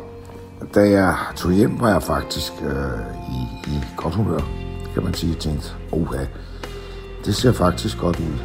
da 0.75 0.79
jeg 0.79 1.15
tog 1.35 1.51
hjem, 1.51 1.79
var 1.79 1.89
jeg 1.89 2.03
faktisk 2.03 2.53
øh, 2.63 2.99
i, 3.29 3.71
i 3.71 3.79
godt 3.97 4.15
humør, 4.15 4.39
kan 4.93 5.03
man 5.03 5.13
sige. 5.13 5.31
Jeg 5.31 5.39
tænkte, 5.39 5.69
oha, 5.91 6.25
det 7.25 7.35
ser 7.35 7.51
faktisk 7.51 7.97
godt 7.97 8.19
ud. 8.19 8.37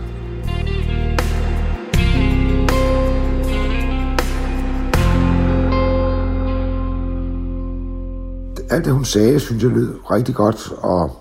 Alt 8.70 8.84
det, 8.84 8.92
hun 8.92 9.04
sagde, 9.04 9.40
synes 9.40 9.62
jeg 9.62 9.70
lød 9.70 9.94
rigtig 10.10 10.34
godt, 10.34 10.72
og 10.78 11.16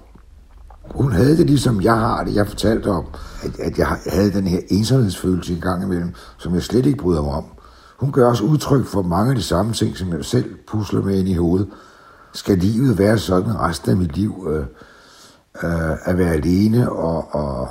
hun 0.91 1.11
havde 1.11 1.37
det 1.37 1.47
ligesom 1.47 1.81
jeg 1.81 1.95
har 1.95 2.23
det. 2.23 2.35
Jeg 2.35 2.47
fortalte 2.47 2.87
om, 2.87 3.05
at, 3.45 3.59
at 3.59 3.77
jeg 3.77 3.87
havde 4.07 4.33
den 4.33 4.47
her 4.47 4.59
ensomhedsfølelse 4.69 5.53
i 5.53 5.59
gang 5.59 5.83
imellem, 5.83 6.13
som 6.37 6.53
jeg 6.53 6.63
slet 6.63 6.85
ikke 6.85 6.97
bryder 6.97 7.21
mig 7.21 7.33
om. 7.33 7.45
Hun 7.97 8.11
gør 8.11 8.27
også 8.27 8.43
udtryk 8.43 8.85
for 8.85 9.01
mange 9.01 9.29
af 9.29 9.35
de 9.35 9.43
samme 9.43 9.73
ting, 9.73 9.97
som 9.97 10.13
jeg 10.13 10.25
selv 10.25 10.55
pusler 10.67 11.01
med 11.01 11.19
ind 11.19 11.29
i 11.29 11.33
hovedet. 11.33 11.67
Skal 12.33 12.57
livet 12.57 12.97
være 12.97 13.17
sådan 13.17 13.59
resten 13.59 13.91
af 13.91 13.97
mit 13.97 14.15
liv? 14.15 14.47
Øh, 14.49 14.65
øh, 15.63 16.09
at 16.09 16.17
være 16.17 16.33
alene, 16.33 16.91
og, 16.91 17.35
og, 17.35 17.69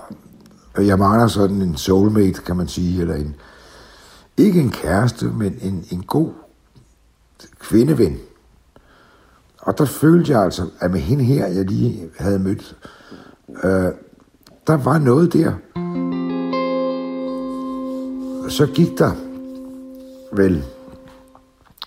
og 0.74 0.86
jeg 0.86 0.98
mangler 0.98 1.26
sådan 1.26 1.62
en 1.62 1.76
soulmate, 1.76 2.42
kan 2.42 2.56
man 2.56 2.68
sige, 2.68 3.00
eller 3.00 3.14
en, 3.14 3.34
ikke 4.36 4.60
en 4.60 4.70
kæreste, 4.70 5.26
men 5.26 5.58
en, 5.62 5.84
en 5.90 6.02
god 6.02 6.30
kvindeven. 7.58 8.18
Og 9.62 9.78
der 9.78 9.84
følte 9.84 10.32
jeg 10.32 10.42
altså, 10.42 10.66
at 10.80 10.90
med 10.90 11.00
hende 11.00 11.24
her, 11.24 11.46
jeg 11.46 11.64
lige 11.64 12.10
havde 12.18 12.38
mødt, 12.38 12.76
øh, 13.64 13.92
der 14.66 14.76
var 14.76 14.98
noget 14.98 15.32
der. 15.32 15.52
Så 18.48 18.66
gik 18.66 18.98
der 18.98 19.12
vel, 20.36 20.64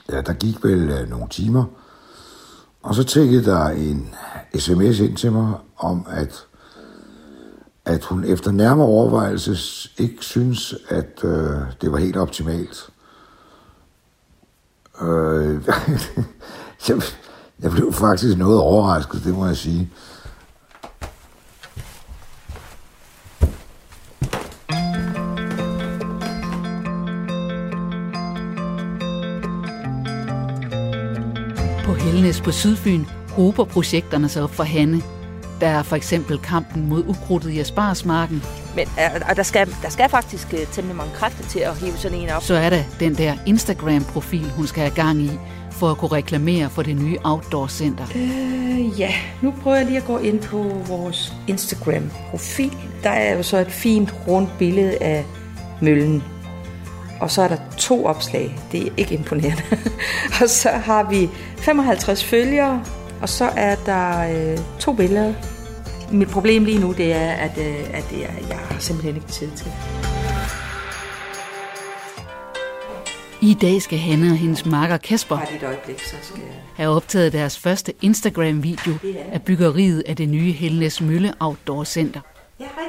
ja, 0.09 0.21
der 0.21 0.33
gik 0.33 0.63
vel 0.63 0.89
øh, 0.89 1.09
nogle 1.09 1.27
timer, 1.29 1.65
og 2.83 2.95
så 2.95 3.03
tækkede 3.03 3.45
der 3.45 3.65
en 3.65 4.15
sms 4.55 4.99
ind 4.99 5.17
til 5.17 5.31
mig 5.31 5.53
om, 5.77 6.05
at, 6.09 6.45
at 7.85 8.03
hun 8.03 8.23
efter 8.23 8.51
nærmere 8.51 8.87
overvejelse 8.87 9.57
ikke 9.97 10.17
synes, 10.19 10.75
at 10.89 11.23
øh, 11.23 11.57
det 11.81 11.91
var 11.91 11.97
helt 11.97 12.17
optimalt. 12.17 12.89
Øh, 15.01 15.67
jeg, 16.87 17.01
jeg 17.59 17.71
blev 17.71 17.93
faktisk 17.93 18.37
noget 18.37 18.59
overrasket, 18.59 19.23
det 19.23 19.33
må 19.33 19.45
jeg 19.45 19.57
sige. 19.57 19.91
På 32.17 32.21
Helnes 32.21 32.41
på 32.41 32.51
Sydfyn 32.51 33.05
hober 33.29 33.65
projekterne 33.65 34.29
sig 34.29 34.43
op 34.43 34.53
for 34.53 34.63
Hanne. 34.63 35.01
Der 35.61 35.67
er 35.67 35.83
for 35.83 35.95
eksempel 35.95 36.37
kampen 36.37 36.89
mod 36.89 37.03
ukrudtet 37.07 37.49
i 37.49 37.59
Asparsmarken. 37.59 38.43
Men 38.75 38.87
øh, 38.87 39.21
og 39.29 39.35
der, 39.35 39.43
skal, 39.43 39.67
der 39.81 39.89
skal 39.89 40.09
faktisk 40.09 40.53
øh, 40.53 40.59
temmelig 40.71 40.97
mange 40.97 41.13
kræfter 41.13 41.43
til 41.43 41.59
at 41.59 41.77
hive 41.77 41.97
sådan 41.97 42.17
en 42.17 42.29
op. 42.29 42.43
Så 42.43 42.53
er 42.53 42.69
der 42.69 42.83
den 42.99 43.13
der 43.13 43.33
Instagram-profil, 43.45 44.51
hun 44.51 44.67
skal 44.67 44.81
have 44.81 44.95
gang 44.95 45.21
i, 45.21 45.31
for 45.71 45.91
at 45.91 45.97
kunne 45.97 46.11
reklamere 46.11 46.69
for 46.69 46.81
det 46.81 46.95
nye 46.95 47.17
outdoor-center. 47.23 48.05
Øh, 48.15 48.99
ja, 48.99 49.13
nu 49.41 49.53
prøver 49.61 49.77
jeg 49.77 49.85
lige 49.85 49.97
at 49.97 50.05
gå 50.05 50.17
ind 50.17 50.39
på 50.41 50.63
vores 50.87 51.33
Instagram-profil. 51.47 52.77
Der 53.03 53.09
er 53.09 53.37
jo 53.37 53.43
så 53.43 53.57
et 53.57 53.71
fint 53.71 54.13
rundt 54.27 54.49
billede 54.57 54.97
af 55.01 55.25
møllen. 55.81 56.23
Og 57.21 57.31
så 57.31 57.41
er 57.41 57.47
der 57.47 57.57
to 57.77 58.05
opslag. 58.05 58.59
Det 58.71 58.87
er 58.87 58.91
ikke 58.97 59.13
imponerende. 59.13 59.63
og 60.41 60.49
så 60.49 60.69
har 60.69 61.03
vi 61.09 61.29
55 61.57 62.23
følgere, 62.23 62.83
og 63.21 63.29
så 63.29 63.49
er 63.55 63.75
der 63.75 64.29
øh, 64.51 64.57
to 64.79 64.93
billeder. 64.93 65.33
Mit 66.11 66.29
problem 66.29 66.65
lige 66.65 66.79
nu, 66.79 66.93
det 66.93 67.13
er, 67.13 67.31
at, 67.31 67.57
øh, 67.57 67.75
at 67.93 68.03
det 68.09 68.23
er, 68.23 68.47
jeg 68.49 68.57
har 68.57 68.79
simpelthen 68.79 69.15
ikke 69.15 69.27
tid 69.27 69.51
til. 69.55 69.71
I 73.41 73.53
dag 73.53 73.81
skal 73.81 73.97
Hanne 73.99 74.31
og 74.31 74.37
hendes 74.37 74.65
makker 74.65 74.97
Kasper 74.97 75.39
øjeblik, 75.63 75.99
så 75.99 76.15
skal 76.21 76.39
jeg... 76.39 76.55
have 76.75 76.95
optaget 76.95 77.33
deres 77.33 77.59
første 77.59 77.93
Instagram-video 78.01 78.93
af 79.31 79.41
byggeriet 79.41 80.03
af 80.05 80.15
det 80.15 80.29
nye 80.29 80.51
Helnes 80.51 81.01
Mølle 81.01 81.33
Outdoor 81.39 81.83
Center. 81.83 82.19
Ja, 82.59 82.65
hej. 82.75 82.83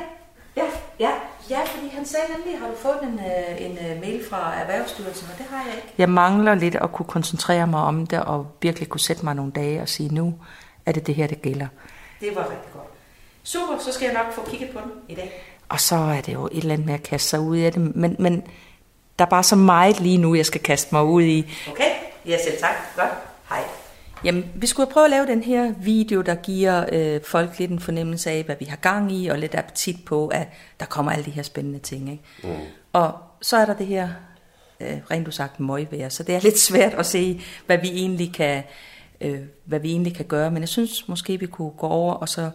Ja, 0.57 0.62
ja, 1.01 1.11
ja, 1.51 1.61
fordi 1.64 1.88
han 1.88 2.07
sagde 2.07 2.26
nemlig, 2.36 2.61
har 2.61 2.68
du 2.68 2.76
fået 2.76 3.03
en, 3.03 3.18
øh, 3.18 3.66
en 3.66 3.78
øh, 3.78 4.01
mail 4.01 4.24
fra 4.30 4.55
Erhvervsstyrelsen, 4.55 5.28
og 5.32 5.38
det 5.38 5.46
har 5.51 5.64
jeg 5.64 5.74
ikke. 5.76 5.88
Jeg 5.99 6.09
mangler 6.09 6.55
lidt 6.55 6.74
at 6.74 6.92
kunne 6.92 7.07
koncentrere 7.07 7.66
mig 7.66 7.80
om 7.80 8.07
det, 8.07 8.20
og 8.20 8.46
virkelig 8.62 8.88
kunne 8.88 9.01
sætte 9.01 9.24
mig 9.24 9.34
nogle 9.34 9.53
dage 9.53 9.82
og 9.82 9.88
sige, 9.88 10.14
nu 10.14 10.34
er 10.86 10.92
det 10.92 11.07
det 11.07 11.14
her, 11.14 11.26
det 11.26 11.42
gælder. 11.42 11.66
Det 12.20 12.36
var 12.36 12.42
rigtig 12.42 12.72
godt. 12.72 12.84
Super, 13.42 13.78
så 13.78 13.92
skal 13.92 14.05
jeg 14.05 14.14
nok 14.24 14.32
få 14.32 14.51
kigget 14.51 14.70
på 14.70 14.78
den 14.80 14.92
i 15.09 15.14
dag. 15.14 15.44
Og 15.68 15.80
så 15.80 15.96
er 15.96 16.20
det 16.20 16.32
jo 16.34 16.46
et 16.46 16.59
eller 16.59 16.72
andet 16.72 16.86
med 16.86 16.94
at 16.94 17.03
kaste 17.03 17.28
sig 17.28 17.40
ud 17.40 17.57
i 17.57 17.64
det, 17.64 17.96
men, 17.96 18.16
men 18.18 18.42
der 19.18 19.24
er 19.24 19.28
bare 19.28 19.42
så 19.42 19.57
meget 19.57 20.01
lige 20.01 20.18
nu, 20.18 20.34
jeg 20.34 20.46
skal 20.46 20.61
kaste 20.61 20.94
mig 20.94 21.05
ud 21.05 21.22
i. 21.22 21.53
Okay, 21.70 21.90
ja 22.26 22.36
selv 22.44 22.59
tak. 22.61 22.74
Godt. 22.96 23.11
Hej. 23.49 23.62
Jamen, 24.25 24.45
vi 24.55 24.66
skulle 24.66 24.93
prøve 24.93 25.05
at 25.05 25.11
lave 25.11 25.27
den 25.27 25.43
her 25.43 25.75
video, 25.81 26.21
der 26.21 26.35
giver 26.35 26.85
øh, 26.93 27.21
folk 27.25 27.59
lidt 27.59 27.71
en 27.71 27.81
fornemmelse 27.81 28.31
af, 28.31 28.45
hvad 28.45 28.57
vi 28.59 28.64
har 28.64 28.77
gang 28.77 29.12
i, 29.12 29.29
og 29.29 29.39
lidt 29.39 29.55
appetit 29.55 30.05
på, 30.05 30.29
at 30.29 30.49
der 30.81 30.87
kommer 30.87 31.12
alle 31.12 31.25
de 31.25 31.31
her 31.31 31.43
spændende 31.43 31.79
ting. 31.79 32.11
Ikke? 32.11 32.25
Mm. 32.43 32.64
Og 32.93 33.12
så 33.41 33.57
er 33.57 33.66
der 33.66 33.75
det 33.75 33.87
her, 33.87 34.09
øh, 34.81 34.99
rent 35.11 35.27
du 35.27 35.31
sagt, 35.31 35.61
møgvejr, 35.61 36.09
så 36.09 36.23
det 36.23 36.35
er 36.35 36.41
lidt 36.41 36.59
svært 36.59 36.95
at 36.95 37.07
se, 37.07 37.41
hvad 37.66 37.79
vi 37.79 37.89
egentlig 37.89 38.35
kan, 38.35 38.62
øh, 39.21 39.41
hvad 39.64 39.81
vi 39.81 39.91
egentlig 39.91 40.14
kan 40.14 40.25
gøre, 40.25 40.51
men 40.51 40.62
jeg 40.62 40.69
synes 40.69 41.09
måske, 41.09 41.41
vi 41.41 41.47
kunne 41.47 41.71
gå 41.71 41.87
over 41.87 42.14
og 42.14 42.29
så 42.29 42.51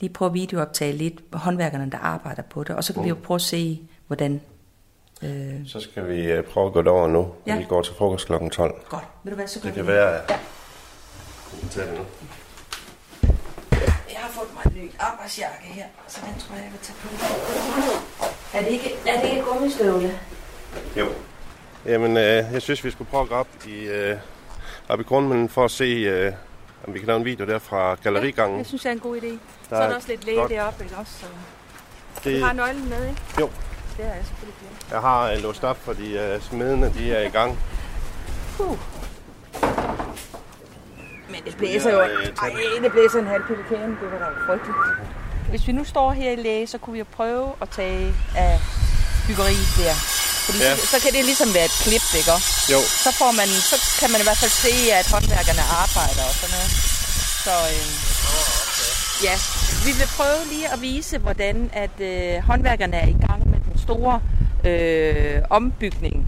lige 0.00 0.12
prøve 0.12 0.28
at 0.28 0.34
videooptage 0.34 0.92
lidt 0.92 1.14
håndværkerne, 1.32 1.90
der 1.90 1.98
arbejder 1.98 2.42
på 2.42 2.64
det, 2.64 2.76
og 2.76 2.84
så 2.84 2.92
kan 2.92 3.00
mm. 3.00 3.04
vi 3.04 3.08
jo 3.08 3.16
prøve 3.22 3.36
at 3.36 3.42
se, 3.42 3.80
hvordan 4.06 4.40
Øh. 5.22 5.66
Så 5.66 5.80
skal 5.80 6.08
vi 6.08 6.32
øh, 6.32 6.44
prøve 6.44 6.66
at 6.66 6.72
gå 6.72 6.82
derover 6.82 7.08
nu. 7.08 7.28
Ja. 7.46 7.58
Vi 7.58 7.64
går 7.64 7.82
til 7.82 7.94
frokost 7.94 8.26
kl. 8.26 8.32
12. 8.52 8.74
Godt. 8.88 9.04
Vil 9.24 9.32
du 9.32 9.36
være 9.36 9.48
så 9.48 9.60
Det 9.62 9.74
kan 9.74 9.86
være, 9.86 10.08
ja. 10.08 10.20
Vi 11.52 11.68
tager 11.70 11.86
det 11.90 11.98
nu. 11.98 12.04
Jeg 14.12 14.20
har 14.20 14.30
fået 14.30 14.48
mig 14.54 14.72
en 14.72 14.84
ny 14.84 14.90
arbejdsjakke 14.98 15.66
her, 15.66 15.84
så 16.08 16.20
den 16.20 16.40
tror 16.40 16.54
jeg, 16.54 16.64
jeg 16.64 16.72
vil 16.72 16.80
tage 16.82 16.96
på. 17.02 17.08
Er 18.54 18.62
det 18.62 18.68
ikke, 18.70 18.96
er 19.06 19.20
det 19.20 19.30
ikke 19.30 19.42
gummistøvle? 19.42 20.18
Jo. 20.96 21.06
Jamen, 21.86 22.16
øh, 22.16 22.44
jeg 22.52 22.62
synes, 22.62 22.84
vi 22.84 22.90
skulle 22.90 23.10
prøve 23.10 23.22
at 23.22 23.28
gå 23.28 23.34
op 23.34 23.48
i, 23.66 23.84
øh, 23.84 24.16
op 24.88 25.00
i 25.00 25.02
grunden 25.02 25.48
for 25.48 25.64
at 25.64 25.70
se, 25.70 25.84
øh, 25.84 26.32
Om 26.86 26.94
vi 26.94 26.98
kan 26.98 27.06
lave 27.06 27.18
en 27.18 27.24
video 27.24 27.46
der 27.46 27.58
fra 27.58 27.94
gallerigangen. 27.94 28.56
Ja, 28.56 28.58
det 28.58 28.66
synes 28.66 28.84
jeg 28.84 28.90
er 28.90 28.94
en 28.94 29.00
god 29.00 29.16
idé. 29.16 29.26
Der 29.26 29.38
så 29.68 29.74
er 29.74 29.88
der 29.88 29.94
også 29.96 30.08
lidt 30.08 30.24
læge 30.24 30.48
deroppe, 30.48 30.84
ikke 30.84 30.96
også? 30.96 31.12
Så... 31.12 31.26
Det... 32.24 32.40
Du 32.40 32.44
har 32.46 32.52
nøglen 32.52 32.88
med, 32.88 33.08
ikke? 33.08 33.22
Jo. 33.40 33.50
Det 33.96 34.04
har 34.06 34.14
jeg 34.14 34.24
selvfølgelig 34.26 34.54
glemt. 34.60 34.92
Jeg 34.92 35.00
har 35.00 35.32
uh, 35.32 35.42
låst 35.42 35.64
op, 35.64 35.76
fordi 35.76 36.34
uh, 36.34 36.42
smedene 36.42 36.92
de 36.94 37.12
er 37.12 37.26
i 37.26 37.30
gang. 37.30 37.58
Uh. 38.58 38.78
Men 41.38 41.52
det 41.52 41.58
blæser 41.58 41.90
jo... 41.90 42.00
Ej, 42.00 42.50
det 42.82 42.92
blæser 42.92 43.18
en 43.18 43.26
halv 43.26 43.44
pelikan. 43.48 43.88
Det 44.00 44.06
var 44.12 44.18
da 44.18 44.28
frygteligt. 44.46 44.78
Hvis 45.50 45.66
vi 45.68 45.72
nu 45.72 45.84
står 45.84 46.12
her 46.12 46.30
i 46.30 46.36
læge, 46.36 46.66
så 46.66 46.78
kunne 46.78 46.92
vi 46.92 46.98
jo 46.98 47.08
prøve 47.12 47.52
at 47.62 47.68
tage 47.68 48.14
af 48.36 48.60
byggeriet 49.26 49.68
der. 49.78 49.94
Fordi 50.46 50.58
ja. 50.58 50.76
så, 50.76 50.86
så 50.86 50.96
kan 51.02 51.12
det 51.16 51.24
ligesom 51.24 51.54
være 51.54 51.64
et 51.64 51.76
klip, 51.84 52.06
ikke? 52.20 52.30
Jo. 52.72 52.80
Så, 53.04 53.10
får 53.20 53.32
man, 53.40 53.48
så 53.70 53.76
kan 54.00 54.10
man 54.12 54.20
i 54.20 54.26
hvert 54.28 54.40
fald 54.42 54.54
se, 54.66 54.74
at 54.98 55.06
håndværkerne 55.14 55.64
arbejder 55.84 56.24
og 56.30 56.34
sådan 56.40 56.54
noget. 56.56 56.70
Så 57.44 57.54
øh, 57.74 57.86
ja, 59.26 59.34
vi 59.86 59.90
vil 59.98 60.08
prøve 60.18 60.40
lige 60.52 60.68
at 60.74 60.80
vise, 60.82 61.18
hvordan 61.18 61.70
at 61.72 61.96
øh, 62.00 62.42
håndværkerne 62.48 62.96
er 62.96 63.08
i 63.08 63.16
gang 63.26 63.50
med 63.50 63.58
den 63.68 63.78
store 63.86 64.20
øh, 64.64 65.42
ombygning. 65.50 66.27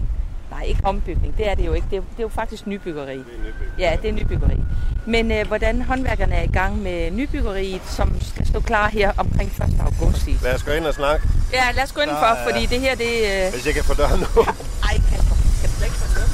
Nej, 0.61 0.67
ikke 0.69 0.81
ombygning, 0.83 1.37
det 1.37 1.49
er 1.49 1.55
det 1.55 1.65
jo 1.65 1.73
ikke. 1.73 1.87
Det 1.91 1.97
er, 1.97 2.01
det 2.01 2.19
er 2.19 2.23
jo 2.23 2.27
faktisk 2.29 2.67
nybyggeri. 2.67 3.17
Det 3.17 3.19
er 3.19 3.39
nybyggeri. 3.39 3.69
Ja, 3.79 3.97
det 4.01 4.09
er 4.09 4.13
nybyggeri. 4.13 4.57
Men 5.05 5.31
øh, 5.31 5.47
hvordan 5.47 5.81
håndværkerne 5.81 6.35
er 6.35 6.43
i 6.43 6.51
gang 6.53 6.81
med 6.81 7.11
nybyggeriet, 7.11 7.81
som 7.87 8.21
skal 8.21 8.47
stå 8.47 8.59
klar 8.59 8.89
her 8.89 9.11
omkring 9.17 9.49
1. 9.51 9.63
august. 9.85 10.27
Lad 10.43 10.53
os 10.55 10.63
gå 10.63 10.71
ind 10.71 10.85
og 10.85 10.93
snakke. 10.93 11.27
Ja, 11.53 11.71
lad 11.75 11.83
os 11.83 11.91
gå 11.91 12.01
indenfor, 12.01 12.25
Der 12.25 12.33
er- 12.33 12.49
fordi 12.49 12.65
det 12.65 12.79
her, 12.79 12.95
det... 12.95 13.11
Øh... 13.45 13.53
Hvis 13.53 13.65
jeg 13.65 13.73
kan 13.73 13.83
få 13.83 13.93
døren 13.93 14.19
nu. 14.19 14.25
Ej, 14.89 14.95
Kasper, 15.09 15.35
kan 15.61 15.69
du 15.79 15.83
ikke 15.83 15.95
få 15.95 16.05
åben? 16.21 16.33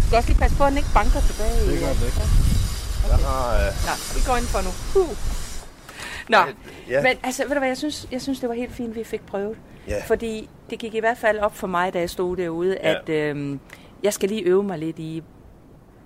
Du 0.00 0.06
skal 0.06 0.16
også 0.16 0.28
lige 0.28 0.38
passe 0.38 0.56
på, 0.56 0.64
at 0.64 0.70
den 0.70 0.78
ikke 0.78 0.92
banker 0.94 1.20
tilbage. 1.20 1.60
Det 1.70 1.80
gør 1.80 1.92
den 1.98 2.04
ikke. 2.06 2.20
Jeg 3.10 3.16
har... 3.28 3.42
Øh, 3.56 3.70
Nå, 3.86 3.92
vi 4.14 4.20
går 4.26 4.36
indenfor 4.36 4.60
nu. 4.68 4.72
Uh. 5.00 5.16
Nå, 6.28 6.38
ja. 6.88 7.02
men 7.02 7.16
altså, 7.22 7.42
ved 7.42 7.52
du 7.56 7.58
hvad, 7.58 7.68
jeg 7.68 7.76
synes, 7.76 8.06
jeg 8.12 8.22
synes, 8.22 8.40
det 8.40 8.48
var 8.48 8.54
helt 8.54 8.74
fint, 8.74 8.94
vi 8.96 9.04
fik 9.04 9.26
prøvet. 9.26 9.56
Ja. 9.88 10.02
Fordi 10.06 10.48
det 10.70 10.78
gik 10.78 10.94
i 10.94 11.00
hvert 11.00 11.18
fald 11.18 11.38
op 11.38 11.56
for 11.56 11.66
mig, 11.66 11.94
da 11.94 11.98
jeg 11.98 12.10
stod 12.10 12.36
derude, 12.36 12.78
Ja. 12.82 12.94
at 12.94 13.08
øhm, 13.08 13.60
jeg 14.02 14.12
skal 14.12 14.28
lige 14.28 14.42
øve 14.42 14.62
mig 14.62 14.78
lidt 14.78 14.98
i 14.98 15.22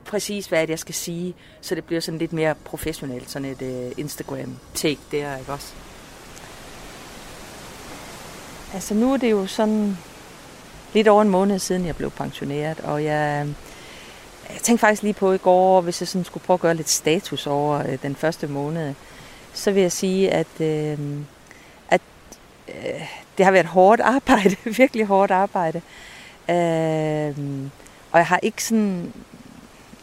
præcis, 0.04 0.46
hvad 0.46 0.60
det 0.62 0.70
jeg 0.70 0.78
skal 0.78 0.94
sige, 0.94 1.34
så 1.60 1.74
det 1.74 1.84
bliver 1.84 2.00
sådan 2.00 2.18
lidt 2.18 2.32
mere 2.32 2.54
professionelt, 2.64 3.30
sådan 3.30 3.48
et 3.48 3.62
øh, 3.62 3.92
Instagram-take 3.96 4.98
der, 5.10 5.36
ikke 5.38 5.52
også? 5.52 5.72
Altså 8.74 8.94
nu 8.94 9.12
er 9.12 9.16
det 9.16 9.30
jo 9.30 9.46
sådan 9.46 9.98
lidt 10.94 11.08
over 11.08 11.22
en 11.22 11.28
måned 11.28 11.58
siden, 11.58 11.86
jeg 11.86 11.96
blev 11.96 12.10
pensioneret, 12.10 12.80
og 12.80 13.04
jeg, 13.04 13.46
jeg 14.48 14.58
tænkte 14.62 14.80
faktisk 14.80 15.02
lige 15.02 15.14
på 15.14 15.32
i 15.32 15.38
går, 15.38 15.80
hvis 15.80 16.00
jeg 16.00 16.08
sådan 16.08 16.24
skulle 16.24 16.44
prøve 16.44 16.54
at 16.54 16.60
gøre 16.60 16.74
lidt 16.74 16.88
status 16.88 17.46
over 17.46 17.78
øh, 17.78 17.98
den 18.02 18.16
første 18.16 18.46
måned, 18.46 18.94
så 19.54 19.70
vil 19.70 19.80
jeg 19.82 19.92
sige, 19.92 20.30
at, 20.30 20.60
øh, 20.60 20.98
at 21.90 22.00
øh, 22.68 23.21
det 23.38 23.44
har 23.44 23.52
været 23.52 23.66
hårdt 23.66 24.00
arbejde, 24.00 24.56
virkelig 24.82 25.06
hårdt 25.06 25.30
arbejde. 25.30 25.80
Øh, 26.50 27.34
og 28.12 28.18
jeg 28.18 28.26
har 28.26 28.40
ikke 28.42 28.64
sådan 28.64 29.12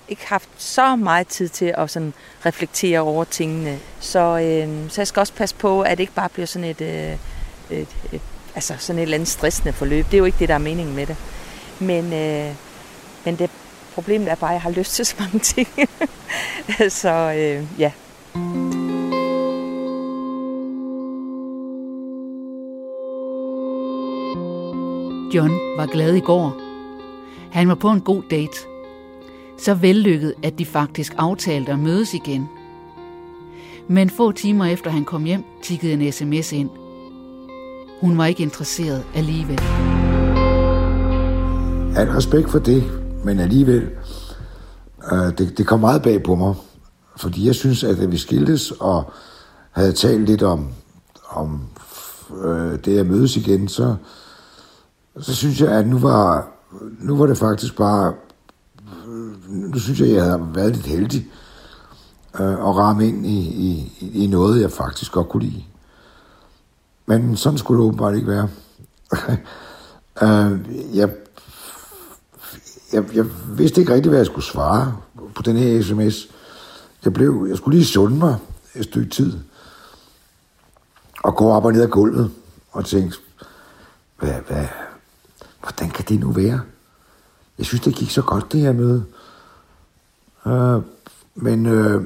ikke 0.10 0.28
haft 0.28 0.50
så 0.58 0.96
meget 0.96 1.28
tid 1.28 1.50
til 1.50 1.74
at 1.78 1.90
sådan 1.90 2.14
reflektere 2.46 3.00
over 3.00 3.24
tingene. 3.24 3.80
Så, 4.00 4.20
øh, 4.20 4.90
så 4.90 5.02
jeg 5.02 5.08
skal 5.08 5.20
også 5.20 5.34
passe 5.34 5.56
på, 5.56 5.82
at 5.82 5.98
det 5.98 6.00
ikke 6.00 6.14
bare 6.14 6.30
bliver 6.30 6.46
sådan 6.46 6.70
et, 6.70 6.82
øh, 6.82 7.14
et, 7.80 7.88
et, 8.12 8.22
altså 8.56 8.76
sådan 8.80 9.00
et 9.00 9.04
eller 9.04 9.16
andet 9.16 9.30
stressende 9.30 9.74
forløb. 9.74 10.06
Det 10.06 10.14
er 10.14 10.18
jo 10.18 10.26
ikke 10.26 10.40
det, 10.40 10.50
der 10.50 10.56
er 10.56 10.60
meningen 10.60 10.96
med 10.96 11.06
det. 11.06 11.18
Men, 11.80 12.14
øh, 12.14 12.54
men 13.26 13.36
det 13.36 13.50
problemet 13.94 14.32
er 14.32 14.36
bare, 14.36 14.50
at 14.50 14.54
jeg 14.54 14.62
har 14.62 14.70
lyst 14.70 14.96
til 14.96 15.06
så 15.06 15.16
mange 15.20 15.40
ting. 15.40 15.68
så 17.02 17.34
øh, 17.38 17.80
ja. 17.80 17.92
John 25.34 25.52
var 25.78 25.86
glad 25.86 26.16
i 26.16 26.20
går. 26.20 26.58
Han 27.52 27.68
var 27.68 27.76
på 27.76 27.90
en 27.90 28.02
god 28.02 28.24
date. 28.32 28.58
Så 29.58 29.74
vellykket, 29.74 30.34
at 30.44 30.60
de 30.60 30.66
faktisk 30.66 31.14
aftalte 31.18 31.72
at 31.72 31.80
mødes 31.80 32.14
igen. 32.14 32.50
Men 33.88 34.10
få 34.10 34.32
timer 34.32 34.66
efter 34.66 34.90
han 34.90 35.06
kom 35.06 35.24
hjem, 35.24 35.44
tikkede 35.64 35.94
en 35.94 36.12
sms 36.12 36.52
ind. 36.52 36.70
Hun 38.02 38.18
var 38.18 38.26
ikke 38.26 38.44
interesseret 38.44 39.04
alligevel. 39.16 39.60
Al 41.96 42.08
respekt 42.08 42.50
for 42.50 42.60
det, 42.60 42.84
men 43.26 43.40
alligevel, 43.40 43.90
øh, 45.12 45.38
det, 45.38 45.58
det 45.58 45.68
kom 45.68 45.80
meget 45.80 46.02
bag 46.02 46.24
på 46.24 46.36
mig. 46.36 46.56
Fordi 47.18 47.48
jeg 47.48 47.56
synes, 47.56 47.84
at 47.84 47.98
da 47.98 48.06
vi 48.06 48.18
skiltes 48.18 48.72
og 48.72 49.12
havde 49.72 49.92
talt 49.92 50.26
lidt 50.26 50.44
om, 50.44 50.68
om 51.30 51.62
øh, 52.46 52.80
det 52.86 53.00
at 53.00 53.06
mødes 53.06 53.38
igen, 53.38 53.68
så, 53.68 53.96
så 55.22 55.36
synes 55.36 55.62
jeg, 55.62 55.72
at 55.72 55.88
nu 55.88 56.00
var, 56.00 56.48
nu 57.00 57.18
var 57.18 57.26
det 57.26 57.38
faktisk 57.38 57.78
bare... 57.78 58.14
Øh, 59.08 59.52
nu 59.52 59.80
synes 59.80 60.00
jeg, 60.00 60.08
at 60.08 60.16
jeg 60.16 60.24
havde 60.24 60.50
været 60.54 60.76
lidt 60.76 60.86
heldig 60.86 61.28
øh, 62.40 62.54
at 62.54 62.76
ramme 62.76 63.08
ind 63.08 63.26
i, 63.26 63.40
i, 63.40 63.94
i 64.24 64.28
noget, 64.28 64.62
jeg 64.62 64.72
faktisk 64.72 65.12
godt 65.12 65.30
kunne 65.30 65.44
lide. 65.44 65.64
Men 67.06 67.38
sådan 67.38 67.58
skulle 67.58 67.82
det 67.82 67.88
åbenbart 67.88 68.16
ikke 68.16 68.28
være. 68.28 68.50
øh, 70.24 70.60
jeg, 70.98 71.10
jeg, 72.94 73.16
jeg 73.16 73.26
vidste 73.58 73.82
ikke 73.82 73.94
rigtig, 73.94 74.10
hvad 74.10 74.20
jeg 74.20 74.26
skulle 74.26 74.46
svare 74.46 74.98
på 75.36 75.42
den 75.42 75.58
her 75.58 75.82
sms. 75.82 76.28
Jeg, 77.06 77.14
blev, 77.14 77.46
jeg 77.50 77.58
skulle 77.58 77.78
lige 77.78 77.88
sunde 77.88 78.18
mig 78.18 78.36
et 78.76 78.84
stykke 78.84 79.10
tid. 79.10 79.40
Og 81.24 81.36
gå 81.36 81.52
op 81.52 81.66
og 81.66 81.74
ned 81.74 81.82
ad 81.82 81.88
gulvet 81.88 82.32
og 82.72 82.86
tænke, 82.86 83.16
hvad, 84.20 84.34
hvad, 84.48 84.66
hvordan 85.62 85.90
kan 85.90 86.06
det 86.10 86.20
nu 86.20 86.32
være? 86.32 86.62
Jeg 87.58 87.66
synes, 87.66 87.82
det 87.82 87.96
gik 87.96 88.12
så 88.12 88.22
godt, 88.22 88.52
det 88.52 88.62
her 88.62 88.74
møde. 88.74 89.04
Øh, 90.48 90.82
men, 91.36 91.66
øh, 91.66 92.04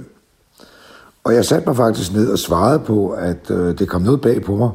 og 1.24 1.34
jeg 1.34 1.46
satte 1.46 1.68
mig 1.68 1.76
faktisk 1.76 2.14
ned 2.14 2.32
og 2.32 2.40
svarede 2.40 2.80
på, 2.80 3.10
at 3.10 3.52
øh, 3.52 3.80
det 3.80 3.90
kom 3.90 4.02
noget 4.02 4.22
bag 4.22 4.44
på 4.44 4.56
mig, 4.56 4.72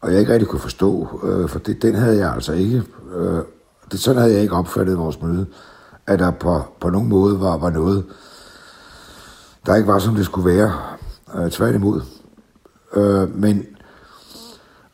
og 0.00 0.12
jeg 0.12 0.20
ikke 0.20 0.32
rigtig 0.32 0.48
kunne 0.48 0.60
forstå, 0.60 1.20
øh, 1.24 1.48
for 1.48 1.58
det, 1.58 1.82
den 1.82 1.94
havde 1.94 2.18
jeg 2.18 2.32
altså 2.32 2.52
ikke, 2.52 2.82
Øh, 3.16 3.42
det, 3.92 4.00
sådan 4.00 4.20
havde 4.20 4.34
jeg 4.34 4.42
ikke 4.42 4.54
opfattet 4.54 4.98
vores 4.98 5.22
møde, 5.22 5.46
at 6.06 6.18
der 6.18 6.30
på, 6.30 6.62
på 6.80 6.90
nogen 6.90 7.08
måde 7.08 7.40
var, 7.40 7.56
var 7.56 7.70
noget, 7.70 8.04
der 9.66 9.74
ikke 9.74 9.88
var, 9.88 9.98
som 9.98 10.14
det 10.14 10.24
skulle 10.24 10.56
være, 10.56 10.72
Øh, 11.34 11.50
tværtimod. 11.50 12.00
Øh, 12.94 13.36
men, 13.36 13.66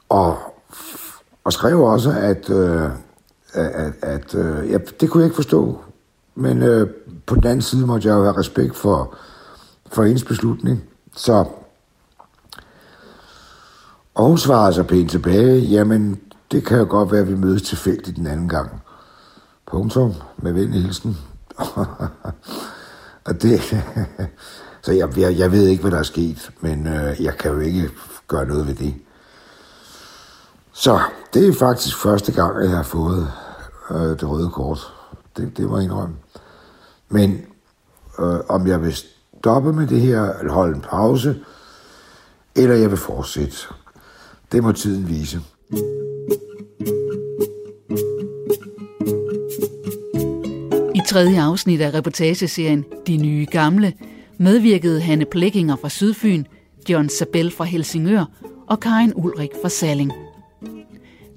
og, 0.08 0.38
og 1.46 1.52
skrev 1.52 1.80
også, 1.80 2.10
at, 2.10 2.50
øh, 2.50 2.90
at, 3.52 3.92
at 4.02 4.34
øh, 4.34 4.70
ja, 4.70 4.78
det 5.00 5.10
kunne 5.10 5.20
jeg 5.20 5.26
ikke 5.26 5.34
forstå, 5.34 5.80
men 6.34 6.62
øh, 6.62 6.90
på 7.26 7.34
den 7.34 7.46
anden 7.46 7.62
side 7.62 7.86
måtte 7.86 8.08
jeg 8.08 8.14
jo 8.14 8.22
have 8.22 8.38
respekt 8.38 8.76
for, 8.76 9.14
for 9.92 10.04
hendes 10.04 10.24
beslutning. 10.24 10.84
Så, 11.16 11.44
og 14.14 14.26
hun 14.26 14.38
svarede 14.38 14.72
så 14.72 14.82
pænt 14.82 15.10
tilbage, 15.10 15.58
jamen 15.58 16.20
det 16.52 16.66
kan 16.66 16.78
jo 16.78 16.86
godt 16.88 17.12
være, 17.12 17.20
at 17.20 17.28
vi 17.28 17.34
mødes 17.34 17.62
tilfældigt 17.62 18.16
den 18.16 18.26
anden 18.26 18.48
gang. 18.48 18.82
Punktum, 19.66 20.12
med 20.38 20.52
venlig 20.52 20.82
hilsen. 20.82 21.16
og 23.26 23.42
det, 23.42 23.60
så 24.84 24.92
jeg, 24.92 25.18
jeg, 25.18 25.38
jeg 25.38 25.52
ved 25.52 25.66
ikke, 25.66 25.82
hvad 25.82 25.92
der 25.92 25.98
er 25.98 26.02
sket, 26.02 26.50
men 26.60 26.86
øh, 26.86 27.22
jeg 27.22 27.36
kan 27.38 27.52
jo 27.52 27.58
ikke 27.58 27.90
gøre 28.28 28.46
noget 28.46 28.66
ved 28.66 28.74
det. 28.74 28.94
Så 30.78 31.00
det 31.34 31.48
er 31.48 31.52
faktisk 31.52 31.96
første 31.96 32.32
gang, 32.32 32.56
at 32.56 32.68
jeg 32.68 32.76
har 32.76 32.82
fået 32.82 33.32
øh, 33.90 33.96
det 33.96 34.28
røde 34.28 34.50
kort. 34.50 34.92
Det, 35.36 35.56
det 35.56 35.68
må 35.68 35.76
jeg 35.76 35.84
indrømme. 35.84 36.16
Men 37.08 37.46
øh, 38.18 38.38
om 38.48 38.66
jeg 38.66 38.82
vil 38.82 38.96
stoppe 39.38 39.72
med 39.72 39.86
det 39.86 40.00
her, 40.00 40.32
eller 40.32 40.52
holde 40.52 40.76
en 40.76 40.80
pause, 40.80 41.36
eller 42.56 42.74
jeg 42.74 42.90
vil 42.90 42.98
fortsætte, 42.98 43.56
det 44.52 44.62
må 44.62 44.72
tiden 44.72 45.08
vise. 45.08 45.40
I 50.94 51.00
tredje 51.08 51.42
afsnit 51.42 51.80
af 51.80 51.94
reportageserien 51.94 52.84
De 53.06 53.16
Nye 53.16 53.46
Gamle 53.50 53.92
medvirkede 54.38 55.00
Hanne 55.00 55.24
Plekinger 55.24 55.76
fra 55.76 55.88
Sydfyn, 55.88 56.44
John 56.88 57.08
Sabel 57.08 57.50
fra 57.50 57.64
Helsingør 57.64 58.24
og 58.66 58.80
Karin 58.80 59.12
Ulrik 59.16 59.50
fra 59.62 59.68
Salling. 59.68 60.25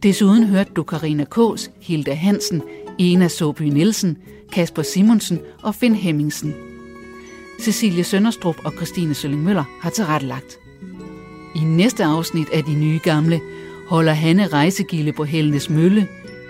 Desuden 0.03 0.43
hørte 0.43 0.71
du 0.75 0.83
Karina 0.83 1.23
Kås, 1.23 1.71
Hilda 1.79 2.13
Hansen, 2.13 2.61
Ena 2.99 3.27
Soby 3.27 3.61
Nielsen, 3.61 4.17
Kasper 4.51 4.81
Simonsen 4.81 5.39
og 5.63 5.75
Finn 5.75 5.95
Hemmingsen. 5.95 6.53
Cecilie 7.61 8.03
Sønderstrup 8.03 8.55
og 8.65 8.71
Christine 8.71 9.13
Sølling 9.13 9.43
Møller 9.43 9.63
har 9.81 9.89
tilrettelagt. 9.89 10.59
I 11.55 11.59
næste 11.59 12.03
afsnit 12.03 12.49
af 12.53 12.63
De 12.63 12.75
Nye 12.75 12.99
Gamle 13.03 13.41
holder 13.87 14.13
Hanne 14.13 14.47
rejsegilde 14.47 15.13
på 15.13 15.23
Hellenes 15.23 15.69
Mølle. 15.69 16.07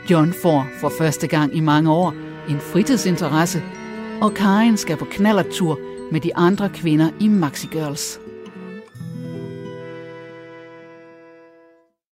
John 0.10 0.34
får 0.34 0.68
for 0.82 0.92
første 0.98 1.28
gang 1.28 1.56
i 1.56 1.60
mange 1.60 1.92
år 1.92 2.14
en 2.50 2.60
fritidsinteresse, 2.60 3.64
og 4.22 4.34
Karen 4.34 4.78
skal 4.78 4.98
på 4.98 5.06
knallertur 5.06 5.80
med 6.12 6.22
de 6.22 6.36
andre 6.36 6.70
kvinder 6.70 7.10
i 7.20 7.28
Maxi 7.28 7.68
Girls. 7.72 8.20